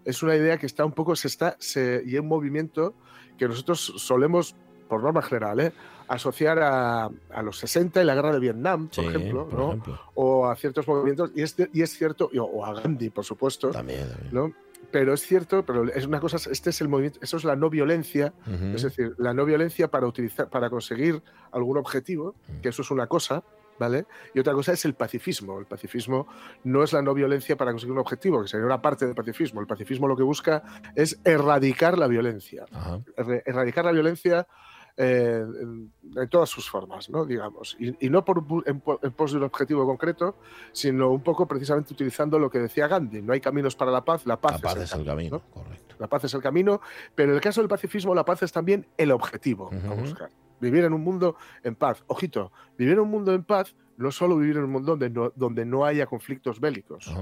es 0.05 0.23
una 0.23 0.37
idea 0.37 0.59
que 0.59 0.67
está 0.67 0.85
un 0.85 0.93
poco, 0.93 1.15
se 1.15 1.29
está, 1.29 1.57
se, 1.59 2.03
y 2.07 2.17
un 2.17 2.27
movimiento 2.27 2.95
que 3.37 3.49
nosotros 3.49 3.81
solemos, 3.99 4.57
por 4.89 5.03
norma 5.03 5.21
general, 5.23 5.61
¿eh? 5.61 5.73
Asociar 6.09 6.59
a, 6.61 7.05
a 7.31 7.43
los 7.43 7.59
60 7.59 8.03
y 8.03 8.05
la 8.05 8.15
guerra 8.15 8.33
de 8.33 8.39
Vietnam, 8.41 8.89
por 8.89 8.95
Sí, 9.05 9.11
ejemplo, 9.11 9.49
por 9.49 9.59
¿no? 9.59 9.69
ejemplo. 9.69 10.01
o 10.15 10.47
a 10.49 10.57
ciertos 10.57 10.87
movimientos, 10.87 11.31
y 11.35 11.43
es, 11.43 11.57
y 11.73 11.83
es 11.83 11.91
cierto, 11.97 12.29
y- 12.33 12.39
o 12.39 12.65
a 12.65 12.75
Gandhi, 12.75 13.11
por 13.11 13.25
supuesto, 13.25 13.71
También. 13.71 14.09
también. 14.09 14.35
¿no? 14.35 14.53
Pero 14.91 15.15
es 15.15 15.23
cierto, 15.27 15.65
pero 15.65 15.85
es 15.91 16.07
una 16.07 16.21
cosa, 16.21 16.37
este 16.51 16.71
es 16.71 16.81
el 16.81 16.89
movimiento, 16.89 17.19
eso 17.23 17.37
es 17.37 17.45
la 17.45 17.57
no 17.57 17.69
violencia, 17.71 18.33
es 18.75 18.83
decir, 18.83 19.15
la 19.19 19.33
no 19.35 19.45
violencia 19.45 19.89
para 19.89 20.07
utilizar, 20.07 20.49
para 20.51 20.71
conseguir 20.71 21.23
algún 21.53 21.79
objetivo, 21.79 22.35
Mm. 22.49 22.61
que 22.61 22.69
eso 22.69 22.83
es 22.83 22.91
una 22.91 23.07
cosa, 23.09 23.43
¿vale? 23.79 24.07
Y 24.35 24.39
otra 24.39 24.53
cosa 24.53 24.73
es 24.73 24.85
el 24.85 24.95
pacifismo. 24.95 25.59
El 25.59 25.67
pacifismo 25.67 26.29
no 26.63 26.85
es 26.85 26.93
la 26.93 27.03
no 27.03 27.13
violencia 27.13 27.57
para 27.57 27.73
conseguir 27.73 27.93
un 27.93 27.99
objetivo, 27.99 28.41
que 28.43 28.47
sería 28.49 28.67
una 28.67 28.81
parte 28.81 29.05
del 29.07 29.17
pacifismo. 29.17 29.61
El 29.61 29.67
pacifismo 29.67 30.07
lo 30.07 30.17
que 30.17 30.23
busca 30.23 30.63
es 30.95 31.19
erradicar 31.25 31.99
la 31.99 32.07
violencia. 32.07 32.67
Ajá. 32.71 33.01
Erradicar 33.17 33.85
la 33.87 33.91
violencia 33.93 34.47
eh, 34.97 35.45
en, 35.61 35.93
en 36.17 36.29
todas 36.29 36.49
sus 36.49 36.71
formas, 36.71 37.11
¿no? 37.11 37.25
Digamos. 37.25 37.77
Y, 37.81 38.07
y 38.07 38.11
no 38.11 38.25
por, 38.25 38.45
en, 38.67 38.81
po- 38.81 39.01
en 39.03 39.11
pos 39.13 39.33
de 39.33 39.39
un 39.39 39.45
objetivo 39.45 39.85
concreto, 39.87 40.37
sino 40.73 41.11
un 41.11 41.23
poco 41.23 41.47
precisamente 41.47 41.93
utilizando 41.93 42.39
lo 42.39 42.49
que 42.51 42.59
decía 42.61 42.87
Gandhi. 42.87 43.21
No 43.23 43.33
hay 43.33 43.41
caminos 43.41 43.75
para 43.75 43.91
la 43.91 44.05
paz, 44.05 44.25
la 44.27 44.41
paz, 44.41 44.53
La 44.53 44.59
paz 44.61 44.77
es 44.77 44.93
el 44.95 45.05
camino, 45.05 45.37
¿no? 45.37 45.43
correcto. 45.63 45.97
La 45.99 46.07
paz 46.09 46.25
es 46.25 46.35
el 46.35 46.43
camino, 46.43 46.81
pero 47.15 47.31
en 47.31 47.37
el 47.37 47.41
caso 47.41 47.61
del 47.61 47.69
pacifismo, 47.69 48.15
la 48.15 48.25
paz 48.25 48.43
es 48.43 48.53
también 48.53 48.87
el 48.97 49.11
objetivo 49.13 49.71
a 49.73 49.95
buscar. 49.95 50.31
Vivir 50.61 50.85
en 50.85 50.93
un 50.93 51.03
mundo 51.03 51.37
en 51.63 51.75
paz. 51.75 52.03
Ojito, 52.07 52.53
vivir 52.79 52.95
en 52.95 53.01
un 53.01 53.11
mundo 53.11 53.33
en 53.35 53.45
paz 53.45 53.75
no 53.97 54.09
es 54.09 54.15
solo 54.15 54.37
vivir 54.37 54.57
en 54.57 54.65
un 54.65 54.71
mundo 54.71 54.93
donde 54.93 55.11
no, 55.11 55.33
donde 55.37 55.65
no 55.65 55.85
haya 55.85 56.07
conflictos 56.07 56.59
bélicos, 56.61 57.13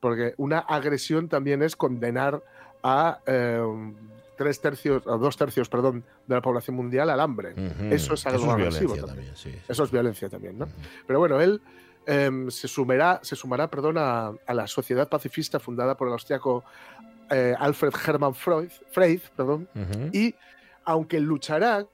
porque 0.00 0.34
una 0.36 0.58
agresión 0.60 1.28
también 1.28 1.62
es 1.62 1.76
condenar 1.76 2.42
a 2.82 3.20
eh, 3.26 3.62
tres 4.36 4.60
tercios, 4.60 5.06
o 5.06 5.18
dos 5.18 5.36
tercios, 5.36 5.68
perdón, 5.68 6.04
de 6.26 6.34
la 6.34 6.42
población 6.42 6.76
mundial 6.76 7.10
al 7.10 7.20
hambre. 7.20 7.54
Eso 7.90 8.14
es 8.14 8.26
algo 8.26 8.50
agresivo 8.50 8.94
violencia 8.94 9.06
también. 9.06 9.34
también, 9.34 9.36
sí. 9.36 9.50
sí. 9.52 9.58
Eso 9.68 9.84
es 9.84 9.90
violencia 9.90 10.28
también, 10.28 10.58
¿no? 10.58 10.68
Pero 11.06 11.18
bueno, 11.18 11.40
él 11.40 11.60
em, 12.06 12.50
se 12.50 12.68
sumará, 12.68 13.20
se 13.22 13.36
sumará 13.36 13.68
perdón, 13.68 13.98
a, 13.98 14.32
a 14.46 14.54
la 14.54 14.66
sociedad 14.66 15.08
pacifista 15.08 15.58
fundada 15.58 15.96
por 15.96 16.08
el 16.08 16.12
austriaco 16.12 16.64
eh, 17.30 17.54
Alfred 17.58 17.92
Hermann 18.06 18.34
Freud, 18.34 18.70
Freud 18.90 19.20
perdón, 19.36 19.68
y 20.12 20.34
aunque 20.84 21.18
luchará 21.18 21.84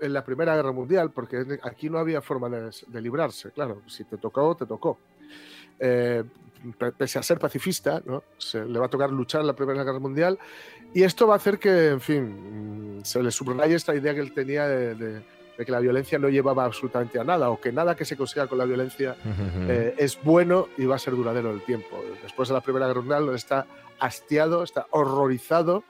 en 0.00 0.12
la 0.12 0.22
Primera 0.24 0.54
Guerra 0.54 0.72
Mundial, 0.72 1.10
porque 1.10 1.58
aquí 1.62 1.88
no 1.88 1.98
había 1.98 2.20
forma 2.20 2.48
de, 2.50 2.70
de 2.86 3.00
librarse, 3.00 3.50
claro, 3.52 3.80
si 3.86 4.04
te 4.04 4.18
tocó, 4.18 4.54
te 4.54 4.66
tocó. 4.66 4.98
Eh, 5.78 6.22
pese 6.96 7.18
a 7.18 7.22
ser 7.22 7.38
pacifista, 7.38 8.02
¿no? 8.06 8.22
se 8.38 8.64
le 8.64 8.78
va 8.78 8.86
a 8.86 8.88
tocar 8.88 9.10
luchar 9.10 9.40
en 9.42 9.46
la 9.46 9.52
Primera 9.54 9.84
Guerra 9.84 9.98
Mundial 9.98 10.38
y 10.94 11.02
esto 11.02 11.26
va 11.26 11.34
a 11.34 11.36
hacer 11.36 11.58
que, 11.58 11.88
en 11.88 12.00
fin, 12.00 12.98
mm, 12.98 13.04
se 13.04 13.22
le 13.22 13.30
subraye 13.30 13.74
esta 13.74 13.94
idea 13.94 14.14
que 14.14 14.20
él 14.20 14.32
tenía 14.32 14.66
de, 14.66 14.94
de- 14.94 15.34
de 15.56 15.64
que 15.64 15.70
la 15.70 15.78
violencia 15.78 16.18
no 16.18 16.28
llevaba 16.28 16.64
absolutamente 16.64 17.16
a 17.20 17.22
nada 17.22 17.48
o 17.48 17.60
que 17.60 17.70
nada 17.70 17.94
que 17.94 18.04
se 18.04 18.16
consiga 18.16 18.48
con 18.48 18.58
la 18.58 18.64
violencia 18.64 19.14
eh, 19.70 19.94
es 19.98 20.18
bueno 20.20 20.66
y 20.76 20.84
va 20.84 20.96
a 20.96 20.98
ser 20.98 21.14
duradero 21.14 21.52
el 21.52 21.62
tiempo. 21.62 22.02
Después 22.24 22.48
de 22.48 22.54
la 22.54 22.60
Primera 22.60 22.88
Guerra 22.88 23.00
Mundial 23.02 23.28
está 23.36 23.64
hastiado, 24.00 24.64
está 24.64 24.86
horrorizado 24.90 25.84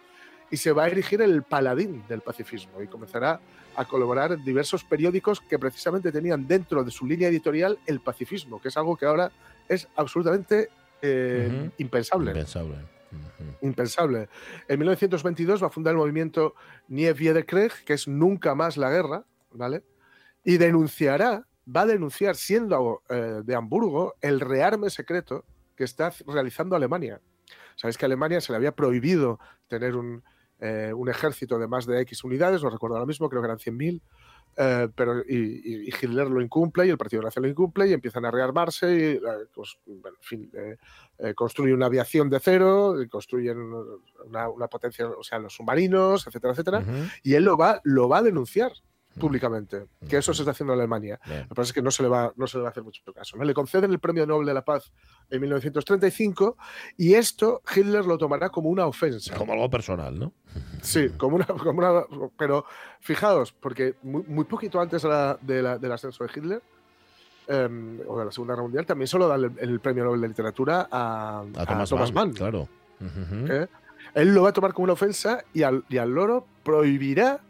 y 0.50 0.58
se 0.58 0.72
va 0.72 0.84
a 0.84 0.88
erigir 0.88 1.22
el 1.22 1.42
paladín 1.44 2.04
del 2.10 2.20
pacifismo 2.20 2.82
y 2.82 2.88
comenzará 2.88 3.40
a 3.76 3.84
colaborar 3.84 4.32
en 4.32 4.44
diversos 4.44 4.84
periódicos 4.84 5.40
que 5.40 5.58
precisamente 5.58 6.12
tenían 6.12 6.46
dentro 6.46 6.84
de 6.84 6.90
su 6.90 7.06
línea 7.06 7.28
editorial 7.28 7.78
el 7.86 8.00
pacifismo, 8.00 8.60
que 8.60 8.68
es 8.68 8.76
algo 8.76 8.96
que 8.96 9.06
ahora 9.06 9.30
es 9.68 9.88
absolutamente 9.96 10.68
eh, 11.02 11.70
impensable. 11.78 12.30
Impensable. 12.30 12.76
Impensable. 13.60 14.28
En 14.68 14.78
1922 14.78 15.62
va 15.62 15.68
a 15.68 15.70
fundar 15.70 15.92
el 15.92 15.98
movimiento 15.98 16.54
Nie 16.88 17.14
de 17.14 17.44
que 17.44 17.92
es 17.92 18.08
Nunca 18.08 18.54
más 18.54 18.76
la 18.76 18.90
guerra, 18.90 19.24
¿vale? 19.52 19.82
Y 20.44 20.58
denunciará, 20.58 21.46
va 21.74 21.82
a 21.82 21.86
denunciar, 21.86 22.36
siendo 22.36 23.02
eh, 23.08 23.42
de 23.44 23.54
Hamburgo, 23.54 24.14
el 24.20 24.40
rearme 24.40 24.90
secreto 24.90 25.44
que 25.76 25.84
está 25.84 26.12
realizando 26.26 26.76
Alemania. 26.76 27.20
Sabéis 27.76 27.98
que 27.98 28.04
a 28.04 28.08
Alemania 28.08 28.40
se 28.40 28.52
le 28.52 28.56
había 28.56 28.72
prohibido 28.72 29.40
tener 29.68 29.96
un, 29.96 30.22
eh, 30.64 30.94
un 30.94 31.10
ejército 31.10 31.58
de 31.58 31.68
más 31.68 31.84
de 31.84 32.00
X 32.00 32.24
unidades, 32.24 32.62
no 32.62 32.70
recuerdo 32.70 32.96
ahora 32.96 33.06
mismo, 33.06 33.28
creo 33.28 33.42
que 33.42 33.46
eran 33.46 33.58
100.000, 33.58 34.00
eh, 34.56 34.88
pero, 34.94 35.20
y, 35.28 35.88
Hitler 35.88 36.30
lo 36.30 36.40
incumple 36.40 36.86
y 36.86 36.90
el 36.90 36.96
Partido 36.96 37.22
Nacional 37.22 37.48
lo 37.48 37.52
incumple 37.52 37.86
y 37.86 37.92
empiezan 37.92 38.24
a 38.24 38.30
rearmarse 38.30 38.94
y, 38.94 39.02
eh, 39.16 39.20
pues, 39.52 39.78
bueno, 39.84 40.16
en 40.16 40.26
fin, 40.26 40.50
eh, 40.54 40.76
eh, 41.18 41.34
construyen 41.34 41.76
una 41.76 41.86
aviación 41.86 42.30
de 42.30 42.40
cero, 42.40 42.94
construyen 43.10 43.58
una, 43.58 44.48
una 44.48 44.68
potencia, 44.68 45.06
o 45.06 45.22
sea, 45.22 45.38
los 45.38 45.54
submarinos, 45.54 46.26
etcétera, 46.26 46.52
etcétera, 46.52 46.84
y 47.22 47.34
él 47.34 47.44
lo 47.44 47.58
va, 47.58 47.82
lo 47.84 48.08
va 48.08 48.18
a 48.18 48.22
denunciar 48.22 48.72
públicamente, 49.18 49.86
que 50.08 50.16
eso 50.18 50.32
se 50.34 50.42
está 50.42 50.50
haciendo 50.52 50.72
en 50.74 50.80
Alemania. 50.80 51.18
Bien. 51.26 51.42
Lo 51.42 51.48
que 51.48 51.54
pasa 51.54 51.68
es 51.68 51.72
que 51.72 51.82
no 51.82 51.90
se 51.90 52.02
le 52.02 52.08
va, 52.08 52.32
no 52.36 52.46
se 52.46 52.58
le 52.58 52.62
va 52.62 52.68
a 52.68 52.70
hacer 52.70 52.82
mucho 52.82 53.00
caso. 53.12 53.36
¿no? 53.36 53.44
Le 53.44 53.54
conceden 53.54 53.90
el 53.90 53.98
Premio 53.98 54.26
Nobel 54.26 54.46
de 54.46 54.54
la 54.54 54.64
Paz 54.64 54.92
en 55.30 55.40
1935 55.40 56.56
y 56.96 57.14
esto 57.14 57.62
Hitler 57.74 58.04
lo 58.04 58.18
tomará 58.18 58.50
como 58.50 58.68
una 58.68 58.86
ofensa. 58.86 59.34
Como 59.36 59.52
algo 59.52 59.70
personal, 59.70 60.18
¿no? 60.18 60.32
Sí, 60.82 61.10
como 61.16 61.36
una, 61.36 61.46
como 61.46 61.78
una- 61.78 62.04
Pero 62.38 62.64
fijaos, 63.00 63.52
porque 63.52 63.94
muy, 64.02 64.22
muy 64.26 64.44
poquito 64.44 64.80
antes 64.80 65.02
de 65.02 65.08
la- 65.08 65.38
de 65.40 65.62
la- 65.62 65.78
del 65.78 65.92
ascenso 65.92 66.24
de 66.24 66.30
Hitler, 66.34 66.62
em, 67.46 68.00
o 68.06 68.18
de 68.18 68.24
la 68.24 68.32
Segunda 68.32 68.54
Guerra 68.54 68.62
Mundial, 68.62 68.86
también 68.86 69.06
solo 69.08 69.28
dan 69.28 69.44
el, 69.44 69.52
el 69.58 69.80
Premio 69.80 70.04
Nobel 70.04 70.20
de 70.20 70.28
Literatura 70.28 70.88
a, 70.90 71.44
A 71.56 71.66
Thomas, 71.66 71.88
Thomas 71.90 72.12
Mann, 72.12 72.28
Mann. 72.28 72.34
Claro. 72.34 72.68
¿eh? 73.00 73.66
Él 74.14 74.34
lo 74.34 74.42
va 74.42 74.50
a 74.50 74.52
tomar 74.52 74.72
como 74.72 74.84
una 74.84 74.92
ofensa 74.92 75.44
y 75.52 75.62
al, 75.62 75.84
y 75.88 75.98
al 75.98 76.10
loro 76.10 76.46
prohibirá 76.62 77.40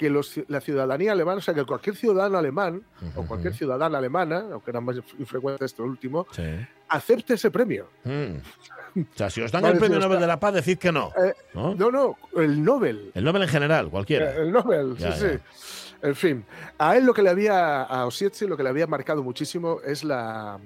que 0.00 0.08
los 0.08 0.40
la 0.48 0.62
ciudadanía 0.62 1.12
alemana, 1.12 1.36
o 1.36 1.40
sea, 1.42 1.52
que 1.52 1.62
cualquier 1.66 1.94
ciudadano 1.94 2.38
alemán 2.38 2.82
o 3.16 3.26
cualquier 3.26 3.52
ciudadana 3.52 3.98
alemana, 3.98 4.46
aunque 4.50 4.70
era 4.70 4.80
más 4.80 4.96
infrecuente 5.18 5.62
esto 5.66 5.82
último, 5.82 6.26
Sí. 6.32 6.42
acepte 6.88 7.34
ese 7.34 7.50
premio. 7.50 7.86
Mm. 8.04 8.98
O 8.98 9.04
sea, 9.14 9.28
si 9.28 9.42
os 9.42 9.52
dan 9.52 9.60
Vale, 9.60 9.74
el 9.74 9.78
premio 9.78 9.98
Nobel 9.98 10.18
de 10.18 10.26
la 10.26 10.40
Paz, 10.40 10.54
decid 10.54 10.78
que 10.78 10.90
no. 10.90 11.12
Eh, 11.22 11.34
¿no? 11.52 11.74
No, 11.74 11.90
no, 11.90 12.16
el 12.34 12.64
Nobel. 12.64 13.10
El 13.14 13.24
Nobel 13.24 13.42
en 13.42 13.48
general, 13.48 13.90
cualquiera. 13.90 14.30
Eh, 14.32 14.36
El 14.44 14.52
Nobel, 14.52 14.96
Ya, 14.96 15.12
sí, 15.12 15.20
ya. 15.20 15.30
sí. 15.32 15.38
En 16.02 16.14
fin, 16.16 16.44
a 16.78 16.96
él 16.96 17.04
lo 17.04 17.12
que 17.12 17.22
le 17.22 17.28
había, 17.28 17.82
a 17.82 18.06
Osietzi 18.06 18.46
lo 18.46 18.56
que 18.56 18.62
le 18.62 18.70
había 18.70 18.86
marcado 18.86 19.22
muchísimo 19.22 19.80
es 19.84 20.02
la, 20.02 20.58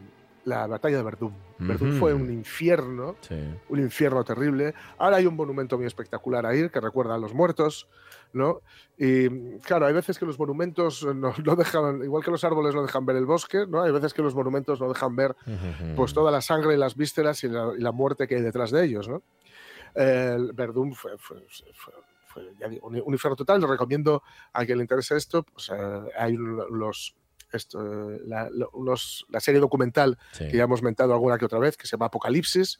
la 0.44 0.66
batalla 0.66 0.98
de 0.98 1.02
Verdún. 1.02 1.34
Verdún 1.58 1.90
Ujú. 1.90 1.98
fue 1.98 2.14
un 2.14 2.30
infierno, 2.32 3.16
Sí. 3.20 3.34
un 3.68 3.78
infierno 3.80 4.22
terrible. 4.24 4.74
Ahora 4.98 5.16
hay 5.16 5.26
un 5.26 5.36
monumento 5.36 5.76
muy 5.78 5.86
espectacular 5.86 6.44
ahí 6.46 6.68
que 6.68 6.80
recuerda 6.80 7.14
a 7.14 7.18
los 7.18 7.32
muertos, 7.32 7.88
¿no? 8.32 8.60
Y 8.98 9.58
claro, 9.60 9.86
hay 9.86 9.94
veces 9.94 10.18
que 10.18 10.26
los 10.26 10.38
monumentos 10.38 11.04
no, 11.04 11.32
no 11.44 11.56
dejan, 11.56 12.02
igual 12.04 12.22
que 12.24 12.30
los 12.30 12.44
árboles 12.44 12.74
no 12.74 12.82
dejan 12.82 13.06
ver 13.06 13.16
el 13.16 13.26
bosque, 13.26 13.66
¿no? 13.68 13.82
Hay 13.82 13.92
veces 13.92 14.12
que 14.12 14.22
los 14.22 14.34
monumentos 14.34 14.80
no 14.80 14.88
dejan 14.88 15.16
ver 15.16 15.36
Ujú. 15.46 15.94
pues 15.96 16.12
toda 16.12 16.30
la 16.30 16.40
sangre 16.40 16.74
y 16.74 16.76
las 16.76 16.96
vísceras 16.96 17.42
y 17.44 17.48
la, 17.48 17.72
y 17.76 17.80
la 17.80 17.92
muerte 17.92 18.26
que 18.28 18.36
hay 18.36 18.42
detrás 18.42 18.70
de 18.70 18.84
ellos, 18.84 19.08
¿no? 19.08 19.22
El 19.94 20.52
Verdún 20.52 20.94
fue, 20.94 21.16
fue- 21.18 21.46
fue- 21.74 21.94
ya 22.58 22.68
digo, 22.68 22.88
un, 22.88 22.96
infierno 23.12 23.36
total. 23.36 23.60
Lo 23.60 23.68
recomiendo 23.68 24.22
a 24.52 24.64
quien 24.66 24.78
le 24.78 24.84
interese 24.84 25.16
esto. 25.16 25.44
Pues, 25.44 25.70
eh, 25.72 26.00
hay 26.18 26.34
los, 26.36 27.14
esto, 27.56 28.12
eh, 28.12 28.20
la, 28.26 28.48
lo- 28.50 28.70
unos- 28.74 29.24
la 29.28 29.40
serie 29.40 29.60
documental 29.60 30.18
Sí. 30.32 30.48
que 30.48 30.56
ya 30.56 30.64
hemos 30.64 30.82
mentado 30.82 31.12
alguna 31.12 31.38
que 31.38 31.44
otra 31.44 31.58
vez, 31.58 31.76
que 31.76 31.86
se 31.86 31.92
llama 31.96 32.06
Apocalipsis. 32.06 32.78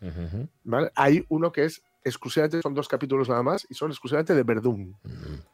Hay 0.94 1.24
uno 1.28 1.52
que 1.52 1.64
es 1.64 1.82
exclusivamente, 2.04 2.60
son 2.62 2.74
dos 2.74 2.86
capítulos 2.88 3.28
nada 3.28 3.42
más, 3.42 3.66
y 3.68 3.74
son 3.74 3.90
exclusivamente 3.90 4.34
de 4.34 4.42
Verdún. 4.42 4.96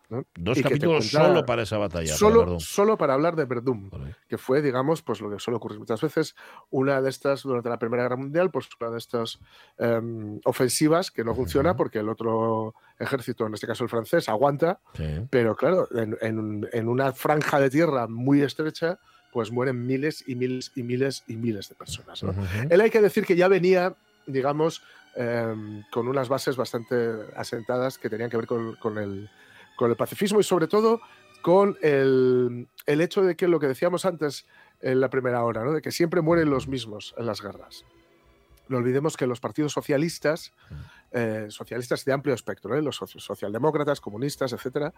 ¿no? 0.09 0.25
Dos 0.37 0.59
Y 0.59 0.63
capítulos 0.63 1.07
solo 1.09 1.47
para 1.47 1.63
esa 1.63 1.79
batalla. 1.79 2.07
para 2.09 2.19
Solo, 2.19 2.41
Verdún. 2.41 2.61
solo 2.61 2.99
para 2.99 3.15
hablar 3.15 3.37
de 3.37 3.45
Verdún 3.45 3.89
Vale. 3.91 4.17
que 4.29 4.37
fue, 4.39 4.61
digamos, 4.61 5.03
pues 5.03 5.21
lo 5.21 5.31
que 5.31 5.39
suele 5.39 5.57
ocurrir 5.59 5.79
muchas 5.79 6.01
veces, 6.01 6.35
una 6.71 7.01
de 7.01 7.09
estas, 7.09 7.45
durante 7.45 7.69
la 7.69 7.79
Primera 7.79 8.03
Guerra 8.03 8.17
Mundial, 8.17 8.51
pues 8.51 8.69
una 8.81 8.91
de 8.91 8.99
estas 8.99 9.39
em, 9.79 10.41
ofensivas 10.45 11.11
que 11.13 11.23
no 11.25 11.35
funciona 11.35 11.77
porque 11.77 12.01
el 12.01 12.09
otro 12.09 12.75
ejército, 12.99 13.47
en 13.47 13.55
este 13.55 13.67
caso 13.69 13.85
el 13.85 13.91
francés, 13.91 14.29
aguanta, 14.29 14.81
Sí. 14.95 15.05
pero 15.31 15.55
claro, 15.57 15.89
en, 15.93 16.17
en- 16.21 16.69
en 16.73 16.89
una 16.89 17.13
franja 17.13 17.61
de 17.61 17.71
tierra 17.71 18.09
muy 18.09 18.43
estrecha, 18.43 18.99
pues 19.33 19.53
mueren 19.53 19.87
miles 19.87 20.25
y 20.27 20.35
miles 20.35 20.73
y 20.75 20.83
miles 20.83 21.23
y 21.29 21.37
miles 21.37 21.69
de 21.69 21.77
personas. 21.77 22.25
Él 22.69 22.81
hay 22.81 22.91
que 22.91 23.01
decir 23.01 23.25
que 23.25 23.37
ya 23.37 23.47
venía, 23.47 23.95
digamos, 24.27 24.83
em, 25.17 25.83
con 25.91 26.09
unas 26.09 26.29
bases 26.29 26.57
bastante 26.57 27.11
asentadas 27.37 27.99
que 27.99 28.09
tenían 28.11 28.31
que 28.31 28.37
ver 28.37 28.47
con, 28.47 28.77
con 28.77 28.99
el, 28.99 29.29
con 29.77 29.91
el 29.91 29.97
pacifismo 29.97 30.41
y 30.41 30.45
sobre 30.45 30.67
todo 30.69 31.01
con 31.43 31.77
el, 31.83 32.69
el 32.87 33.01
hecho 33.01 33.23
de 33.23 33.35
que 33.37 33.49
lo 33.49 33.59
que 33.61 33.67
decíamos 33.67 34.05
antes 34.05 34.47
en 34.81 35.01
la 35.01 35.11
primera 35.11 35.43
hora, 35.45 35.65
¿no? 35.65 35.73
de 35.73 35.83
que 35.83 35.91
siempre 35.91 36.21
mueren 36.21 36.51
los 36.51 36.69
mismos 36.69 37.15
en 37.19 37.27
las 37.27 37.41
guerras. 37.43 37.85
No 38.69 38.77
olvidemos 38.77 39.17
que 39.17 39.27
los 39.27 39.41
partidos 39.41 39.73
socialistas, 39.73 40.53
eh, 41.11 41.47
socialistas 41.49 42.05
de 42.05 42.13
amplio 42.13 42.35
espectro, 42.37 42.77
¿eh? 42.77 42.83
los 42.83 43.01
soci- 43.01 43.19
socialdemócratas, 43.19 44.01
comunistas, 44.01 44.53
etcétera, 44.53 44.93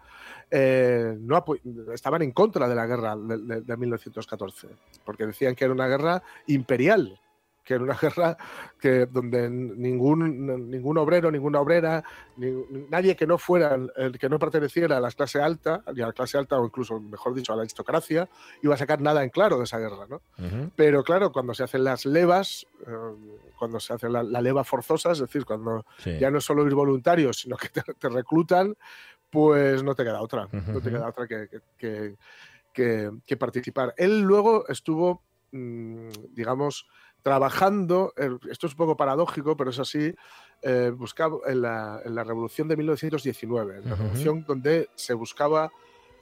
eh, 0.51 1.17
no 1.19 1.43
estaban 1.91 2.21
en 2.21 2.31
contra 2.33 2.67
de 2.67 2.75
la 2.75 2.85
guerra 2.85 3.15
de, 3.15 3.37
de- 3.39 3.61
de 3.61 3.77
1914, 3.77 4.67
porque 5.03 5.25
decían 5.25 5.55
que 5.55 5.63
era 5.65 5.73
una 5.73 5.87
guerra 5.87 6.21
imperial, 6.45 7.19
que 7.63 7.75
era 7.75 7.83
una 7.83 7.95
guerra 8.01 8.37
que 8.79 9.05
donde 9.05 9.49
ningún, 9.49 10.69
ningún 10.69 10.97
obrero, 10.97 11.31
ninguna 11.31 11.61
obrera, 11.61 12.03
ni- 12.37 12.51
nadie 12.89 13.15
que 13.15 13.25
no 13.25 13.37
fuera, 13.37 13.77
el 13.95 14.17
que 14.19 14.29
no 14.29 14.37
perteneciera 14.39 14.97
a 14.97 14.99
la 14.99 15.11
clase 15.11 15.41
alta, 15.41 15.83
ni 15.95 16.01
a 16.01 16.07
la 16.07 16.13
clase 16.13 16.37
alta 16.37 16.59
o 16.59 16.65
incluso, 16.65 16.99
mejor 16.99 17.33
dicho, 17.33 17.53
a 17.53 17.55
la 17.55 17.61
aristocracia, 17.61 18.27
iba 18.61 18.73
a 18.75 18.77
sacar 18.77 19.01
nada 19.01 19.23
en 19.23 19.29
claro 19.29 19.57
de 19.57 19.63
esa 19.63 19.79
guerra, 19.79 20.05
¿no? 20.09 20.21
Pero 20.75 21.03
claro, 21.03 21.31
cuando 21.31 21.53
se 21.53 21.63
hacen 21.63 21.83
las 21.83 22.05
levas, 22.05 22.67
eh, 22.85 22.91
cuando 23.57 23.79
se 23.79 23.93
hace 23.93 24.09
la, 24.09 24.23
la 24.23 24.41
leva 24.41 24.63
forzosa, 24.63 25.11
es 25.11 25.19
decir, 25.19 25.45
cuando 25.45 25.85
Sí. 25.97 26.17
ya 26.19 26.29
no 26.29 26.39
es 26.39 26.43
solo 26.43 26.65
ir 26.67 26.73
voluntario, 26.75 27.31
sino 27.33 27.55
que 27.55 27.69
te, 27.69 27.81
te 27.81 28.09
reclutan, 28.09 28.75
pues 29.29 29.81
no 29.83 29.95
te 29.95 30.03
queda 30.03 30.21
otra, 30.21 30.47
no 30.51 30.81
te 30.81 30.89
queda 30.91 31.07
otra 31.07 31.27
que, 31.27 31.47
que- 31.49 31.61
que- 31.77 32.15
que- 32.73 33.11
que 33.25 33.37
participar. 33.37 33.93
Él 33.97 34.21
luego 34.21 34.67
estuvo, 34.67 35.21
mm, 35.51 36.09
digamos, 36.31 36.87
trabajando, 37.23 38.13
eh, 38.17 38.29
esto 38.51 38.67
es 38.67 38.73
un 38.73 38.77
poco 38.77 38.97
paradójico, 38.97 39.57
pero 39.57 39.71
es 39.71 39.79
así, 39.79 40.13
eh, 40.61 40.91
buscaba 40.95 41.37
en 41.47 41.61
la, 41.61 42.01
en 42.05 42.13
la 42.15 42.23
revolución 42.23 42.67
de 42.67 42.77
1919, 42.77 43.77
en 43.77 43.89
la 43.89 43.95
revolución 43.95 44.43
donde 44.45 44.89
se 44.95 45.13
buscaba, 45.13 45.71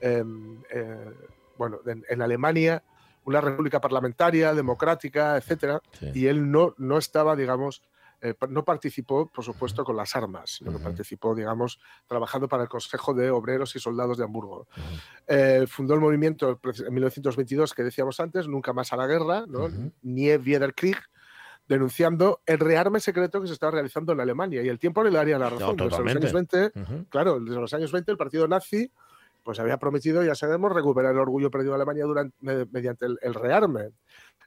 em, 0.00 0.62
eh, 0.70 1.12
bueno, 1.58 1.80
en, 1.86 2.04
en 2.08 2.22
Alemania, 2.22 2.82
una 3.24 3.40
república 3.40 3.80
parlamentaria, 3.80 4.54
democrática, 4.54 5.36
etcétera, 5.36 5.80
Sí. 5.92 6.10
y 6.14 6.26
él 6.26 6.50
no, 6.50 6.74
no 6.78 6.98
estaba, 6.98 7.36
digamos, 7.36 7.82
eh, 8.22 8.34
no 8.48 8.64
participó, 8.64 9.26
por 9.26 9.44
supuesto, 9.44 9.84
con 9.84 9.96
las 9.96 10.14
armas, 10.14 10.52
sino 10.58 10.70
que 10.70 10.78
participó, 10.78 11.34
digamos, 11.34 11.80
trabajando 12.06 12.48
para 12.48 12.62
el 12.62 12.68
Consejo 12.68 13.12
de 13.14 13.30
Obreros 13.30 13.74
y 13.74 13.80
Soldados 13.80 14.16
de 14.16 14.24
Hamburgo. 14.24 14.68
Eh, 15.26 15.66
fundó 15.66 15.94
el 15.94 16.00
movimiento 16.00 16.60
en 16.62 16.94
1922 16.94 17.74
que 17.74 17.82
decíamos 17.82 18.20
antes, 18.20 18.46
Nunca 18.46 18.72
más 18.72 18.92
a 18.92 18.96
la 18.96 19.08
guerra, 19.08 19.44
¿no? 19.48 19.64
Ujú. 19.64 19.92
Nie 20.02 20.38
wieder 20.38 20.72
Krieg, 20.72 20.98
denunciando 21.66 22.40
el 22.46 22.60
rearme 22.60 23.00
secreto 23.00 23.40
que 23.40 23.48
se 23.48 23.54
estaba 23.54 23.72
realizando 23.72 24.12
en 24.12 24.20
Alemania. 24.20 24.62
Y 24.62 24.68
el 24.68 24.78
tiempo 24.78 25.02
le 25.02 25.10
daría 25.10 25.38
la 25.38 25.50
razón. 25.50 25.76
Desde 25.76 25.98
los 25.98 26.16
años 26.16 26.32
20, 26.32 26.72
Ujú. 26.76 27.06
claro, 27.08 27.40
desde 27.40 27.60
los 27.60 27.74
años 27.74 27.90
20 27.90 28.12
el 28.12 28.16
partido 28.16 28.46
nazi 28.46 28.90
pues 29.42 29.58
había 29.58 29.76
prometido, 29.76 30.22
ya 30.22 30.36
sabemos, 30.36 30.72
recuperar 30.72 31.12
el 31.12 31.18
orgullo 31.18 31.50
perdido 31.50 31.72
de 31.72 31.76
Alemania 31.76 32.04
durante, 32.04 32.36
mediante 32.70 33.06
el, 33.06 33.18
el 33.22 33.34
rearme. 33.34 33.90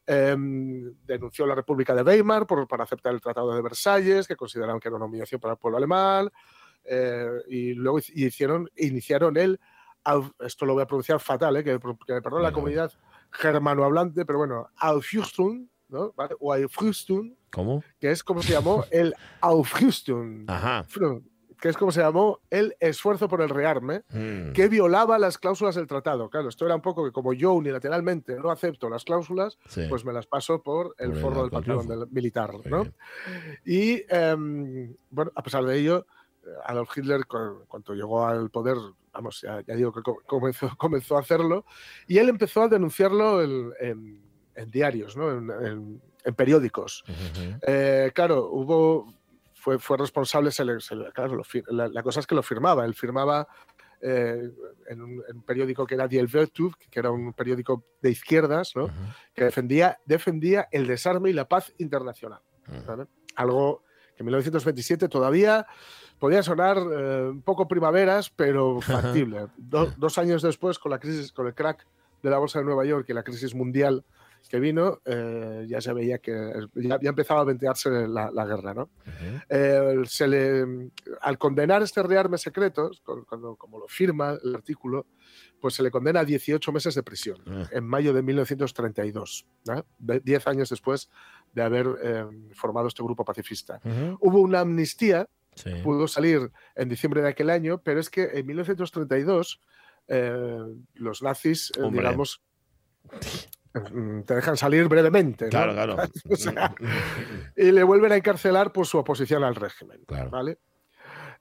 Em, 0.08 0.94
denunció 1.06 1.48
la 1.48 1.56
República 1.56 1.96
de 1.96 2.04
Weimar 2.04 2.46
por, 2.46 2.68
para 2.68 2.84
aceptar 2.84 3.14
el 3.14 3.22
Tratado 3.22 3.56
de 3.56 3.62
Versalles, 3.62 4.28
que 4.28 4.36
consideraron 4.36 4.80
que 4.80 4.88
era 4.88 4.98
una 4.98 5.06
humillación 5.06 5.42
para 5.42 5.54
el 5.54 5.58
pueblo 5.60 5.78
alemán, 5.78 6.30
eh, 6.84 7.28
y 7.48 7.74
luego 7.74 7.98
hic- 8.00 8.12
hicieron, 8.14 8.70
iniciaron 8.76 9.36
el 9.38 9.60
esto 10.42 10.68
lo 10.68 10.74
voy 10.76 10.84
a 10.84 10.86
pronunciar 10.86 11.20
fatal, 11.20 11.58
¿eh? 11.58 11.64
que, 11.64 11.80
que 11.80 12.14
me 12.14 12.22
perdone 12.22 12.44
la 12.44 12.52
comunidad 12.52 12.92
germanohablante, 13.32 14.24
pero 14.24 14.38
bueno, 14.38 14.70
Aufrüstung, 14.78 15.68
¿no? 15.90 16.14
¿Vale? 16.16 16.36
O 16.40 16.54
Aufrüstung, 16.54 17.34
¿Cómo? 17.52 17.84
que 18.00 18.12
es 18.12 18.24
como 18.24 18.44
se 18.44 18.54
llamó 18.54 18.84
el 18.92 19.16
Aufrüstung, 19.42 20.46
Ajá. 20.48 20.84
Que 21.60 21.70
es 21.70 21.78
como 21.78 21.92
se 21.92 22.02
llamó 22.02 22.40
el 22.50 22.76
esfuerzo 22.80 23.28
por 23.28 23.42
el 23.42 23.50
rearme, 23.50 24.04
Mm. 24.12 24.52
que 24.54 24.68
violaba 24.68 25.18
las 25.20 25.38
cláusulas 25.38 25.76
del 25.76 25.88
tratado. 25.88 26.30
Claro, 26.30 26.50
esto 26.50 26.66
era 26.66 26.76
un 26.76 26.82
poco 26.82 27.04
que 27.06 27.12
como 27.12 27.34
yo 27.34 27.54
unilateralmente 27.54 28.36
no 28.40 28.50
acepto 28.52 28.90
las 28.90 29.04
cláusulas, 29.04 29.58
Sí. 29.68 29.86
pues 29.90 30.04
me 30.06 30.14
las 30.14 30.26
paso 30.28 30.62
por 30.62 30.96
el 30.98 31.12
Por 31.12 31.22
forro 31.22 31.50
del 31.50 31.88
del 31.88 32.08
militar, 32.12 32.52
¿no? 32.66 32.86
Y 33.66 34.04
em, 34.10 34.96
bueno, 35.10 35.32
a 35.36 35.42
pesar 35.44 35.64
de 35.66 35.78
ello, 35.80 36.06
eh, 36.46 36.50
Adolf 36.66 36.96
Hitler, 36.98 37.26
cu- 37.26 37.64
cuando 37.68 37.94
llegó 37.94 38.26
al 38.26 38.50
poder, 38.50 38.78
vamos, 39.14 39.42
ya, 39.42 39.62
ya 39.62 39.76
digo 39.76 39.92
que 39.94 40.02
co- 40.02 40.22
comenzó, 40.26 40.70
comenzó 40.78 41.18
a 41.18 41.22
hacerlo, 41.22 41.66
y 42.08 42.18
él 42.18 42.30
empezó 42.30 42.64
a 42.64 42.68
denunciarlo 42.68 43.42
en, 43.42 43.72
en- 43.80 44.22
en 44.56 44.72
diarios, 44.72 45.18
¿no? 45.18 45.32
en, 45.32 46.02
periódicos. 46.36 47.04
Eh, 47.68 48.12
claro, 48.16 48.50
hubo, 48.52 49.14
fue, 49.66 49.80
fue 49.80 49.98
responsable, 49.98 50.52
se 50.52 50.64
le- 50.64 50.80
se 50.80 50.96
le- 50.96 51.12
claro, 51.12 51.36
lo 51.38 51.44
la, 51.72 51.88
la 51.88 52.04
cosa 52.04 52.20
es 52.20 52.28
que 52.28 52.36
lo 52.36 52.44
firmaba, 52.44 52.86
él 52.86 52.94
firmaba 52.94 53.48
eh, 54.00 54.52
en, 54.88 55.02
un, 55.02 55.24
en 55.28 55.38
un 55.38 55.42
periódico 55.42 55.88
que 55.88 55.96
era 55.96 56.08
Die 56.08 56.22
Virtue, 56.28 56.72
que 56.92 57.00
era 57.00 57.10
un 57.10 57.34
periódico 57.34 57.84
de 58.00 58.12
izquierdas, 58.12 58.74
que 59.34 59.44
defendía, 59.46 59.98
defendía 60.06 60.68
el 60.72 60.86
desarme 60.86 61.32
y 61.32 61.34
la 61.34 61.48
paz 61.48 61.74
internacional. 61.80 62.42
Algo 63.36 63.82
que 64.16 64.22
en 64.22 64.26
1927 64.28 65.10
todavía 65.10 65.66
podía 66.20 66.44
sonar 66.44 66.78
eh, 66.78 67.30
un 67.32 67.42
poco 67.42 67.68
primaveras, 67.68 68.30
pero 68.30 68.80
factible. 68.82 69.48
Do- 69.58 69.92
dos 69.98 70.18
años 70.20 70.44
después, 70.44 70.78
con 70.78 70.92
la 70.92 71.00
crisis, 71.00 71.32
con 71.32 71.48
el 71.48 71.56
crack 71.56 71.88
de 72.22 72.30
la 72.30 72.38
bolsa 72.38 72.60
de 72.60 72.66
Nueva 72.66 72.86
York 72.86 73.06
y 73.10 73.14
la 73.14 73.24
crisis 73.24 73.56
mundial 73.56 74.06
que 74.48 74.60
vino, 74.60 75.02
eh, 75.06 75.66
ya 75.68 75.82
se 75.82 75.92
veía 75.94 76.20
que 76.20 76.52
ya, 76.76 77.00
ya 77.02 77.10
empezaba 77.10 77.42
a 77.42 77.46
ventearse 77.46 77.90
la, 78.08 78.30
la 78.32 78.46
guerra. 78.46 78.74
¿no? 78.74 78.90
Eh, 79.50 80.04
se 80.06 80.28
le, 80.28 80.92
al 81.22 81.38
condenar 81.38 81.82
este 81.82 82.04
rearme 82.04 82.38
secreto, 82.38 82.92
con- 83.04 83.26
cuando, 83.26 83.56
como 83.56 83.80
lo 83.80 83.88
firma 83.88 84.38
el 84.44 84.56
artículo, 84.56 85.08
pues 85.60 85.74
se 85.74 85.82
le 85.84 85.90
condena 85.90 86.20
a 86.20 86.26
18 86.26 86.72
meses 86.72 86.94
de 86.96 87.04
prisión 87.04 87.38
Ah. 87.48 87.68
en 87.72 87.86
mayo 87.86 88.14
de 88.14 88.22
1932, 88.22 89.48
¿eh? 89.76 89.82
De- 89.98 90.20
diez 90.20 90.46
años 90.48 90.70
después 90.70 91.10
de 91.54 91.62
haber 91.64 91.88
eh, 92.04 92.26
formado 92.54 92.88
este 92.88 93.02
grupo 93.04 93.26
pacifista. 93.26 93.80
Hubo 94.20 94.40
una 94.42 94.60
amnistía, 94.62 95.28
Sí. 95.56 95.72
pudo 95.84 96.06
salir 96.08 96.52
en 96.76 96.90
diciembre 96.90 97.22
de 97.22 97.30
aquel 97.30 97.50
año, 97.50 97.82
pero 97.82 98.00
es 98.02 98.10
que 98.10 98.24
en 98.34 98.46
1932 98.46 99.62
eh, 100.08 100.60
los 100.96 101.24
nazis, 101.24 101.72
digamos, 101.92 102.42
te 104.26 104.36
dejan 104.36 104.58
salir 104.58 104.88
brevemente. 104.88 105.46
¿no? 105.46 105.52
Claro, 105.52 105.74
claro. 105.74 105.98
O 106.30 106.36
sea, 106.36 106.74
y 107.56 107.72
le 107.72 107.84
vuelven 107.84 108.12
a 108.12 108.16
encarcelar 108.18 108.72
por 108.72 108.86
su 108.88 108.98
oposición 108.98 109.44
al 109.44 109.56
régimen. 109.56 110.02
Claro. 110.06 110.30
¿vale? 110.30 110.60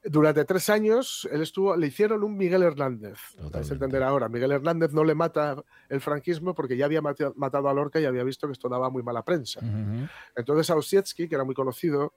Durante 0.05 0.45
tres 0.45 0.69
años 0.69 1.27
él 1.33 1.41
estuvo, 1.41 1.77
le 1.77 1.87
hicieron 1.87 2.23
un 2.25 2.37
Miguel 2.37 2.63
Hernández. 2.63 3.19
Totalmente. 3.37 3.71
a 3.71 3.75
entender 3.75 4.03
ahora. 4.03 4.29
Miguel 4.29 4.53
Hernández 4.53 4.93
no 4.93 5.03
le 5.03 5.15
mata 5.15 5.57
el 5.89 6.01
franquismo 6.01 6.55
porque 6.55 6.77
ya 6.77 6.85
había 6.85 7.01
matado 7.01 7.69
a 7.69 7.75
Lorca 7.75 8.01
y 8.01 8.05
había 8.05 8.23
visto 8.23 8.47
que 8.47 8.53
esto 8.53 8.69
daba 8.69 8.91
muy 8.91 9.03
mala 9.03 9.25
prensa. 9.25 9.61
Ujú. 9.61 10.07
Entonces 10.37 10.69
a 10.71 10.77
Osiecki, 10.77 11.27
que 11.27 11.35
era 11.35 11.45
muy 11.45 11.55
conocido, 11.55 12.13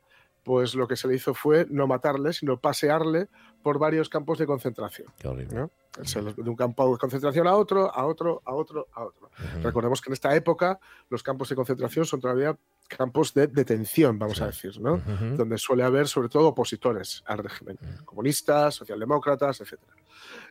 pues 0.48 0.76
lo 0.76 0.88
que 0.88 0.96
se 0.96 1.10
le 1.10 1.16
hizo 1.16 1.34
fue 1.34 1.68
no 1.70 1.88
matarle, 1.88 2.32
sino 2.32 2.58
pasearle 2.58 3.28
por 3.62 3.78
varios 3.80 4.08
campos 4.08 4.38
de 4.38 4.46
concentración. 4.48 5.10
Qué 5.20 5.28
horrible. 5.28 5.54
¿no? 5.54 5.72
Se 6.06 6.22
los- 6.22 6.38
de 6.38 6.50
un 6.50 6.56
campo 6.56 6.90
de 6.90 6.98
concentración 6.98 7.48
a 7.48 7.56
otro, 7.56 7.94
a 7.94 8.06
otro, 8.06 8.42
a 8.46 8.54
otro, 8.54 8.88
a 8.94 9.04
otro. 9.04 9.30
Recordemos 9.62 10.00
que 10.02 10.10
en 10.10 10.14
esta 10.14 10.34
época 10.34 10.80
los 11.10 11.22
campos 11.22 11.50
de 11.50 11.56
concentración 11.58 12.06
son 12.06 12.22
todavía 12.22 12.58
campos 12.88 13.34
de 13.34 13.48
detención, 13.48 14.18
vamos 14.18 14.42
a 14.42 14.48
decir, 14.48 14.80
¿no? 14.80 15.02
Donde 15.36 15.58
suele 15.58 15.84
haber 15.84 16.08
sobre 16.08 16.30
todo 16.30 16.48
opositores 16.48 17.24
al 17.26 17.40
régimen, 17.40 17.78
comunistas, 18.06 18.76
socialdemócratas, 18.76 19.62
etc. 19.62 19.80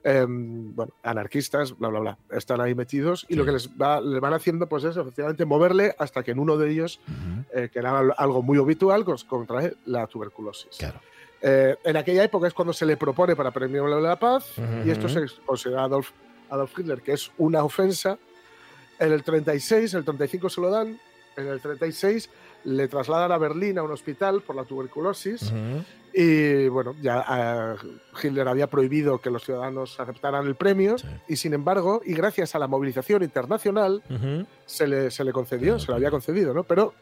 bueno, 0.05 0.93
anarquistas, 1.03 1.76
bla, 1.76 1.89
bla, 1.89 2.01
bla, 2.01 2.18
están 2.30 2.61
ahí 2.61 2.74
metidos 2.74 3.24
y 3.28 3.34
Sí. 3.34 3.39
lo 3.39 3.45
que 3.45 3.53
les, 3.53 3.68
va, 3.70 4.01
le 4.01 4.20
van 4.20 4.34
haciendo 4.34 4.68
pues 4.68 4.84
es 4.84 4.97
efectivamente 4.97 5.45
moverle 5.45 5.95
hasta 5.99 6.22
que 6.22 6.30
en 6.32 6.39
uno 6.39 6.57
de 6.57 6.70
ellos, 6.70 7.01
eh, 7.53 7.68
que 7.72 7.78
era 7.78 7.99
al- 7.99 8.14
algo 8.16 8.43
muy 8.43 8.59
habitual, 8.59 9.05
contrae 9.05 9.74
la 9.87 10.07
tuberculosis. 10.07 10.76
Claro. 10.78 11.01
Eh, 11.43 11.76
en 11.84 11.97
aquella 11.97 12.24
época 12.24 12.47
es 12.49 12.55
cuando 12.55 12.72
se 12.72 12.87
le 12.87 12.97
propone 12.97 13.37
para 13.37 13.51
Premio 13.51 13.82
Nobel 13.87 14.03
de 14.03 14.09
la 14.09 14.18
Paz 14.18 14.53
y 14.84 14.91
esto 14.91 15.09
se 15.09 15.26
considera 15.45 15.84
Adolf, 15.84 16.11
Adolf 16.51 16.78
Hitler 16.78 17.03
que 17.03 17.12
es 17.12 17.30
una 17.39 17.62
ofensa. 17.64 18.18
En 18.99 19.12
el 19.12 19.22
36, 19.22 19.93
el 19.93 20.05
35 20.05 20.49
se 20.49 20.61
lo 20.62 20.70
dan, 20.70 20.99
en 21.37 21.49
el 21.49 21.61
36 21.61 22.30
le 22.64 22.89
trasladan 22.89 23.30
a 23.32 23.39
Berlín 23.39 23.78
a 23.78 23.82
un 23.82 23.93
hospital 23.93 24.41
por 24.43 24.57
la 24.57 24.64
tuberculosis 24.64 25.43
Ujú. 25.43 25.84
y 26.14 26.68
bueno, 26.68 26.95
ya 27.01 27.76
eh, 27.82 27.89
Hitler 28.22 28.49
había 28.49 28.66
prohibido 28.68 29.20
que 29.20 29.30
los 29.30 29.45
ciudadanos 29.45 30.01
aceptaran 30.01 30.47
el 30.47 30.55
premio 30.57 30.99
Sí. 30.99 31.07
y 31.28 31.37
sin 31.37 31.55
embargo, 31.55 32.01
y 32.05 32.14
gracias 32.14 32.55
a 32.55 32.59
la 32.59 32.66
movilización 32.66 33.22
internacional, 33.22 34.03
Ujú. 34.11 34.47
se 34.64 34.87
le, 34.89 35.11
se 35.11 35.22
le 35.24 35.32
concedió, 35.32 35.78
se 35.78 35.91
le 35.93 35.97
había 35.97 36.11
concedido, 36.11 36.53
¿no? 36.55 36.64
Pero 36.64 36.93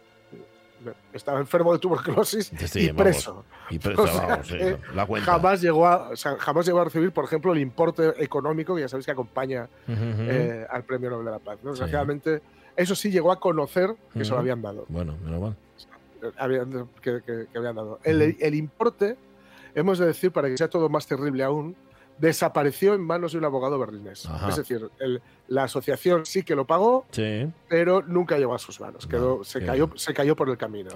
eh, 0.87 0.93
estaba 1.15 1.39
enfermo 1.41 1.73
de 1.73 1.79
tuberculosis 1.79 2.53
Sí, 2.67 2.81
y 2.81 2.87
vamos. 2.89 3.03
preso. 3.03 3.45
Y 3.71 3.79
preso, 3.79 4.03
O 4.05 4.07
sea, 4.07 4.27
vamos, 4.27 4.47
sí, 4.49 4.59
que 4.59 4.79
la 4.95 5.07
cuenta. 5.07 5.33
Jamás 5.33 5.63
llegó, 5.63 5.87
a, 5.87 6.11
o 6.11 6.17
sea, 6.17 6.37
jamás 6.37 6.67
llegó 6.67 6.81
a 6.81 6.85
recibir, 6.85 7.11
por 7.13 7.25
ejemplo, 7.25 7.53
el 7.55 7.61
importe 7.61 8.23
económico 8.23 8.75
que 8.75 8.83
ya 8.83 8.89
sabéis 8.89 9.07
que 9.07 9.13
acompaña 9.13 9.67
eh, 9.89 10.67
al 10.69 10.83
Premio 10.85 11.09
Nobel 11.09 11.25
de 11.25 11.31
la 11.31 11.39
Paz. 11.39 11.59
¿no? 11.63 11.71
Sí. 11.75 11.81
Desgraciadamente, 11.81 12.43
eso 12.77 12.95
sí 12.95 13.11
llegó 13.11 13.33
a 13.33 13.41
conocer 13.41 13.95
que 14.13 14.25
se 14.25 14.31
lo 14.33 14.39
habían 14.39 14.63
dado. 14.63 14.85
Bueno, 14.89 15.17
menos 15.25 15.41
mal. 15.41 15.57
habían- 16.39 16.89
que, 17.03 17.21
que- 17.25 17.47
que 17.53 17.59
habían 17.59 17.77
dado. 17.77 17.99
El, 18.03 18.55
importe, 18.55 19.17
hemos 19.75 19.99
de 19.99 20.07
decir, 20.07 20.33
para 20.33 20.49
que 20.49 20.57
sea 20.57 20.69
todo 20.69 20.89
más 20.89 21.07
terrible 21.07 21.45
aún, 21.45 21.77
desapareció 22.19 22.95
en 22.95 23.01
manos 23.03 23.33
de 23.33 23.39
un 23.39 23.45
abogado 23.45 23.77
berlinés. 23.79 24.25
Ajá. 24.27 24.49
Es 24.49 24.57
decir, 24.57 24.89
el- 25.01 25.21
la 25.49 25.65
asociación 25.65 26.25
sí 26.25 26.43
que 26.45 26.55
lo 26.55 26.65
pagó, 26.65 27.05
Sí. 27.11 27.51
pero 27.69 28.01
nunca 28.03 28.39
llegó 28.39 28.55
a 28.55 28.59
sus 28.59 28.81
manos. 28.81 29.07
Quedó, 29.07 29.39
No, 29.39 29.45
se, 29.45 29.65
cayó, 29.67 29.89
bien. 29.89 29.99
se 29.99 30.15
cayó 30.15 30.35
por 30.37 30.49
el 30.49 30.57
camino. 30.57 30.91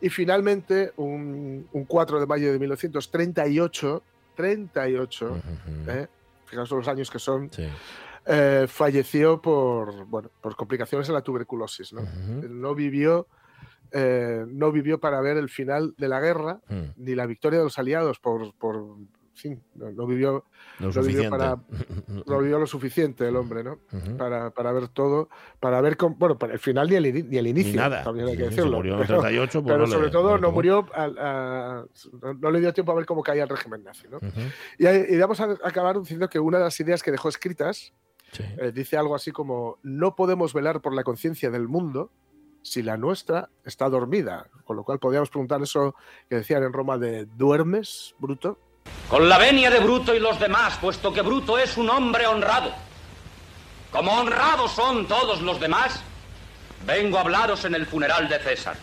Y 0.00 0.08
finalmente, 0.08 0.92
un, 0.96 1.68
un 1.72 1.84
4 1.84 2.18
de 2.18 2.26
mayo 2.26 2.50
de 2.50 2.58
1938, 2.58 4.02
38, 4.34 5.26
Ujú. 5.30 5.90
¿eh? 5.90 6.08
fijaos 6.46 6.70
los 6.70 6.88
años 6.88 7.10
que 7.10 7.18
son, 7.18 7.50
Sí. 7.52 7.66
Eh, 8.26 8.66
falleció 8.68 9.40
por, 9.40 10.04
bueno, 10.06 10.30
por 10.40 10.56
complicaciones 10.56 11.06
de 11.08 11.12
la 11.14 11.22
tuberculosis. 11.22 11.92
¿no? 11.92 12.02
Ujú. 12.02 12.48
no 12.48 12.74
vivió, 12.74 13.26
eh, 13.92 14.44
no 14.48 14.72
vivió 14.72 14.98
para 15.00 15.20
ver 15.20 15.36
el 15.36 15.48
final 15.48 15.94
de 15.98 16.08
la 16.08 16.20
guerra 16.20 16.60
Mm. 16.68 16.82
ni 16.96 17.14
la 17.14 17.26
victoria 17.26 17.58
de 17.58 17.64
los 17.64 17.78
aliados 17.78 18.18
por, 18.18 18.54
por 18.54 18.76
en 19.34 19.36
fin, 19.38 19.62
no, 19.74 19.90
no 19.90 20.06
vivió, 20.06 20.44
Lo 20.78 20.88
Lo 20.92 21.02
vivió 21.02 21.22
suficiente. 21.24 21.30
para- 21.30 21.56
no 22.26 22.38
vivió 22.40 22.58
lo 22.58 22.66
suficiente 22.66 23.26
el 23.26 23.34
hombre, 23.36 23.64
¿no? 23.64 23.78
Ujú. 23.90 24.16
Para, 24.18 24.50
para 24.50 24.72
ver 24.72 24.88
todo, 24.88 25.30
para 25.58 25.80
ver 25.80 25.96
cómo, 25.96 26.14
bueno, 26.16 26.38
para 26.38 26.52
el 26.52 26.58
final 26.58 26.88
ni 26.88 26.96
el, 26.96 27.30
ni 27.30 27.38
el 27.38 27.46
inicio, 27.46 27.72
Ni 27.72 27.78
nada. 27.78 28.04
también 28.04 28.28
hay 28.28 28.36
que 28.36 28.44
Sí, 28.44 28.50
se 28.50 28.56
decirlo. 28.56 28.76
murió 28.76 28.94
en 28.94 29.00
el 29.00 29.06
pero 29.06 29.20
38, 29.20 29.62
pues 29.62 29.72
pero 29.72 29.78
no 29.78 29.86
le- 29.86 29.92
sobre 29.92 30.10
todo 30.10 30.38
no 30.38 30.52
murió, 30.52 30.86
al- 30.94 31.18
a- 31.18 31.84
no, 32.20 32.34
no 32.34 32.50
le 32.50 32.60
dio 32.60 32.72
tiempo 32.74 32.92
a 32.92 32.94
ver 32.94 33.06
cómo 33.06 33.22
caía 33.22 33.42
el 33.44 33.48
régimen 33.48 33.82
nazi, 33.82 34.06
¿no? 34.10 34.18
Ujú. 34.18 34.28
Y, 34.78 34.86
y 34.86 35.18
vamos 35.18 35.40
a 35.40 35.44
acabar 35.64 35.98
diciendo 35.98 36.28
que 36.28 36.38
una 36.38 36.58
de 36.58 36.64
las 36.64 36.78
ideas 36.78 37.02
que 37.02 37.10
dejó 37.10 37.28
escritas 37.30 37.92
Sí. 38.32 38.44
eh, 38.58 38.72
dice 38.72 38.96
algo 38.96 39.14
así 39.14 39.30
como, 39.30 39.78
no 39.82 40.16
podemos 40.16 40.54
velar 40.54 40.80
por 40.80 40.94
la 40.94 41.04
conciencia 41.04 41.50
del 41.50 41.68
mundo 41.68 42.10
si 42.62 42.82
la 42.82 42.96
nuestra 42.96 43.50
está 43.64 43.88
dormida. 43.88 44.46
Con 44.64 44.76
lo 44.76 44.84
cual 44.84 44.98
podríamos 44.98 45.28
preguntar 45.28 45.60
eso 45.62 45.94
que 46.28 46.36
decían 46.36 46.62
en 46.62 46.72
Roma 46.72 46.96
de, 46.96 47.26
¿duermes, 47.26 48.14
bruto? 48.18 48.58
Con 49.08 49.28
la 49.28 49.38
venia 49.38 49.70
de 49.70 49.80
Bruto 49.80 50.14
y 50.14 50.18
los 50.18 50.40
demás, 50.40 50.78
puesto 50.80 51.12
que 51.12 51.20
Bruto 51.20 51.58
es 51.58 51.76
un 51.76 51.90
hombre 51.90 52.26
honrado. 52.26 52.72
Como 53.90 54.12
honrados 54.12 54.72
son 54.72 55.06
todos 55.06 55.42
los 55.42 55.60
demás, 55.60 56.02
vengo 56.86 57.18
a 57.18 57.20
hablaros 57.20 57.64
en 57.64 57.74
el 57.74 57.86
funeral 57.86 58.28
de 58.28 58.38
César. 58.38 58.76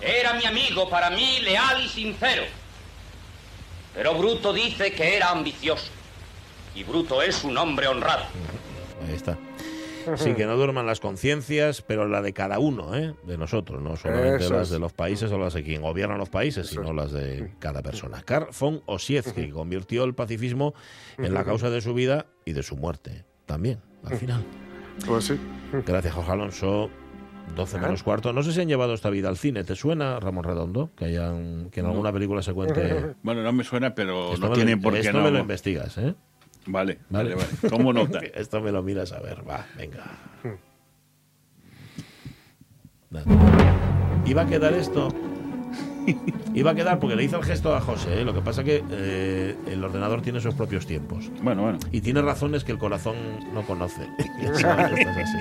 Era 0.00 0.34
mi 0.34 0.44
amigo, 0.46 0.88
para 0.90 1.10
mí 1.10 1.38
leal 1.40 1.84
y 1.84 1.88
sincero. 1.88 2.42
Pero 3.94 4.14
Bruto 4.14 4.52
dice 4.52 4.92
que 4.92 5.16
era 5.16 5.30
ambicioso. 5.30 5.90
Y 6.74 6.84
Bruto 6.84 7.22
es 7.22 7.44
un 7.44 7.56
hombre 7.58 7.86
honrado. 7.88 8.24
Ahí 9.06 9.14
está. 9.14 9.36
Sí, 10.16 10.32
que 10.34 10.46
no 10.46 10.56
duerman 10.56 10.86
las 10.86 10.98
conciencias, 10.98 11.82
pero 11.82 12.08
la 12.08 12.22
de 12.22 12.32
cada 12.32 12.58
uno, 12.58 12.96
¿eh? 12.96 13.14
de 13.24 13.36
nosotros, 13.36 13.82
no 13.82 13.96
solamente 13.96 14.44
Eso 14.44 14.54
las 14.54 14.62
es. 14.68 14.70
de 14.70 14.78
los 14.78 14.92
países 14.94 15.30
o 15.30 15.38
las 15.38 15.52
de 15.52 15.62
quien 15.62 15.82
gobierna 15.82 16.16
los 16.16 16.30
países, 16.30 16.66
Eso 16.70 16.80
sino 16.80 16.94
las 16.94 17.12
de 17.12 17.52
cada 17.58 17.82
persona. 17.82 18.22
Karl 18.22 18.48
von 18.58 18.82
Ossietzky 18.86 19.50
convirtió 19.50 20.04
el 20.04 20.14
pacifismo 20.14 20.74
en 21.18 21.34
la 21.34 21.44
causa 21.44 21.68
de 21.68 21.82
su 21.82 21.92
vida 21.92 22.26
y 22.46 22.54
de 22.54 22.62
su 22.62 22.76
muerte 22.76 23.24
también, 23.44 23.80
al 24.04 24.16
final. 24.16 24.42
Pues 25.06 25.26
sí. 25.26 25.38
Gracias, 25.86 26.14
Jorge 26.14 26.32
Alonso. 26.32 26.90
12 27.54 27.76
Ajá. 27.76 27.86
menos 27.86 28.02
cuarto. 28.02 28.32
No 28.32 28.42
sé 28.42 28.52
si 28.52 28.60
han 28.60 28.68
llevado 28.68 28.94
esta 28.94 29.10
vida 29.10 29.28
al 29.28 29.36
cine. 29.36 29.64
¿Te 29.64 29.74
suena, 29.74 30.20
Ramón 30.20 30.44
Redondo? 30.44 30.90
Que, 30.96 31.06
hayan, 31.06 31.68
que 31.70 31.80
en 31.80 31.86
alguna 31.86 32.12
película 32.12 32.42
se 32.42 32.52
cuente. 32.54 33.14
Bueno, 33.22 33.42
no 33.42 33.52
me 33.52 33.64
suena, 33.64 33.94
pero 33.94 34.32
Esto 34.32 34.46
no 34.46 34.50
me 34.50 34.54
tiene 34.54 34.76
lo, 34.76 34.82
por 34.82 34.94
qué 34.94 35.00
esto 35.00 35.12
no. 35.18 35.24
me 35.24 35.30
lo 35.30 35.40
investigas, 35.40 35.98
¿eh? 35.98 36.14
Vale, 36.72 36.98
Vale. 37.08 37.34
vale, 37.34 37.46
vale. 37.60 37.68
Tomo 37.68 37.92
nota. 37.92 38.20
Esto 38.34 38.60
me 38.60 38.70
lo 38.72 38.82
miras 38.82 39.12
a 39.12 39.20
ver, 39.20 39.48
va, 39.48 39.66
venga. 39.76 40.04
Nada. 43.10 43.26
Iba 44.24 44.42
a 44.42 44.46
quedar 44.46 44.72
esto. 44.74 45.08
Iba 46.54 46.70
a 46.70 46.74
quedar 46.74 46.98
porque 47.00 47.16
le 47.16 47.24
hice 47.24 47.36
el 47.36 47.42
gesto 47.42 47.74
a 47.74 47.80
José. 47.80 48.20
¿eh? 48.20 48.24
Lo 48.24 48.32
que 48.32 48.40
pasa 48.40 48.62
que 48.62 48.84
eh, 48.90 49.56
el 49.66 49.82
ordenador 49.82 50.22
tiene 50.22 50.40
sus 50.40 50.54
propios 50.54 50.86
tiempos. 50.86 51.30
Bueno, 51.42 51.62
bueno. 51.62 51.78
Y 51.90 52.00
tiene 52.00 52.22
razones 52.22 52.62
que 52.64 52.72
el 52.72 52.78
corazón 52.78 53.16
no 53.52 53.62
conoce. 53.62 54.06
Ya 54.42 54.54
sabes, 54.54 54.92
esto 54.98 55.10
es 55.10 55.16
así. 55.16 55.38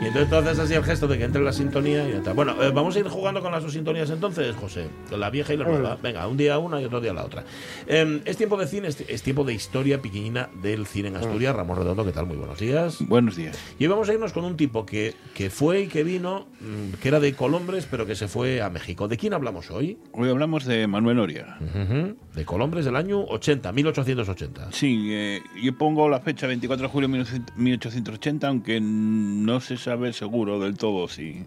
Y 0.00 0.04
entonces 0.06 0.30
tú 0.30 0.36
haces 0.36 0.58
así 0.60 0.74
el 0.74 0.84
gesto 0.84 1.08
de 1.08 1.18
que 1.18 1.24
entre 1.24 1.42
la 1.42 1.52
sintonía 1.52 2.06
y 2.08 2.12
ya 2.12 2.18
está. 2.18 2.32
Bueno, 2.32 2.54
eh, 2.62 2.70
vamos 2.72 2.94
a 2.94 3.00
ir 3.00 3.08
jugando 3.08 3.42
con 3.42 3.50
las 3.50 3.64
dos 3.64 3.72
sintonías 3.72 4.08
entonces, 4.10 4.54
José. 4.54 4.86
La 5.10 5.28
vieja 5.28 5.52
y 5.54 5.56
la 5.56 5.64
nueva. 5.64 5.98
Venga, 6.00 6.28
un 6.28 6.36
día 6.36 6.56
una 6.58 6.80
y 6.80 6.84
otro 6.84 7.00
día 7.00 7.12
la 7.12 7.24
otra. 7.24 7.42
Eh, 7.88 8.22
es 8.24 8.36
tiempo 8.36 8.56
de 8.56 8.68
cine, 8.68 8.86
es, 8.86 9.00
es 9.08 9.22
tiempo 9.24 9.42
de 9.42 9.54
historia 9.54 10.00
pequeñina 10.00 10.50
del 10.62 10.86
cine 10.86 11.08
en 11.08 11.16
Asturias. 11.16 11.54
Ramón 11.56 11.78
Redondo, 11.78 12.04
¿qué 12.04 12.12
tal? 12.12 12.26
Muy 12.26 12.36
buenos 12.36 12.60
días. 12.60 12.98
Buenos 13.00 13.34
días. 13.34 13.58
Y 13.80 13.84
hoy 13.84 13.88
vamos 13.90 14.08
a 14.08 14.14
irnos 14.14 14.32
con 14.32 14.44
un 14.44 14.56
tipo 14.56 14.86
que, 14.86 15.14
que 15.34 15.50
fue 15.50 15.80
y 15.82 15.86
que 15.88 16.04
vino, 16.04 16.46
mm, 16.60 17.00
que 17.02 17.08
era 17.08 17.18
de 17.18 17.32
Colombres, 17.34 17.88
pero 17.90 18.06
que 18.06 18.14
se 18.14 18.28
fue 18.28 18.62
a 18.62 18.70
México. 18.70 19.08
¿De 19.08 19.16
quién 19.16 19.34
hablamos 19.34 19.68
hoy? 19.72 19.98
Hoy 20.12 20.30
hablamos 20.30 20.64
de 20.64 20.86
Manuel 20.86 21.16
Noriega. 21.16 21.58
Ujú, 21.60 22.16
De 22.36 22.44
Colombres 22.44 22.84
del 22.84 22.94
año 22.94 23.24
80, 23.24 23.72
1880. 23.72 24.70
Sí, 24.70 25.08
eh, 25.10 25.42
yo 25.60 25.76
pongo 25.76 26.08
la 26.08 26.20
fecha 26.20 26.46
24 26.46 26.86
de 26.86 26.92
julio 26.92 27.08
de 27.08 27.42
1880, 27.56 28.46
aunque 28.46 28.80
no 28.80 29.58
se 29.58 29.76
sabe 29.76 29.87
seguro 30.12 30.58
del 30.60 30.76
todo 30.76 31.08
si... 31.08 31.44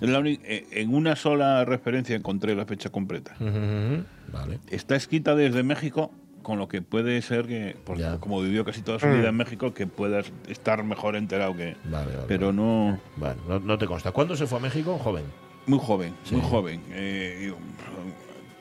Es 0.00 0.08
la 0.08 0.20
uni- 0.20 0.38
eh, 0.44 0.66
en 0.72 0.94
una 0.94 1.16
sola 1.16 1.64
referencia 1.64 2.14
encontré 2.14 2.54
la 2.54 2.64
fecha 2.66 2.88
completa. 2.90 3.34
Ujú, 3.40 4.04
Vale. 4.32 4.60
Está 4.70 4.94
escrita 4.94 5.34
desde 5.34 5.62
México, 5.64 6.12
con 6.42 6.58
lo 6.58 6.68
que 6.68 6.82
puede 6.82 7.20
ser 7.22 7.46
que, 7.46 7.76
por- 7.84 7.98
como 8.20 8.40
vivió 8.40 8.64
casi 8.64 8.82
toda 8.82 9.00
su 9.00 9.06
vida 9.08 9.30
en 9.30 9.36
México, 9.36 9.74
que 9.74 9.86
puedas 9.88 10.30
estar 10.48 10.84
mejor 10.84 11.16
enterado 11.16 11.56
que... 11.56 11.76
Vale, 11.84 12.14
vale, 12.14 12.24
Pero 12.28 12.46
vale. 12.46 12.56
no... 12.58 13.00
No, 13.48 13.58
no 13.58 13.78
te 13.78 13.86
consta. 13.86 14.12
¿Cuándo 14.12 14.36
se 14.36 14.46
fue 14.46 14.58
a 14.58 14.62
México? 14.62 14.98
Joven. 14.98 15.24
Muy 15.66 15.80
joven, 15.80 16.14
muy 16.30 16.40
Sí. 16.40 16.46
joven. 16.48 16.80
Eh, 16.92 17.46
yo, 17.48 17.56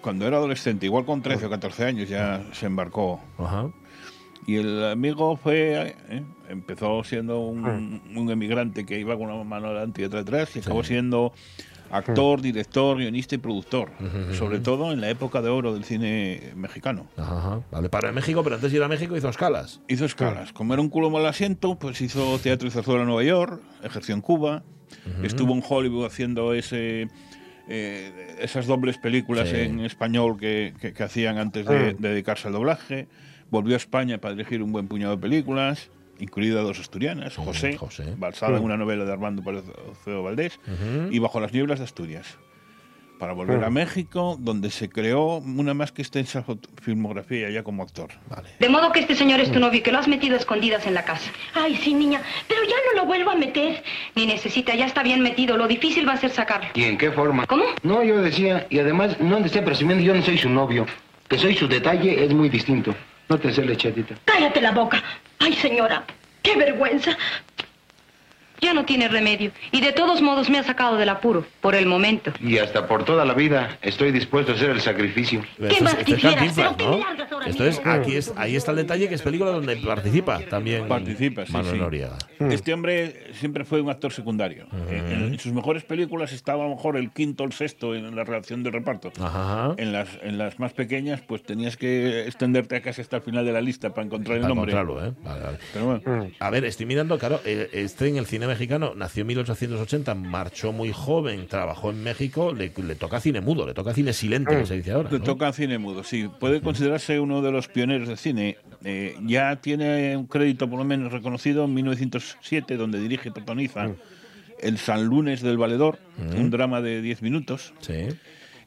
cuando 0.01 0.25
era 0.25 0.37
adolescente, 0.37 0.85
igual 0.87 1.05
con 1.05 1.21
13 1.21 1.45
o 1.45 1.49
14 1.51 1.85
años, 1.85 2.09
ya 2.09 2.43
se 2.51 2.65
embarcó. 2.65 3.19
Ajá. 3.37 3.69
Y 4.47 4.55
el 4.55 4.83
amigo 4.85 5.35
fue, 5.37 5.95
eh, 6.09 6.23
empezó 6.49 7.03
siendo 7.03 7.39
un, 7.41 8.01
un 8.15 8.31
emigrante 8.31 8.85
que 8.85 8.97
iba 8.99 9.15
con 9.17 9.29
una 9.29 9.43
mano 9.43 9.67
adelante 9.67 10.01
y 10.01 10.05
otra 10.05 10.21
atrás, 10.21 10.55
y 10.55 10.59
acabó 10.59 10.83
siendo 10.83 11.33
actor, 11.91 12.41
director, 12.41 12.97
guionista 12.97 13.35
y 13.35 13.37
productor. 13.39 13.91
Sobre 14.33 14.59
todo 14.59 14.91
en 14.93 15.01
la 15.01 15.09
época 15.09 15.41
de 15.41 15.49
oro 15.49 15.73
del 15.73 15.83
cine 15.83 16.53
mexicano. 16.55 17.07
Ajá. 17.17 17.59
Vale, 17.71 17.89
paró 17.89 18.07
en 18.09 18.15
México, 18.15 18.41
pero 18.43 18.55
antes 18.55 18.71
de 18.71 18.77
ir 18.77 18.83
a 18.83 18.87
México 18.87 19.15
hizo 19.17 19.27
escalas. 19.29 19.81
Hizo 19.89 20.05
escalas. 20.05 20.53
Como 20.53 20.73
era 20.73 20.81
un 20.81 20.89
culo 20.89 21.09
mal 21.09 21.25
asiento, 21.25 21.75
pues 21.77 21.99
hizo 22.01 22.39
teatro 22.39 22.67
y 22.67 22.71
zarzuela 22.71 23.01
en 23.01 23.07
Nueva 23.07 23.23
York, 23.23 23.61
ejerció 23.83 24.15
en 24.15 24.21
Cuba, 24.21 24.63
estuvo 25.23 25.53
en 25.53 25.61
Hollywood 25.67 26.05
haciendo 26.05 26.53
ese 26.53 27.09
eh, 27.69 28.37
esas 28.39 28.65
dobles 28.65 28.97
películas 28.97 29.49
Sí. 29.49 29.57
en 29.57 29.81
español 29.81 30.37
que, 30.39 30.73
que- 30.79 30.93
que 30.93 31.03
hacían 31.03 31.37
antes 31.37 31.65
de, 31.65 31.93
de 31.95 32.09
dedicarse 32.09 32.47
al 32.47 32.53
doblaje. 32.53 33.09
Volvió 33.49 33.75
a 33.75 33.77
España 33.77 34.17
para 34.17 34.35
dirigir 34.35 34.61
un 34.61 34.71
buen 34.71 34.87
puñado 34.87 35.15
de 35.15 35.21
películas, 35.21 35.89
incluida 36.19 36.61
dos 36.61 36.79
asturianas, 36.79 37.35
José, 37.35 37.77
José. 37.77 38.13
basada 38.17 38.57
en 38.57 38.63
una 38.63 38.77
novela 38.77 39.05
de 39.05 39.11
Armando 39.13 39.43
Palacio 39.43 40.23
Valdés, 40.23 40.59
y 41.11 41.19
Bajo 41.19 41.39
las 41.39 41.53
nieblas 41.53 41.79
de 41.79 41.85
Asturias. 41.85 42.37
Para 43.19 43.33
volver 43.33 43.63
a 43.63 43.71
México, 43.71 44.37
donde 44.39 44.69
se 44.69 44.89
creó 44.89 45.37
una 45.37 45.73
más 45.73 45.91
que 45.91 46.03
extensa 46.03 46.45
filmografía 46.83 47.49
ya 47.49 47.63
como 47.63 47.81
actor. 47.81 48.09
Vale. 48.29 48.49
De 48.59 48.69
modo 48.69 48.91
que 48.91 48.99
este 48.99 49.15
señor 49.15 49.39
es 49.39 49.51
tu 49.51 49.59
novio 49.59 49.79
y 49.79 49.81
que 49.81 49.91
lo 49.91 49.97
has 49.97 50.07
metido 50.07 50.35
a 50.35 50.37
escondidas 50.37 50.85
en 50.85 50.93
la 50.93 51.03
casa. 51.03 51.31
Ay, 51.55 51.75
sí, 51.77 51.95
niña, 51.95 52.21
pero 52.47 52.61
ya 52.63 52.75
no 52.85 53.01
lo 53.01 53.07
vuelvo 53.07 53.31
a 53.31 53.35
meter. 53.35 53.81
Ni 54.13 54.27
necesita, 54.27 54.75
ya 54.75 54.85
está 54.85 55.01
bien 55.01 55.21
metido. 55.21 55.57
Lo 55.57 55.67
difícil 55.67 56.07
va 56.07 56.13
a 56.13 56.17
ser 56.17 56.29
sacarlo. 56.29 56.69
¿Y 56.75 56.83
en 56.83 56.95
qué 56.95 57.09
forma? 57.09 57.47
¿Cómo? 57.47 57.63
No, 57.81 58.03
yo 58.03 58.21
decía, 58.21 58.67
y 58.69 58.77
además 58.77 59.19
no 59.19 59.35
ande 59.35 59.47
esté 59.47 59.63
presumiendo, 59.63 60.03
yo 60.03 60.13
no 60.13 60.21
soy 60.21 60.37
su 60.37 60.49
novio. 60.49 60.85
Que 61.27 61.39
soy 61.39 61.55
su 61.55 61.67
detalle 61.67 62.23
es 62.23 62.31
muy 62.35 62.49
distinto. 62.49 62.93
No 63.29 63.37
te 63.37 63.51
chatita. 63.75 64.15
Cállate 64.25 64.61
la 64.61 64.71
boca. 64.71 65.03
Ay, 65.39 65.53
señora, 65.53 66.03
qué 66.41 66.55
vergüenza. 66.55 67.17
Ya 68.61 68.73
no 68.73 68.85
tiene 68.85 69.07
remedio. 69.07 69.51
Y 69.71 69.81
de 69.81 69.91
todos 69.93 70.21
modos 70.21 70.49
me 70.49 70.57
ha 70.59 70.63
sacado 70.63 70.97
del 70.97 71.09
apuro, 71.09 71.45
por 71.61 71.75
el 71.75 71.85
momento. 71.85 72.31
Y 72.41 72.57
hasta 72.57 72.87
por 72.87 73.03
toda 73.05 73.23
la 73.25 73.33
vida 73.33 73.77
estoy 73.81 74.11
dispuesto 74.11 74.51
a 74.51 74.55
hacer 74.55 74.69
el 74.71 74.81
sacrificio. 74.81 75.43
Esto 75.59 75.83
más 75.83 75.93
es, 75.99 76.03
quisieras? 76.05 76.57
¿no? 76.57 76.75
qué 76.77 76.85
largas 76.99 77.31
horas 77.31 77.49
Esto 77.49 77.65
es, 77.65 77.77
mismo. 77.77 77.91
aquí 77.91 78.15
es, 78.15 78.33
ahí 78.35 78.55
está 78.55 78.71
el 78.71 78.77
detalle 78.77 79.07
que 79.09 79.15
es 79.15 79.21
película 79.21 79.51
donde 79.51 79.75
participa 79.77 80.39
también 80.49 80.87
Participa, 80.87 81.45
sí, 81.45 81.51
Manuel 81.53 81.75
sí. 81.75 81.79
Noriega. 81.79 82.17
Este 82.39 82.73
hombre 82.73 83.27
siempre 83.33 83.63
fue 83.65 83.81
un 83.81 83.89
actor 83.89 84.11
secundario. 84.11 84.65
Eh, 84.89 85.01
en, 85.11 85.23
en 85.33 85.39
sus 85.39 85.53
mejores 85.53 85.83
películas 85.83 86.31
estaba 86.33 86.65
a 86.65 86.67
lo 86.67 86.75
mejor 86.75 86.97
el 86.97 87.11
quinto 87.11 87.43
o 87.43 87.47
el 87.47 87.53
sexto 87.53 87.93
en 87.95 88.15
la 88.15 88.23
relación 88.23 88.63
del 88.63 88.73
reparto. 88.73 89.11
Ajá. 89.21 89.75
En 89.77 89.91
las, 89.93 90.09
en 90.23 90.37
las 90.37 90.59
más 90.59 90.73
pequeñas, 90.73 91.21
pues 91.21 91.43
tenías 91.43 91.77
que 91.77 92.25
extenderte 92.25 92.81
casi 92.81 93.01
hasta 93.01 93.17
el 93.17 93.21
final 93.21 93.45
de 93.45 93.51
la 93.51 93.61
lista 93.61 93.93
para 93.93 94.05
encontrar 94.05 94.37
el 94.37 94.41
Para 94.43 94.55
nombre. 94.55 94.71
encontrarlo, 94.71 95.05
¿eh? 95.05 95.13
Vale, 95.23 95.41
vale. 95.43 95.57
Pero 95.73 95.85
bueno, 95.85 96.29
A 96.39 96.49
ver, 96.49 96.65
estoy 96.65 96.85
mirando, 96.87 97.17
claro, 97.19 97.39
eh, 97.45 97.69
este 97.73 98.07
en 98.07 98.17
el 98.17 98.25
cine 98.25 98.46
mexicano 98.47 98.93
nació 98.95 99.21
en 99.21 99.27
1880, 99.27 100.15
marchó 100.15 100.71
muy 100.71 100.91
joven, 100.91 101.47
trabajó 101.47 101.91
en 101.91 102.03
México, 102.03 102.53
le, 102.53 102.71
le 102.75 102.95
toca 102.95 103.19
cine 103.19 103.41
mudo, 103.41 103.65
le 103.67 103.73
toca 103.73 103.93
cine 103.93 104.13
silente, 104.13 104.57
que 104.57 104.65
se 104.65 104.75
dice 104.77 104.91
ahora. 104.91 105.09
le 105.11 105.19
¿no? 105.19 105.23
toca 105.23 105.51
cine 105.53 105.77
mudo, 105.77 106.03
sí. 106.03 106.29
Puede 106.39 106.61
considerarse 106.61 107.19
uno 107.19 107.41
de 107.41 107.51
los 107.51 107.67
pioneros 107.67 108.07
del 108.07 108.17
cine. 108.17 108.57
Eh, 108.83 109.15
ya 109.25 109.57
tiene 109.57 110.15
un 110.17 110.27
crédito 110.27 110.69
por 110.69 110.79
lo 110.79 110.85
menos 110.85 111.11
reconocido 111.11 111.65
en 111.65 111.73
1907, 111.73 112.77
donde 112.77 112.99
dirige 112.99 113.29
y 113.29 113.31
protagoniza 113.31 113.91
El 114.59 114.77
San 114.77 115.05
Lunes 115.05 115.41
del 115.41 115.57
Valedor, 115.57 115.99
un 116.37 116.49
drama 116.49 116.81
de 116.81 117.01
10 117.01 117.21
minutos. 117.21 117.73
Sí, 117.79 118.07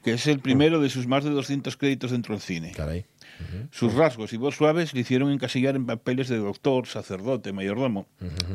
que 0.03 0.13
es 0.15 0.27
el 0.27 0.41
primero 0.41 0.81
de 0.81 0.89
sus 0.89 1.07
más 1.07 1.25
de 1.25 1.31
200 1.31 1.77
créditos 1.77 2.11
dentro 2.11 2.35
del 2.35 2.43
cine. 2.43 2.73
caray. 2.73 3.05
Sus 3.71 3.95
rasgos 3.95 4.33
y 4.33 4.37
voz 4.37 4.57
suaves 4.57 4.95
le 4.95 5.01
hicieron 5.01 5.31
encasillar 5.31 5.77
en 5.77 5.87
papeles 5.87 6.29
de 6.29 6.39
doctor, 6.39 6.87
sacerdote, 6.87 7.53
mayordomo, 7.53 8.07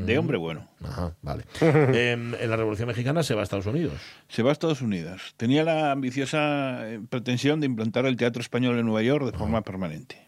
de 0.05 0.17
hombre 0.17 0.37
bueno. 0.37 0.67
Ajá, 0.83 1.15
vale. 1.21 1.43
Em, 1.61 2.33
en 2.35 2.49
la 2.49 2.55
Revolución 2.55 2.87
Mexicana 2.87 3.23
se 3.23 3.33
va 3.33 3.41
a 3.41 3.43
Estados 3.43 3.65
Unidos. 3.65 3.93
Se 4.27 4.43
va 4.43 4.49
a 4.49 4.53
Estados 4.53 4.81
Unidos. 4.81 5.33
Tenía 5.37 5.63
la 5.63 5.91
ambiciosa 5.91 6.89
eh, 6.89 7.01
pretensión 7.09 7.59
de 7.59 7.65
implantar 7.65 8.05
el 8.05 8.17
teatro 8.17 8.41
español 8.41 8.77
en 8.77 8.85
Nueva 8.85 9.01
York 9.01 9.31
de 9.31 9.37
forma 9.37 9.61
permanente. 9.61 10.27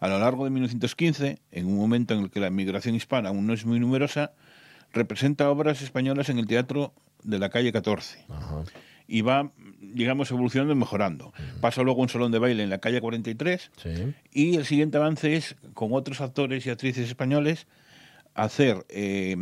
A 0.00 0.08
lo 0.08 0.18
largo 0.18 0.44
de 0.44 0.50
1915, 0.50 1.40
en 1.50 1.66
un 1.66 1.76
momento 1.76 2.14
en 2.14 2.20
el 2.20 2.30
que 2.30 2.40
la 2.40 2.50
migración 2.50 2.94
hispana 2.94 3.28
aún 3.28 3.46
no 3.46 3.52
es 3.52 3.66
muy 3.66 3.78
numerosa, 3.78 4.32
representa 4.92 5.50
obras 5.50 5.82
españolas 5.82 6.30
en 6.30 6.38
el 6.38 6.46
teatro 6.46 6.94
de 7.22 7.38
la 7.38 7.50
calle 7.50 7.72
14. 7.72 8.24
Ajá. 8.28 8.64
Y 9.06 9.22
va, 9.22 9.52
digamos, 9.80 10.30
evolucionando 10.30 10.72
y 10.74 10.76
mejorando. 10.76 11.32
Pasa 11.60 11.82
luego 11.82 12.00
a 12.00 12.02
un 12.04 12.08
salón 12.08 12.30
de 12.32 12.38
baile 12.38 12.62
en 12.62 12.70
la 12.70 12.78
calle 12.78 13.00
43 13.00 13.70
Sí. 13.76 14.14
Y 14.32 14.56
el 14.56 14.64
siguiente 14.66 14.98
avance 14.98 15.34
es, 15.36 15.56
con 15.74 15.92
otros 15.92 16.20
actores 16.20 16.66
y 16.66 16.70
actrices 16.70 17.08
españoles, 17.08 17.66
hacer 18.34 18.84
eh, 18.88 19.36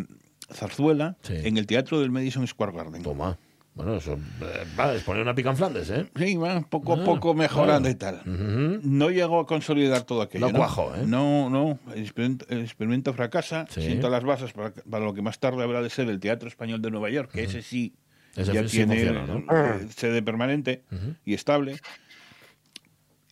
zarzuela 0.53 1.17
Sí. 1.23 1.35
en 1.37 1.57
el 1.59 1.67
teatro 1.67 2.01
del 2.01 2.11
Madison 2.11 2.47
Square 2.47 2.73
Garden. 2.73 3.03
Toma. 3.03 3.39
Bueno, 3.75 3.95
eso 3.95 4.15
eh, 4.15 4.65
va, 4.79 4.93
es 4.93 5.05
poner 5.05 5.23
una 5.23 5.37
pica 5.37 5.51
en 5.51 5.57
Flandes, 5.57 5.89
¿eh? 5.91 6.07
Sí, 6.17 6.35
va 6.37 6.61
poco 6.63 6.95
a 6.95 7.01
Ah, 7.01 7.05
poco 7.05 7.33
mejorando 7.35 7.89
claro. 7.97 8.19
y 8.23 8.25
tal. 8.25 8.81
No 8.83 9.11
llegó 9.11 9.39
a 9.39 9.47
consolidar 9.47 10.03
todo 10.03 10.23
aquello. 10.23 10.49
No 10.51 10.57
cuajó, 10.59 10.93
¿eh? 10.97 11.03
No, 11.07 11.49
no. 11.49 11.79
El 11.95 12.03
experimento, 12.03 12.45
el 12.49 12.63
experimento 12.63 13.13
fracasa, 13.13 13.67
Sí. 13.71 13.83
sienta 13.83 14.09
las 14.09 14.25
bases 14.25 14.53
para, 14.53 14.73
para 14.73 15.05
lo 15.05 15.15
que 15.15 15.23
más 15.23 15.39
tarde 15.39 15.63
habrá 15.63 15.81
de 15.81 15.91
ser 15.91 16.09
el 16.09 16.19
Teatro 16.19 16.49
Español 16.49 16.83
de 16.83 16.91
Nueva 16.91 17.09
York, 17.11 17.31
que 17.33 17.45
ese 17.45 17.63
sí 17.63 17.95
Ese 18.39 18.53
ya 18.55 18.65
tiene 18.67 18.95
funciona, 18.97 19.27
¿no? 19.27 19.39
eh, 19.57 19.89
sede 19.95 20.23
permanente 20.23 20.83
y 21.25 21.35
estable. 21.35 21.79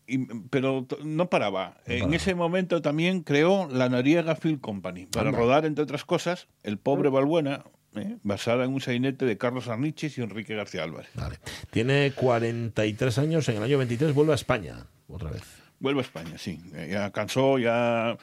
Y- 0.09 0.19
pero 0.51 0.87
no 1.05 1.29
paraba. 1.29 1.79
en 1.87 1.99
paraba. 2.01 2.17
ese 2.17 2.35
momento 2.35 2.81
también 2.81 3.23
creó 3.23 3.69
la 3.69 3.89
Noriega 3.89 4.37
Film 4.37 4.59
Company 4.59 5.07
para 5.07 5.29
Anda. 5.31 5.39
rodar, 5.41 5.65
entre 5.65 5.83
otras 5.83 6.05
cosas, 6.05 6.47
El 6.63 6.79
pobre 6.79 7.09
Balbuena, 7.09 7.65
¿eh? 7.97 8.17
basada 8.23 8.65
en 8.65 8.73
un 8.73 8.81
sainete 8.81 9.25
de 9.27 9.37
Carlos 9.37 9.67
Arniches 9.69 10.17
y 10.17 10.23
Enrique 10.23 10.55
García 10.55 10.85
Álvarez. 10.85 11.11
Vale. 11.15 11.39
Tiene 11.71 12.13
43 12.15 13.19
años, 13.19 13.49
en 13.49 13.57
el 13.57 13.63
año 13.65 13.79
23 13.79 14.15
vuelve 14.15 14.33
a 14.33 14.37
España, 14.37 14.87
otra 15.09 15.31
vez. 15.31 15.43
Vuelve 15.81 16.01
a 16.01 16.05
España, 16.05 16.39
sí. 16.39 16.61
Eh, 16.75 16.89
Ya 16.93 17.11
cansó, 17.11 17.59
ya 17.59 18.17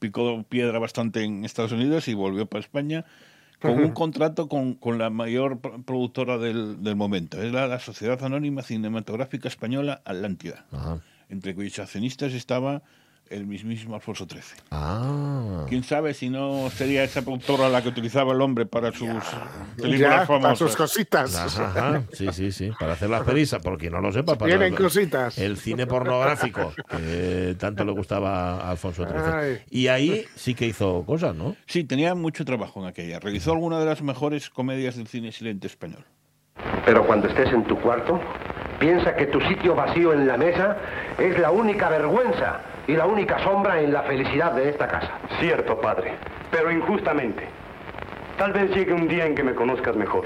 picó 0.00 0.42
piedra 0.42 0.78
bastante 0.80 1.22
en 1.22 1.44
Estados 1.44 1.70
Unidos 1.72 2.08
y 2.08 2.14
volvió 2.14 2.46
para 2.46 2.60
España 2.60 3.04
con 3.72 3.78
un 3.84 3.90
contrato 4.02 4.48
con, 4.48 4.74
con 4.74 4.98
la 4.98 5.10
mayor 5.10 5.58
pro- 5.58 5.82
productora 5.82 6.38
del, 6.38 6.82
del 6.82 6.96
momento. 6.96 7.40
Es 7.42 7.52
la, 7.52 7.66
la 7.66 7.78
Sociedad 7.80 8.22
Anónima 8.24 8.62
Cinematográfica 8.62 9.48
Española 9.48 10.00
Atlántida, 10.04 10.66
Ajá. 10.72 11.00
entre 11.28 11.54
cuyos 11.54 11.78
accionistas 11.78 12.32
estaba 12.32 12.82
el 13.30 13.46
mismísimo 13.46 13.94
Alfonso 13.94 14.26
XIII. 14.28 14.42
Ah. 14.70 15.64
¿Quién 15.68 15.82
sabe 15.82 16.14
si 16.14 16.28
no 16.28 16.68
sería 16.70 17.04
esa 17.04 17.22
productora 17.22 17.68
la 17.68 17.82
que 17.82 17.88
utilizaba 17.88 18.32
el 18.32 18.40
hombre 18.40 18.66
para 18.66 18.92
sus 18.92 19.08
películas 19.76 20.20
Ya, 20.20 20.26
famosas? 20.26 20.42
para 20.42 20.56
sus 20.56 20.76
cositas. 20.76 21.36
Ajá. 21.58 22.02
Sí, 22.12 22.28
sí, 22.32 22.52
sí. 22.52 22.70
Para 22.78 22.92
hacer 22.92 23.10
las 23.10 23.22
pelis, 23.22 23.54
por 23.62 23.78
quien 23.78 23.92
no 23.92 24.00
lo 24.00 24.12
sepa. 24.12 24.36
Para 24.36 24.46
Vienen 24.56 24.74
cositas. 24.74 25.38
El 25.38 25.56
cine 25.56 25.86
pornográfico, 25.86 26.72
que 26.88 27.56
tanto 27.58 27.84
le 27.84 27.92
gustaba 27.92 28.60
a 28.60 28.70
Alfonso 28.70 29.04
XIII. 29.04 29.18
Ay. 29.34 29.62
Y 29.70 29.88
ahí 29.88 30.24
sí 30.34 30.54
que 30.54 30.66
hizo 30.66 31.04
cosas, 31.04 31.34
¿no? 31.34 31.56
Sí, 31.66 31.84
tenía 31.84 32.14
mucho 32.14 32.44
trabajo 32.44 32.80
en 32.80 32.86
aquella. 32.86 33.20
Realizó 33.20 33.52
alguna 33.52 33.78
de 33.78 33.86
las 33.86 34.02
mejores 34.02 34.50
comedias 34.50 34.96
del 34.96 35.06
cine 35.06 35.32
silente 35.32 35.66
español. 35.66 36.04
Pero 36.84 37.06
cuando 37.06 37.28
estés 37.28 37.52
en 37.52 37.64
tu 37.64 37.78
cuarto, 37.80 38.20
piensa 38.78 39.16
que 39.16 39.26
tu 39.26 39.40
sitio 39.40 39.74
vacío 39.74 40.12
en 40.12 40.26
la 40.26 40.36
mesa 40.36 40.76
es 41.18 41.38
la 41.38 41.50
única 41.50 41.88
vergüenza 41.88 42.60
y 42.86 42.92
la 42.92 43.06
única 43.06 43.38
sombra 43.42 43.80
en 43.80 43.92
la 43.92 44.02
felicidad 44.02 44.52
de 44.52 44.68
esta 44.68 44.88
casa. 44.88 45.18
Cierto, 45.40 45.80
padre, 45.80 46.12
pero 46.50 46.70
injustamente. 46.70 47.44
Tal 48.38 48.52
vez 48.52 48.70
llegue 48.74 48.92
un 48.92 49.08
día 49.08 49.26
en 49.26 49.34
que 49.34 49.42
me 49.42 49.54
conozcas 49.54 49.96
mejor. 49.96 50.24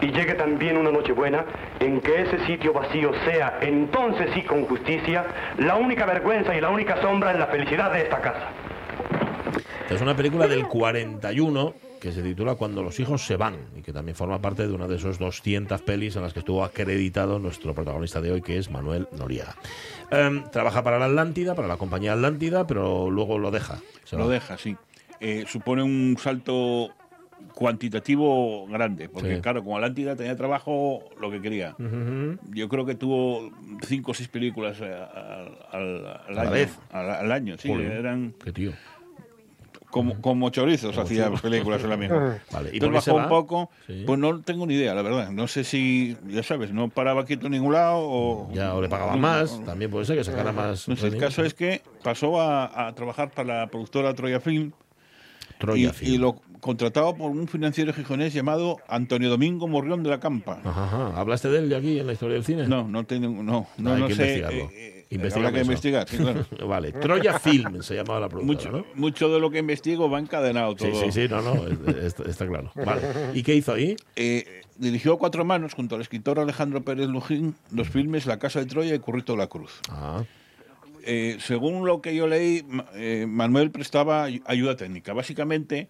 Y 0.00 0.12
llegue 0.12 0.34
también 0.34 0.78
una 0.78 0.90
noche 0.90 1.12
buena 1.12 1.44
en 1.78 2.00
que 2.00 2.22
ese 2.22 2.38
sitio 2.46 2.72
vacío 2.72 3.12
sea, 3.24 3.58
entonces 3.60 4.30
sí 4.32 4.42
con 4.42 4.64
justicia, 4.64 5.26
la 5.58 5.76
única 5.76 6.06
vergüenza 6.06 6.56
y 6.56 6.60
la 6.60 6.70
única 6.70 7.00
sombra 7.02 7.32
en 7.32 7.38
la 7.38 7.48
felicidad 7.48 7.92
de 7.92 8.02
esta 8.02 8.20
casa. 8.20 8.48
Es 9.90 10.00
una 10.00 10.14
película 10.14 10.46
del 10.46 10.66
41 10.66 11.89
que 12.00 12.12
se 12.12 12.22
titula 12.22 12.54
Cuando 12.56 12.82
los 12.82 12.98
hijos 12.98 13.24
se 13.24 13.36
van 13.36 13.56
y 13.76 13.82
que 13.82 13.92
también 13.92 14.16
forma 14.16 14.40
parte 14.40 14.66
de 14.66 14.72
una 14.72 14.86
de 14.88 14.96
esos 14.96 15.18
200 15.18 15.80
pelis 15.82 16.16
en 16.16 16.22
las 16.22 16.32
que 16.32 16.38
estuvo 16.40 16.64
acreditado 16.64 17.38
nuestro 17.38 17.74
protagonista 17.74 18.20
de 18.20 18.32
hoy, 18.32 18.42
que 18.42 18.58
es 18.58 18.70
Manuel 18.70 19.06
Noriega. 19.16 19.54
Em, 20.10 20.42
trabaja 20.50 20.82
para 20.82 20.98
la 20.98 21.04
Atlántida, 21.06 21.54
para 21.54 21.68
la 21.68 21.76
compañía 21.76 22.14
Atlántida, 22.14 22.66
pero 22.66 23.10
luego 23.10 23.38
lo 23.38 23.50
deja. 23.50 23.78
Se 24.04 24.16
Lo 24.16 24.26
va. 24.26 24.32
deja, 24.32 24.56
sí. 24.58 24.76
Eh, 25.20 25.44
supone 25.46 25.82
un 25.82 26.16
salto 26.18 26.90
cuantitativo 27.54 28.66
grande, 28.68 29.08
porque 29.08 29.36
Sí. 29.36 29.40
claro, 29.42 29.62
con 29.62 29.74
Atlántida 29.74 30.16
tenía 30.16 30.34
trabajo 30.36 31.00
lo 31.20 31.30
que 31.30 31.40
quería. 31.40 31.76
Yo 32.50 32.68
creo 32.68 32.86
que 32.86 32.94
tuvo 32.94 33.50
cinco 33.86 34.12
o 34.12 34.14
seis 34.14 34.28
películas 34.28 34.78
eh, 34.80 34.84
al, 34.92 35.58
al- 35.70 36.06
al 36.06 36.26
A 36.28 36.32
la 36.32 36.40
año. 36.42 36.50
vez. 36.50 36.78
Al, 36.90 37.10
al 37.10 37.32
año, 37.32 37.56
sí. 37.58 37.68
Joder, 37.68 37.92
Eran 37.92 38.34
Qué 38.42 38.52
tío. 38.52 38.72
Como, 39.90 40.20
como 40.20 40.50
chorizos 40.50 40.92
Como 40.94 41.02
hacía 41.06 41.24
churros. 41.24 41.40
películas 41.42 41.82
en 41.84 41.90
la 41.90 41.96
misma. 41.96 42.38
Vale, 42.52 42.70
¿y 42.72 42.76
Entonces 42.76 43.06
bajó 43.12 43.18
un 43.18 43.28
poco, 43.28 43.70
Sí. 43.86 44.04
pues 44.06 44.18
no 44.18 44.40
tengo 44.40 44.66
ni 44.66 44.74
idea, 44.74 44.94
la 44.94 45.02
verdad. 45.02 45.30
No 45.30 45.46
sé 45.48 45.64
si, 45.64 46.16
ya 46.28 46.42
sabes, 46.42 46.72
no 46.72 46.88
paraba 46.88 47.24
quieto 47.24 47.46
en 47.46 47.52
ningún 47.52 47.72
lado 47.72 47.98
o... 48.00 48.50
Ya, 48.52 48.74
o 48.74 48.80
le 48.80 48.88
pagaban 48.88 49.16
no, 49.20 49.28
más, 49.28 49.58
no, 49.60 49.66
también 49.66 49.90
puede 49.90 50.04
ser 50.04 50.16
que 50.16 50.24
sacara 50.24 50.52
más. 50.52 50.88
No 50.88 50.96
sé, 50.96 51.08
el 51.08 51.16
caso 51.16 51.44
es 51.44 51.54
que 51.54 51.82
pasó 52.02 52.40
a, 52.40 52.86
a 52.88 52.94
trabajar 52.94 53.30
para 53.30 53.60
la 53.60 53.66
productora 53.66 54.14
Troya 54.14 54.40
Film. 54.40 54.72
Troya 55.58 55.88
y, 55.88 55.92
Film. 55.92 56.14
y 56.14 56.18
lo 56.18 56.40
contratado 56.60 57.14
por 57.14 57.30
un 57.30 57.48
financiero 57.48 57.92
gijonés 57.92 58.32
llamado 58.34 58.76
Antonio 58.88 59.28
Domingo 59.30 59.66
Morrión 59.66 60.02
de 60.02 60.10
la 60.10 60.20
Campa. 60.20 60.60
Ajá, 60.64 60.84
ajá. 60.84 61.12
¿Hablaste 61.20 61.48
de 61.50 61.58
él 61.58 61.68
de 61.70 61.76
aquí 61.76 61.98
en 61.98 62.06
la 62.06 62.12
historia 62.12 62.34
del 62.34 62.44
cine? 62.44 62.66
No, 62.68 62.86
no 62.86 63.04
tengo, 63.04 63.42
no, 63.42 63.66
no, 63.78 63.94
hay 63.94 64.00
no 64.00 64.08
que 64.08 64.14
sé. 64.14 64.99
Habrá 65.18 65.50
que 65.52 65.56
eso. 65.60 65.66
investigar, 65.70 66.08
sí, 66.08 66.16
claro. 66.18 66.46
vale, 66.68 66.92
Troya 66.92 67.38
Film 67.38 67.82
se 67.82 67.94
llamaba 67.96 68.20
la 68.20 68.28
productora, 68.28 68.70
Mucho, 68.70 68.70
¿no? 68.78 68.84
mucho 68.94 69.28
de 69.28 69.40
lo 69.40 69.50
que 69.50 69.58
investigo 69.58 70.08
va 70.08 70.18
encadenado 70.18 70.74
todo. 70.76 70.88
Sí, 70.94 71.10
sí, 71.10 71.22
sí, 71.22 71.28
no, 71.28 71.42
no, 71.42 71.66
es- 71.66 72.14
es- 72.18 72.20
está 72.26 72.46
claro. 72.46 72.70
Vale. 72.74 73.02
¿Y 73.34 73.42
qué 73.42 73.54
hizo 73.54 73.72
ahí? 73.72 73.96
Eh, 74.16 74.62
dirigió 74.76 75.14
a 75.14 75.18
cuatro 75.18 75.44
manos 75.44 75.74
junto 75.74 75.94
al 75.96 76.00
escritor 76.00 76.38
Alejandro 76.38 76.82
Pérez 76.82 77.08
Lujín 77.08 77.54
los 77.72 77.88
filmes 77.88 78.26
La 78.26 78.38
Casa 78.38 78.60
de 78.60 78.66
Troya 78.66 78.94
y 78.94 78.98
Currito 78.98 79.32
de 79.32 79.38
la 79.38 79.46
Cruz. 79.48 79.80
Ah. 79.90 80.22
Eh, 81.04 81.38
según 81.40 81.86
lo 81.86 82.00
que 82.02 82.14
yo 82.14 82.26
leí, 82.26 82.62
eh, 82.94 83.26
Manuel 83.28 83.70
prestaba 83.70 84.24
ay- 84.24 84.42
ayuda 84.44 84.76
técnica. 84.76 85.12
Básicamente, 85.14 85.88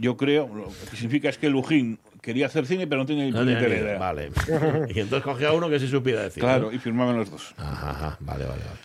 yo 0.00 0.16
creo, 0.16 0.48
lo 0.48 0.64
que 0.90 0.96
significa 0.96 1.28
es 1.28 1.36
que 1.38 1.50
Lujín 1.50 1.98
quería 2.24 2.46
hacer 2.46 2.64
cine, 2.66 2.86
pero 2.86 3.02
no 3.02 3.06
tenía 3.06 3.24
ni 3.24 3.30
No 3.30 3.40
tenía 3.40 3.60
idea. 3.60 3.78
idea. 3.80 3.98
Vale. 3.98 4.30
y 4.94 5.00
entonces 5.00 5.22
cogía 5.22 5.52
uno 5.52 5.68
que 5.68 5.78
sí 5.78 5.88
supiera 5.88 6.22
decir. 6.22 6.42
Claro, 6.42 6.66
¿no? 6.68 6.72
y 6.72 6.78
firmaban 6.78 7.16
los 7.16 7.30
dos. 7.30 7.54
Ajá, 7.58 7.90
ajá, 7.90 8.16
vale, 8.20 8.44
vale, 8.44 8.62
vale. 8.64 8.80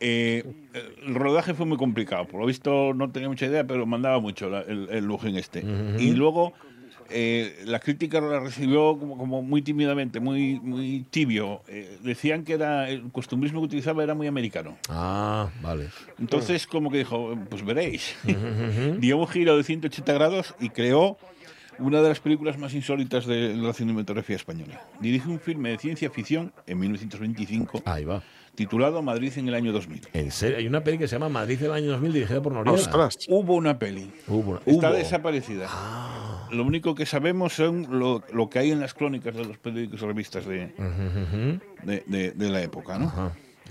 Eh, 0.00 0.44
el 1.06 1.14
rodaje 1.14 1.54
fue 1.54 1.66
muy 1.66 1.78
complicado. 1.78 2.26
Por 2.26 2.40
lo 2.40 2.46
visto 2.46 2.92
no 2.94 3.10
tenía 3.10 3.28
mucha 3.28 3.46
idea, 3.46 3.64
pero 3.64 3.86
mandaba 3.86 4.18
mucho 4.20 4.50
la- 4.50 4.60
el, 4.62 4.88
el 4.90 5.04
Lujín 5.04 5.36
este. 5.36 5.60
Ujú. 5.60 5.98
Y 6.00 6.12
luego 6.12 6.52
eh, 7.10 7.62
la 7.64 7.78
crítica 7.78 8.20
la 8.20 8.40
recibió 8.40 8.98
como, 8.98 9.16
como 9.16 9.40
muy 9.42 9.62
tímidamente, 9.62 10.20
muy, 10.20 10.58
muy 10.60 11.06
tibio. 11.10 11.62
Eh, 11.68 11.98
decían 12.02 12.44
que 12.44 12.54
era 12.54 12.88
el 12.90 13.10
costumbrismo 13.12 13.60
que 13.60 13.66
utilizaba 13.66 14.02
era 14.02 14.14
muy 14.14 14.26
americano. 14.26 14.76
Ah, 14.90 15.48
vale. 15.62 15.88
Entonces, 16.18 16.66
como 16.66 16.90
que 16.90 16.98
dijo, 16.98 17.38
pues 17.48 17.64
veréis. 17.64 18.16
Dio 18.98 19.16
un 19.18 19.28
giro 19.28 19.56
de 19.56 19.62
180 19.64 20.12
grados 20.12 20.54
y 20.60 20.70
creó 20.70 21.16
una 21.78 22.00
de 22.02 22.08
las 22.08 22.20
películas 22.20 22.58
más 22.58 22.74
insólitas 22.74 23.26
de 23.26 23.54
la 23.54 23.72
cinematografía 23.72 24.36
española. 24.36 24.80
Dirige 25.00 25.28
un 25.28 25.40
filme 25.40 25.70
de 25.70 25.78
ciencia 25.78 26.10
ficción 26.10 26.52
en 26.66 26.78
1925 26.78 27.82
Ahí 27.84 28.04
va. 28.04 28.22
titulado 28.54 29.02
Madrid 29.02 29.32
en 29.36 29.48
el 29.48 29.54
año 29.54 29.72
2000. 29.72 30.02
En 30.12 30.30
serio, 30.30 30.58
hay 30.58 30.66
una 30.66 30.82
peli 30.84 30.98
que 30.98 31.08
se 31.08 31.16
llama 31.16 31.28
Madrid 31.28 31.58
del 31.58 31.72
año 31.72 31.90
2000 31.92 32.12
dirigida 32.12 32.40
por 32.42 32.52
Noriega. 32.52 33.08
Hubo 33.28 33.54
una 33.54 33.78
peli. 33.78 34.10
Hubo 34.28 34.52
una- 34.52 34.60
Está 34.66 34.90
hubo. 34.90 34.96
desaparecida. 34.96 35.68
Lo 36.50 36.62
único 36.64 36.94
que 36.94 37.06
sabemos 37.06 37.52
son 37.54 37.86
lo, 37.98 38.22
lo 38.32 38.48
que 38.48 38.60
hay 38.60 38.70
en 38.70 38.80
las 38.80 38.94
crónicas 38.94 39.34
de 39.34 39.44
los 39.44 39.58
periódicos 39.58 40.00
y 40.02 40.06
revistas 40.06 40.46
de, 40.46 40.72
Ujú. 40.78 41.60
de, 41.86 42.04
de- 42.06 42.30
de 42.32 42.48
la 42.50 42.62
época, 42.62 42.98
¿no? 42.98 43.12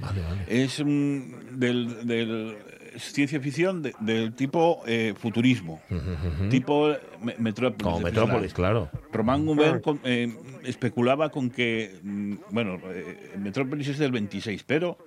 Vale, 0.01 0.21
vale. 0.21 0.43
Es 0.47 0.79
un- 0.79 1.35
del, 1.53 2.07
ciencia 2.97 3.39
ficción 3.39 3.81
de- 3.81 3.93
del 3.99 4.33
tipo 4.33 4.81
eh, 4.85 5.13
futurismo, 5.17 5.81
Ujú. 5.89 6.49
tipo 6.49 6.93
me- 7.21 7.35
Metrópolis. 7.37 7.83
Como 7.83 7.99
Metrópolis, 7.99 8.53
claro. 8.53 8.89
Román 9.11 9.45
Gubern 9.45 9.79
con- 9.81 9.99
eh, 10.03 10.33
especulaba 10.63 11.29
con 11.29 11.49
que, 11.49 11.99
mm, 12.03 12.33
bueno, 12.51 12.79
eh, 12.93 13.31
Metrópolis 13.37 13.87
es 13.89 13.97
del 13.97 14.11
26, 14.11 14.63
pero 14.63 14.97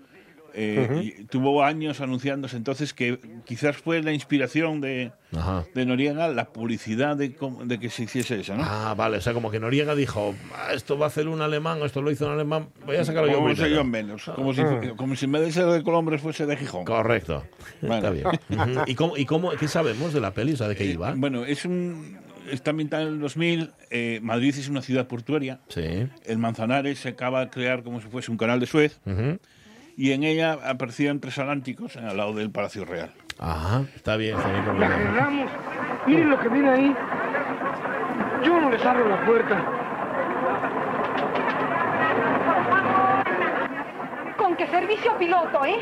eh, 0.59 0.89
Ujú. 0.91 1.01
y 1.01 1.25
tuvo 1.27 1.63
años 1.63 2.01
anunciándose 2.01 2.57
entonces 2.57 2.95
que 2.95 3.19
quizás 3.45 3.77
fue 3.77 4.03
la 4.03 4.13
inspiración 4.13 4.81
de, 4.81 5.13
de 5.75 5.85
Noriega 5.87 6.29
la 6.29 6.47
publicidad 6.47 7.15
de, 7.17 7.37
de 7.65 7.79
que 7.79 7.91
se 7.91 8.05
hiciese 8.05 8.41
eso, 8.41 8.57
¿no? 8.57 8.63
Ah, 8.65 8.95
vale, 8.97 9.19
o 9.19 9.21
sea, 9.21 9.35
como 9.35 9.51
que 9.51 9.61
Noriega 9.61 9.95
dijo, 9.95 10.35
"Ah, 10.55 10.73
esto 10.73 10.99
va 10.99 11.07
a 11.07 11.09
hacer 11.09 11.29
un 11.29 11.43
alemán, 11.43 11.79
esto 11.85 12.01
lo 12.01 12.11
hizo 12.11 12.27
un 12.27 12.33
alemán, 12.33 12.69
voy 12.87 12.97
a 12.97 13.05
sacarlo 13.05 13.31
yo 13.31 13.45
primero". 13.45 13.67
yo 13.69 13.85
menos, 13.85 14.25
como 14.35 14.55
si, 14.55 14.63
Ah. 14.63 14.81
como 14.97 15.15
si 15.15 15.27
en 15.27 15.33
vez 15.33 15.43
de 15.43 15.53
ser 15.53 15.67
de 15.67 15.83
Colombres 15.83 16.23
fuese 16.23 16.47
de 16.47 16.57
Gijón. 16.57 16.85
Correcto. 16.87 17.45
Vale. 17.83 17.97
Está 17.97 18.11
bien. 18.11 18.27
¿Y, 18.87 18.95
cómo, 18.95 19.17
¿Y 19.19 19.27
cómo, 19.27 19.51
qué 19.51 19.69
sabemos 19.69 20.13
de 20.15 20.21
la 20.21 20.33
peli? 20.33 20.55
O 20.55 20.57
sea, 20.57 20.69
¿de 20.69 20.75
qué 20.77 20.85
iba? 20.87 21.13
Bueno, 21.17 21.45
es 21.45 21.65
un. 21.67 22.19
Está 22.51 22.71
ambientada 22.71 23.03
en 23.03 23.09
el 23.09 23.19
2000. 23.21 23.73
eh, 23.91 24.21
Madrid 24.23 24.55
es 24.57 24.69
una 24.69 24.81
ciudad 24.81 25.09
portuaria. 25.09 25.59
Sí. 25.69 26.07
El 26.25 26.39
Manzanares 26.39 27.01
se 27.01 27.09
acaba 27.09 27.41
de 27.45 27.51
crear 27.51 27.83
como 27.83 28.01
si 28.01 28.07
fuese 28.07 28.31
un 28.31 28.37
canal 28.37 28.61
de 28.61 28.67
Suez. 28.67 29.01
Ujú. 29.05 29.39
Y 29.97 30.13
en 30.13 30.25
ella 30.25 30.59
aparecían 30.69 31.21
tres 31.21 31.39
atlánticos 31.39 31.97
al 31.97 32.17
lado 32.17 32.35
del 32.35 32.51
Palacio 32.51 32.85
Real. 32.85 33.11
Ajá, 33.39 33.83
está 33.95 34.17
bien, 34.17 34.37
está 34.37 34.51
bien. 34.51 34.81
La 34.81 34.89
cerramos. 34.89 35.51
Miren 36.07 36.31
lo 36.31 36.39
que 36.39 36.49
viene 36.51 36.71
ahí. 36.71 36.97
Yo 38.45 38.61
no 38.61 38.71
les 38.71 38.85
abro 38.85 39.09
la 39.09 39.25
puerta. 39.25 39.65
Con 44.37 44.55
que 44.57 44.67
servicio 44.67 45.17
piloto, 45.19 45.65
¿eh? 45.65 45.79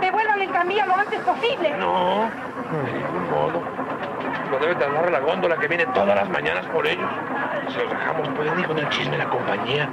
Devuelvan 0.00 0.40
el 0.40 0.48
tranvía 0.48 0.86
lo 0.86 0.96
antes 0.96 1.20
posible. 1.20 1.76
No, 1.78 2.30
de 2.72 2.92
ningún 2.92 3.30
modo. 3.30 3.62
Lo 4.50 4.58
debe 4.60 4.74
trasladar 4.76 5.10
la 5.12 5.20
góndola 5.20 5.58
que 5.58 5.68
viene 5.68 5.84
todas 5.86 6.16
las 6.16 6.30
mañanas 6.30 6.64
por 6.66 6.86
ellos. 6.86 7.10
Si 7.68 7.76
los 7.78 7.90
dejamos, 7.90 8.28
pueden 8.30 8.58
ir 8.58 8.66
con 8.66 8.78
el 8.78 8.88
chisme 8.88 9.12
de 9.12 9.18
la 9.18 9.28
compañía. 9.28 9.90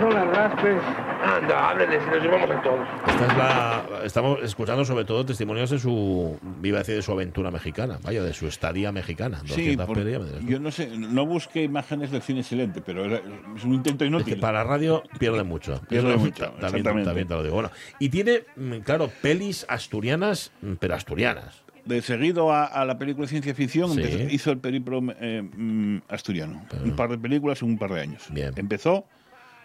No 0.00 0.10
la 0.10 0.24
raspes. 0.24 0.80
Anda, 1.22 1.70
hábleles 1.70 2.02
y 2.06 2.10
nos 2.10 2.22
llevamos 2.22 2.50
a 2.50 2.62
todos. 2.62 2.88
Esta 3.06 3.26
es 3.26 3.36
la, 3.36 3.84
estamos 4.04 4.38
escuchando 4.42 4.84
sobre 4.86 5.04
todo 5.04 5.26
testimonios 5.26 5.68
de 5.70 5.78
su, 5.78 6.38
iba 6.62 6.78
a 6.78 6.80
decir, 6.80 6.94
de 6.96 7.02
su 7.02 7.12
aventura 7.12 7.50
mexicana, 7.50 7.98
vaya, 8.02 8.22
de 8.22 8.32
su 8.32 8.46
estadía 8.46 8.90
mexicana. 8.90 9.40
Sí, 9.44 9.76
200 9.76 9.86
por- 9.86 10.40
yo 10.46 10.58
no 10.60 10.70
sé, 10.70 10.88
no 10.96 11.26
busqué 11.26 11.62
imágenes 11.64 12.10
del 12.10 12.22
cine 12.22 12.42
silente, 12.42 12.80
pero 12.80 13.04
era- 13.04 13.20
es 13.54 13.64
un 13.64 13.74
intento 13.74 14.04
Es 14.04 14.08
inútil. 14.08 14.34
que 14.34 14.40
para 14.40 14.64
radio 14.64 15.02
pierde 15.18 15.42
mucho. 15.44 15.80
Pierde 15.88 16.16
mucho, 16.16 16.44
También, 16.44 16.64
exactamente. 16.64 17.04
también 17.04 17.28
te 17.28 17.34
lo 17.34 17.42
digo. 17.42 17.54
Bueno, 17.56 17.70
y 17.98 18.08
tiene, 18.08 18.44
mm, 18.56 18.78
claro, 18.78 19.10
pelis 19.20 19.66
asturianas, 19.68 20.50
mm, 20.62 20.74
pero 20.80 20.94
asturianas. 20.94 21.62
De 21.84 22.00
seguido 22.02 22.52
a, 22.52 22.64
a 22.64 22.84
la 22.86 22.98
película 22.98 23.24
de 23.24 23.28
ciencia 23.30 23.54
ficción, 23.54 23.92
Sí. 23.94 24.28
hizo 24.30 24.50
el 24.50 24.58
periplo 24.58 25.00
eh, 25.20 25.42
mm, 25.42 25.98
asturiano. 26.08 26.62
Un 26.84 26.96
par 26.96 27.10
de 27.10 27.18
películas 27.18 27.60
en 27.62 27.68
un 27.70 27.78
par 27.78 27.92
de 27.92 28.00
años. 28.00 28.24
Bien. 28.30 28.52
Empezó 28.56 29.04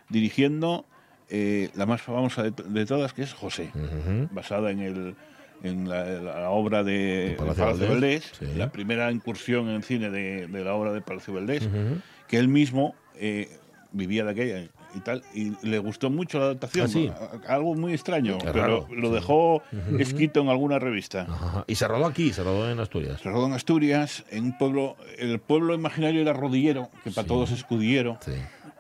dirigiendo 0.10 0.86
eh, 1.30 1.70
la 1.76 1.86
más 1.86 2.02
famosa 2.02 2.44
de, 2.44 2.52
de 2.52 2.86
todas, 2.86 3.14
que 3.14 3.24
es 3.24 3.34
José, 3.34 3.72
Ujú. 3.74 4.30
basada 4.32 4.72
en, 4.72 4.80
el, 4.80 5.16
en 5.64 5.90
la, 5.90 6.06
la 6.06 6.50
obra 6.52 6.84
de 6.84 7.36
Palacio 7.38 7.64
Palacio 7.66 7.88
Valdés, 7.88 8.32
Valdés, 8.40 8.52
sí. 8.54 8.58
la 8.58 8.72
primera 8.72 9.12
incursión 9.12 9.70
en 9.70 9.82
cine 9.82 10.10
de, 10.12 10.48
de 10.48 10.64
la 10.64 10.74
obra 10.76 10.94
de 10.94 11.02
Palacio 11.02 11.34
Valdés, 11.34 11.64
Ujú. 11.66 12.00
que 12.28 12.38
él 12.38 12.48
mismo 12.48 12.94
eh, 13.16 13.50
vivía 13.92 14.24
de 14.26 14.32
aquella 14.32 14.68
y 14.94 15.00
tal, 15.00 15.24
y 15.34 15.52
le 15.68 15.78
gustó 15.80 16.10
mucho 16.10 16.40
la 16.40 16.46
adaptación. 16.46 16.86
¿Ah, 16.86 16.88
sí? 16.88 17.12
Algo 17.50 17.76
muy 17.76 17.92
extraño, 17.94 18.38
Qué 18.38 18.46
pero 18.54 18.62
raro, 18.62 18.88
lo 18.92 19.10
sí. 19.10 19.14
dejó 19.16 19.56
Ujú. 19.56 19.98
escrito 20.00 20.40
en 20.40 20.48
alguna 20.48 20.80
revista. 20.80 21.24
Ajá. 21.30 21.66
Y 21.68 21.76
se 21.76 21.86
rodó 21.86 22.06
aquí, 22.06 22.32
se 22.32 22.44
rodó 22.44 22.72
en 22.72 22.80
Asturias. 22.80 23.20
Se 23.20 23.30
rodó 23.30 23.48
en 23.48 23.54
Asturias, 23.54 24.24
en 24.30 24.46
un 24.46 24.58
pueblo, 24.58 24.96
el 25.18 25.40
pueblo 25.40 25.74
imaginario 25.74 26.22
era 26.22 26.32
Rodillero, 26.32 26.90
que 27.04 27.12
para 27.12 27.28
todos 27.28 27.52
es 27.52 27.64
Cudillero. 27.66 28.20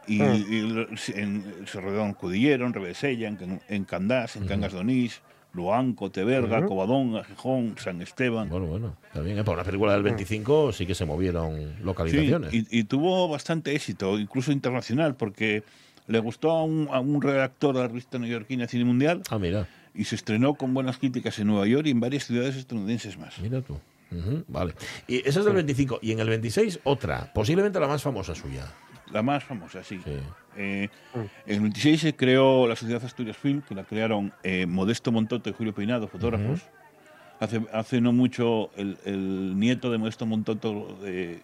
Y, 0.07 0.21
Ah. 0.21 0.35
y 0.35 0.87
en- 1.15 1.45
se 1.65 1.81
rodó 1.81 2.03
en 2.05 2.13
Cudillero, 2.13 2.65
en 2.67 2.73
Revesella, 2.73 3.27
en, 3.27 3.61
en 3.67 3.83
Candás, 3.85 4.35
en 4.35 4.45
Cangas 4.47 4.73
de 4.73 4.79
Onís, 4.79 5.21
Luanco, 5.53 6.11
Teberga, 6.11 6.59
Ujú. 6.59 6.67
Covadonga, 6.67 7.23
Gijón, 7.23 7.75
San 7.77 8.01
Esteban. 8.01 8.49
Bueno, 8.49 8.65
bueno, 8.67 8.97
bien. 9.23 9.37
¿eh? 9.39 9.43
Para 9.43 9.55
una 9.57 9.63
película 9.63 9.93
del 9.93 10.03
25 10.03 10.73
sí 10.73 10.85
que 10.85 10.93
se 10.95 11.05
movieron 11.05 11.55
Sí, 11.77 11.83
localizaciones. 11.83 12.53
y, 12.53 12.67
y 12.69 12.83
tuvo 12.83 13.27
bastante 13.29 13.73
éxito, 13.73 14.19
incluso 14.19 14.51
internacional, 14.51 15.15
porque 15.15 15.63
le 16.07 16.19
gustó 16.19 16.51
a 16.51 16.63
un, 16.63 16.87
a 16.91 16.99
un 16.99 17.21
redactor 17.21 17.73
de 17.75 17.81
la 17.81 17.87
revista 17.87 18.19
neoyorquina 18.19 18.67
Cine 18.67 18.83
Mundial. 18.85 19.21
Ah, 19.29 19.39
mira. 19.39 19.67
Y 19.95 20.03
se 20.03 20.15
estrenó 20.15 20.55
con 20.55 20.73
buenas 20.73 20.97
críticas 20.97 21.39
en 21.39 21.47
Nueva 21.47 21.65
York 21.67 21.87
y 21.87 21.91
en 21.91 22.01
varias 22.01 22.25
ciudades 22.25 22.57
estadounidenses 22.57 23.17
más. 23.17 23.39
Mira 23.39 23.61
tú. 23.61 23.79
Ujú, 24.11 24.43
Vale. 24.47 24.75
Y 25.07 25.27
esa 25.27 25.39
es 25.39 25.45
del 25.45 25.55
25. 25.55 25.99
Y 26.01 26.11
en 26.11 26.19
el 26.19 26.29
26, 26.29 26.79
otra. 26.83 27.31
Posiblemente 27.33 27.79
la 27.79 27.87
más 27.87 28.03
famosa 28.03 28.35
suya. 28.35 28.65
La 29.15 29.21
más 29.21 29.45
famosa, 29.45 29.81
sí. 29.81 30.01
Eh, 30.57 30.89
en 31.13 31.55
el 31.55 31.61
26 31.61 32.01
se 32.01 32.15
creó 32.17 32.67
la 32.67 32.75
Sociedad 32.75 33.01
Asturias 33.01 33.37
Film, 33.37 33.61
que 33.61 33.73
la 33.73 33.85
crearon 33.85 34.33
eh, 34.43 34.65
Modesto 34.65 35.09
Montoto 35.09 35.49
y 35.49 35.53
Julio 35.53 35.73
Peinado, 35.73 36.09
fotógrafos. 36.09 36.63
hace, 37.39 37.61
hace 37.71 38.01
no 38.01 38.11
mucho 38.11 38.71
el, 38.75 38.97
el 39.05 39.57
nieto 39.57 39.89
de 39.89 39.99
Modesto 39.99 40.25
Montoto 40.25 40.99
eh, 41.05 41.39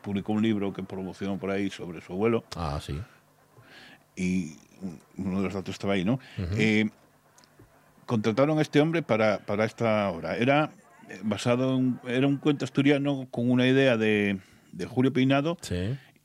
publicó 0.00 0.32
un 0.32 0.40
libro 0.40 0.72
que 0.72 0.82
promocionó 0.82 1.36
por 1.36 1.50
ahí 1.50 1.68
sobre 1.68 2.00
su 2.00 2.14
abuelo. 2.14 2.44
Ah, 2.56 2.80
sí. 2.82 2.98
Y 4.16 4.56
uno 5.18 5.36
de 5.38 5.44
los 5.44 5.52
datos 5.52 5.74
estaba 5.74 5.92
ahí, 5.92 6.04
¿no? 6.06 6.18
Eh, 6.56 6.88
contrataron 8.06 8.58
a 8.58 8.62
este 8.62 8.80
hombre 8.80 9.02
para, 9.02 9.40
para 9.40 9.66
esta 9.66 10.08
obra. 10.10 10.38
Era 10.38 10.70
eh, 11.10 11.20
basado 11.22 11.76
en, 11.76 12.00
era 12.06 12.26
un 12.26 12.38
cuento 12.38 12.64
asturiano 12.64 13.28
con 13.30 13.50
una 13.50 13.66
idea 13.66 13.98
de, 13.98 14.38
de 14.72 14.86
Julio 14.86 15.12
Peinado 15.12 15.58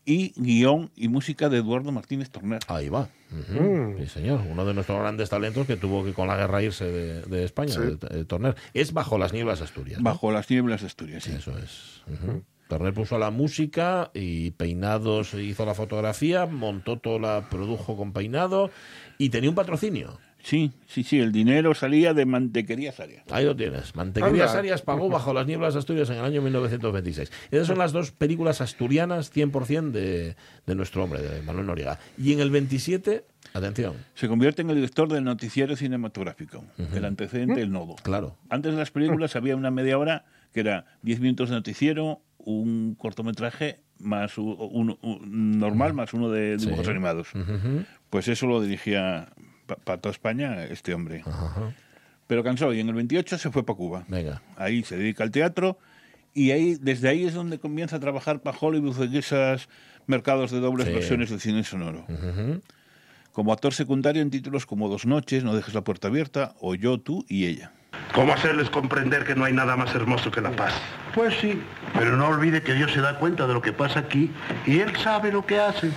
y 0.06 0.34
guion 0.36 0.90
y 0.96 1.08
música 1.08 1.50
de 1.50 1.58
Eduardo 1.58 1.92
Martínez 1.92 2.30
Torner. 2.30 2.60
Ahí 2.68 2.90
va. 2.90 3.10
Ujú. 3.32 3.96
Sí, 4.00 4.08
señor. 4.08 4.42
Uno 4.50 4.66
de 4.66 4.74
nuestros 4.74 5.00
grandes 5.00 5.30
talentos 5.30 5.66
que 5.68 5.78
tuvo 5.78 6.04
que 6.04 6.14
con 6.14 6.28
la 6.28 6.36
guerra 6.38 6.62
irse 6.64 6.86
de, 6.86 7.22
de 7.22 7.44
España, 7.46 7.74
Sí. 7.74 7.80
de, 7.80 7.96
de 8.18 8.26
Torner. 8.26 8.56
Es 8.74 8.94
Bajo 8.94 9.18
las 9.18 9.32
nieblas 9.34 9.60
de 9.60 9.66
Asturias. 9.66 10.00
¿no? 10.00 10.04
Bajo 10.04 10.32
las 10.32 10.50
nieblas 10.50 10.82
de 10.82 10.88
Asturias, 10.88 11.24
sí. 11.24 11.32
Eso 11.32 11.58
es. 11.58 12.02
Ujú. 12.08 12.44
Torner 12.68 12.94
puso 12.94 13.20
la 13.20 13.32
música 13.32 14.12
y 14.14 14.52
Peinados 14.52 15.34
hizo 15.34 15.66
la 15.66 15.74
fotografía, 15.76 16.46
Montoto 16.46 17.20
la 17.20 17.50
produjo 17.50 17.98
con 17.98 18.14
Peinado 18.14 18.72
y 19.18 19.30
tenía 19.30 19.50
un 19.50 19.56
patrocinio. 19.58 20.20
Sí, 20.44 20.72
sí, 20.88 21.04
sí, 21.04 21.20
el 21.20 21.32
dinero 21.32 21.74
salía 21.76 22.14
de 22.14 22.26
Mantequerías 22.26 23.00
Arias. 23.00 23.24
Ahí 23.32 23.46
lo 23.46 23.56
tienes. 23.56 23.96
Mantequerías. 23.96 24.56
Arias 24.56 24.82
pagó 24.82 25.08
Bajo 25.10 25.34
las 25.34 25.46
nieblas 25.46 25.74
de 25.74 25.80
Asturias 25.80 26.10
en 26.10 26.18
el 26.18 26.26
año 26.26 26.42
1926. 26.42 27.32
Esas 27.52 27.68
son 27.68 27.78
las 27.78 27.92
dos 27.92 28.12
películas 28.12 28.60
asturianas 28.62 29.32
100% 29.34 29.92
de, 29.92 30.36
de 30.66 30.76
nuestro 30.76 31.04
hombre, 31.04 31.22
de 31.22 31.42
Manuel 31.44 31.68
Noriega. 31.68 32.00
Y 32.18 32.34
en 32.34 32.40
el 32.40 32.50
27, 32.50 33.24
atención. 33.54 33.94
Se 34.16 34.28
convierte 34.28 34.62
en 34.64 34.70
el 34.72 34.76
director 34.78 35.08
del 35.10 35.24
noticiero 35.24 35.76
cinematográfico, 35.76 36.64
el 36.94 37.06
antecedente, 37.06 37.62
el 37.62 37.72
nodo. 37.72 37.96
Claro. 38.02 38.36
Antes 38.50 38.72
de 38.74 38.80
las 38.80 38.90
películas 38.92 39.36
había 39.36 39.56
una 39.56 39.70
media 39.72 39.98
hora 39.98 40.26
que 40.54 40.62
era 40.62 40.86
10 41.04 41.20
minutos 41.20 41.50
de 41.50 41.56
noticiero, 41.56 42.22
un 42.40 42.96
cortometraje 42.96 43.80
más 44.00 44.38
u- 44.40 44.44
un, 44.54 44.98
un 45.04 45.60
normal 45.60 45.94
más 45.94 46.14
uno 46.16 46.30
de 46.30 46.58
dibujos 46.58 46.86
Sí. 46.86 46.92
animados. 46.92 47.28
Pues 48.10 48.28
eso 48.28 48.48
lo 48.48 48.60
dirigía 48.62 49.30
para 49.76 50.00
toda 50.00 50.12
España 50.12 50.64
este 50.66 50.94
hombre. 50.94 51.24
Pero 52.28 52.44
cansó 52.44 52.74
y 52.74 52.80
en 52.80 52.88
el 52.90 52.96
28 52.96 53.38
se 53.38 53.52
fue 53.52 53.66
para 53.66 53.76
Cuba. 53.78 54.04
Venga. 54.08 54.42
Ahí 54.58 54.84
se 54.84 54.98
dedica 54.98 55.24
al 55.24 55.32
teatro 55.32 55.78
y 56.34 56.52
ahí 56.52 56.78
desde 56.80 57.10
ahí 57.10 57.26
es 57.26 57.34
donde 57.34 57.60
comienza 57.60 57.98
a 57.98 58.00
trabajar 58.00 58.40
para 58.42 58.58
Hollywood 58.58 59.02
en 59.04 59.16
esos 59.16 59.68
mercados 60.08 60.52
de 60.52 60.60
dobles 60.60 60.88
Sí. 60.88 60.94
versiones 60.94 61.30
del 61.30 61.40
cine 61.42 61.64
sonoro. 61.64 62.06
Como 63.34 63.54
actor 63.54 63.74
secundario 63.74 64.22
en 64.22 64.30
títulos 64.30 64.66
como 64.66 64.90
Dos 64.90 65.06
noches, 65.06 65.44
No 65.44 65.56
dejes 65.56 65.74
la 65.74 65.82
puerta 65.82 66.08
abierta 66.10 66.54
o 66.60 66.76
Yo, 66.76 67.00
tú 67.00 67.26
y 67.30 67.46
ella. 67.48 67.72
¿Cómo 68.14 68.34
hacerles 68.34 68.70
comprender 68.70 69.24
que 69.26 69.36
no 69.36 69.46
hay 69.46 69.54
nada 69.54 69.76
más 69.78 69.94
hermoso 69.96 70.32
que 70.32 70.42
la 70.42 70.52
paz? 70.52 70.74
Pues 71.16 71.34
sí, 71.40 71.62
pero 71.94 72.16
no 72.18 72.28
olvide 72.28 72.62
que 72.62 72.74
Dios 72.74 72.92
se 72.92 73.00
da 73.02 73.18
cuenta 73.20 73.48
de 73.48 73.54
lo 73.54 73.62
que 73.62 73.72
pasa 73.74 74.00
aquí 74.00 74.32
y 74.66 74.80
Él 74.80 74.96
sabe 74.98 75.32
lo 75.32 75.46
que 75.46 75.60
hace. 75.60 75.92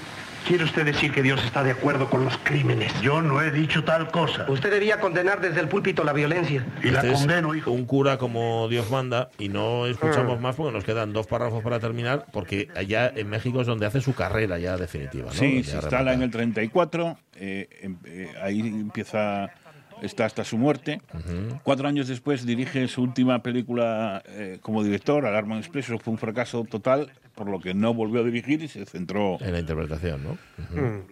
¿Quiere 0.47 0.65
usted 0.65 0.85
decir 0.85 1.11
que 1.11 1.23
Dios 1.23 1.43
está 1.43 1.63
de 1.63 1.71
acuerdo 1.71 2.11
con 2.11 2.23
los 2.25 2.37
crímenes? 2.39 2.93
Yo 3.01 3.23
no 3.23 3.41
he 3.41 3.51
dicho 3.51 3.83
tal 3.83 4.11
cosa. 4.11 4.45
Usted 4.49 4.71
debía 4.71 5.01
condenar 5.01 5.41
desde 5.41 5.61
el 5.61 5.69
púlpito 5.69 6.05
la 6.05 6.13
violencia. 6.13 6.67
Y 6.83 6.91
la 6.91 7.01
Este 7.01 7.13
condeno, 7.15 7.55
hijo. 7.55 7.71
Un 7.71 7.87
cura 7.87 8.19
como 8.19 8.69
Dios 8.69 8.91
manda 8.91 9.31
y 9.39 9.49
no 9.49 9.87
escuchamos 9.87 10.39
más 10.41 10.55
porque 10.57 10.73
nos 10.73 10.85
quedan 10.85 11.15
dos 11.15 11.27
párrafos 11.27 11.63
para 11.63 11.81
terminar 11.81 12.27
porque 12.31 12.69
allá 12.77 13.11
en 13.17 13.31
México 13.31 13.63
es 13.63 13.67
donde 13.67 13.87
hace 13.87 14.03
su 14.03 14.15
carrera 14.15 14.59
ya 14.59 14.77
definitiva. 14.77 15.27
¿no? 15.27 15.33
Sí, 15.33 15.65
se 15.65 15.77
instala 15.77 16.13
en 16.13 16.23
el 16.23 16.31
34, 16.31 17.17
eh, 17.37 17.69
em- 17.81 17.97
eh, 18.05 18.31
ahí 18.43 18.61
empieza, 18.61 19.49
está 20.03 20.25
hasta 20.27 20.45
su 20.45 20.59
muerte. 20.59 21.01
Cuatro 21.63 21.89
años 21.89 22.09
después 22.09 22.45
dirige 22.47 22.87
su 22.89 23.03
última 23.03 23.43
película 23.43 24.23
eh, 24.27 24.59
como 24.63 24.83
director, 24.83 25.27
Alarma 25.27 25.59
Express, 25.59 25.87
eso 25.87 25.99
fue 25.99 26.13
un 26.13 26.19
fracaso 26.19 26.65
total, 26.65 27.11
por 27.35 27.49
lo 27.49 27.61
que 27.61 27.75
no 27.75 27.95
volvió 27.95 28.21
a 28.21 28.25
dirigir 28.25 28.63
y 28.63 28.69
se 28.69 28.85
centró 28.87 29.39
En 29.41 29.53
la 29.53 29.61
interpretación, 29.61 30.23
¿no? 30.23 30.31
Ujú. 30.31 31.05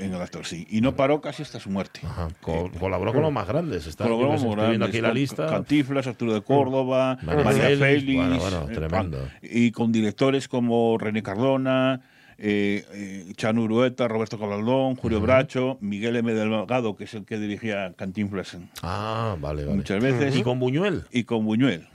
en 0.00 0.14
el 0.14 0.20
actor, 0.22 0.44
sí. 0.46 0.66
Y 0.70 0.80
no 0.80 0.96
paró 0.96 1.20
casi 1.20 1.42
hasta 1.42 1.60
su 1.60 1.68
muerte. 1.70 2.00
Co- 2.40 2.70
colaboró 2.80 3.12
con 3.12 3.22
los 3.22 3.32
más 3.32 3.46
grandes. 3.46 3.86
Está, 3.86 4.04
Colaboró 4.04 4.28
con 4.28 4.36
estoy 4.36 4.48
viendo 4.50 4.66
grandes, 4.66 4.88
aquí 4.88 5.00
la 5.00 5.12
lista. 5.12 5.46
Cantinflas, 5.46 6.06
Arturo 6.06 6.32
de 6.34 6.40
Córdoba, 6.42 7.18
María 7.22 7.44
María 7.44 7.62
Félix, 7.64 7.78
Félix, 7.80 8.16
bueno, 8.16 8.38
bueno, 8.38 8.68
eh, 8.70 8.74
tremendo. 8.74 9.18
pan- 9.18 9.30
y 9.42 9.70
con 9.72 9.92
directores 9.92 10.48
como 10.48 10.96
René 10.98 11.22
Cardona, 11.22 12.00
eh, 12.38 12.84
eh, 12.92 13.32
Chano 13.36 13.62
Urueta, 13.62 14.08
Roberto 14.08 14.38
Cabaldón, 14.38 14.96
Julio 14.96 15.20
Bracho, 15.20 15.78
Miguel 15.80 16.16
M. 16.16 16.32
Delgado, 16.34 16.96
que 16.96 17.04
es 17.04 17.14
el 17.14 17.24
que 17.24 17.38
dirigía 17.38 17.94
Cantinflas 17.96 18.56
Ah, 18.82 19.36
vale, 19.40 19.64
vale. 19.64 19.76
muchas 19.76 20.02
veces. 20.02 20.36
¿Y 20.36 20.42
con 20.42 20.58
Buñuel? 20.58 21.04
Y 21.10 21.24
con 21.24 21.44
Buñuel. 21.44 21.86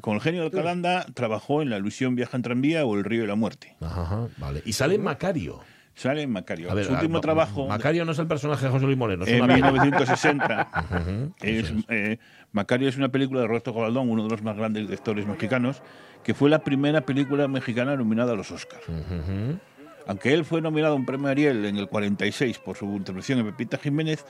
con, 0.00 0.14
el 0.14 0.20
genio 0.20 0.40
de 0.40 0.46
Alcalanda 0.46 1.06
trabajó 1.14 1.62
en 1.62 1.70
La 1.70 1.76
ilusión 1.78 2.14
viaja 2.14 2.36
en 2.36 2.42
tranvía 2.42 2.84
o 2.84 2.94
El 2.96 3.04
río 3.04 3.24
y 3.24 3.26
la 3.26 3.34
muerte. 3.34 3.76
Ajá, 3.80 4.28
vale. 4.38 4.62
Y 4.64 4.72
sale 4.72 4.98
Macario. 4.98 5.60
Sale 5.94 6.22
en 6.22 6.32
Macario. 6.32 6.70
A 6.70 6.74
ver, 6.74 6.86
Su 6.86 6.92
último 6.92 7.18
ah, 7.18 7.20
trabajo... 7.20 7.68
Macario 7.68 8.04
no 8.04 8.12
es 8.12 8.18
el 8.18 8.26
personaje 8.26 8.64
de 8.66 8.72
José 8.72 8.84
Luis 8.84 8.98
Moreno. 8.98 9.24
En 9.26 9.42
una 9.42 9.54
vieja. 9.54 9.70
1960. 9.70 10.68
Ujú, 10.90 11.34
es, 11.40 11.64
eso 11.66 11.74
es. 11.78 11.84
eh, 11.88 12.18
Macario 12.50 12.88
es 12.88 12.96
una 12.96 13.10
película 13.10 13.42
de 13.42 13.46
Roberto 13.46 13.72
Cabaldón, 13.72 14.10
uno 14.10 14.24
de 14.24 14.30
los 14.30 14.42
más 14.42 14.56
grandes 14.56 14.82
directores 14.84 15.24
mexicanos, 15.26 15.82
que 16.24 16.34
fue 16.34 16.50
la 16.50 16.60
primera 16.60 17.02
película 17.02 17.46
mexicana 17.46 17.94
nominada 17.96 18.32
a 18.32 18.34
los 18.34 18.50
Oscars. 18.50 18.82
Aunque 20.06 20.32
él 20.32 20.44
fue 20.44 20.60
nominado 20.60 20.94
a 20.94 20.96
un 20.96 21.06
premio 21.06 21.28
Ariel 21.28 21.64
en 21.64 21.76
el 21.76 21.88
46 21.88 22.58
por 22.58 22.76
su 22.76 22.86
intervención 22.86 23.38
en 23.40 23.46
Pepita 23.46 23.78
Jiménez, 23.78 24.24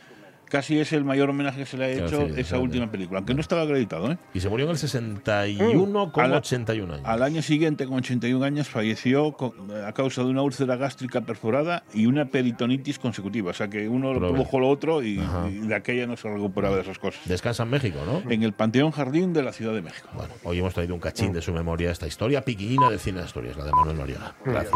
casi 0.48 0.78
es 0.78 0.92
el 0.92 1.04
mayor 1.04 1.30
homenaje 1.30 1.60
que 1.60 1.66
se 1.66 1.76
le 1.76 1.84
ha 1.86 2.06
Claro, 2.06 2.22
hecho 2.26 2.34
sí, 2.34 2.40
esa 2.40 2.58
última 2.58 2.88
película, 2.90 3.18
aunque 3.18 3.34
no 3.34 3.40
estaba 3.40 3.62
acreditado. 3.62 4.12
¿eh? 4.12 4.18
Y 4.34 4.40
se 4.40 4.48
murió 4.48 4.66
en 4.66 4.72
el 4.72 4.78
61 4.78 6.12
con 6.12 6.24
Al- 6.24 6.34
81 6.34 6.94
años. 6.94 7.06
Al 7.08 7.22
año 7.22 7.42
siguiente, 7.42 7.86
con 7.86 7.96
81 7.96 8.44
años, 8.44 8.68
falleció 8.68 9.32
con- 9.32 9.52
a 9.84 9.92
causa 9.92 10.22
de 10.22 10.28
una 10.28 10.42
úlcera 10.42 10.76
gástrica 10.76 11.22
perforada 11.22 11.82
y 11.92 12.06
una 12.06 12.26
peritonitis 12.26 12.98
consecutiva. 12.98 13.50
O 13.50 13.54
sea 13.54 13.68
que 13.68 13.88
uno 13.88 14.12
lo 14.14 14.20
produjo 14.20 14.60
lo 14.60 14.68
otro 14.68 15.02
y, 15.02 15.16
de 15.16 15.74
aquella 15.74 16.06
no 16.06 16.16
se 16.16 16.28
recuperaba 16.28 16.76
de 16.76 16.82
esas 16.82 16.98
cosas. 16.98 17.20
Descansa 17.26 17.62
en 17.64 17.70
México, 17.70 17.98
¿no? 18.06 18.30
En 18.30 18.42
el 18.42 18.52
Panteón 18.52 18.90
Jardín 18.92 19.32
de 19.32 19.42
la 19.42 19.52
Ciudad 19.52 19.72
de 19.74 19.82
México. 19.82 20.08
Bueno, 20.14 20.32
hoy 20.44 20.58
hemos 20.58 20.74
traído 20.74 20.94
un 20.94 21.00
cachín 21.00 21.32
de 21.32 21.42
su 21.42 21.52
memoria 21.52 21.90
esta 21.90 22.06
historia 22.06 22.42
piquillina 22.44 22.90
del 22.90 23.00
cine 23.00 23.18
de 23.18 23.24
Asturias, 23.24 23.56
la 23.56 23.64
de 23.64 23.72
Manuel 23.72 23.96
Noriega. 23.96 24.34
Gracias. 24.44 24.72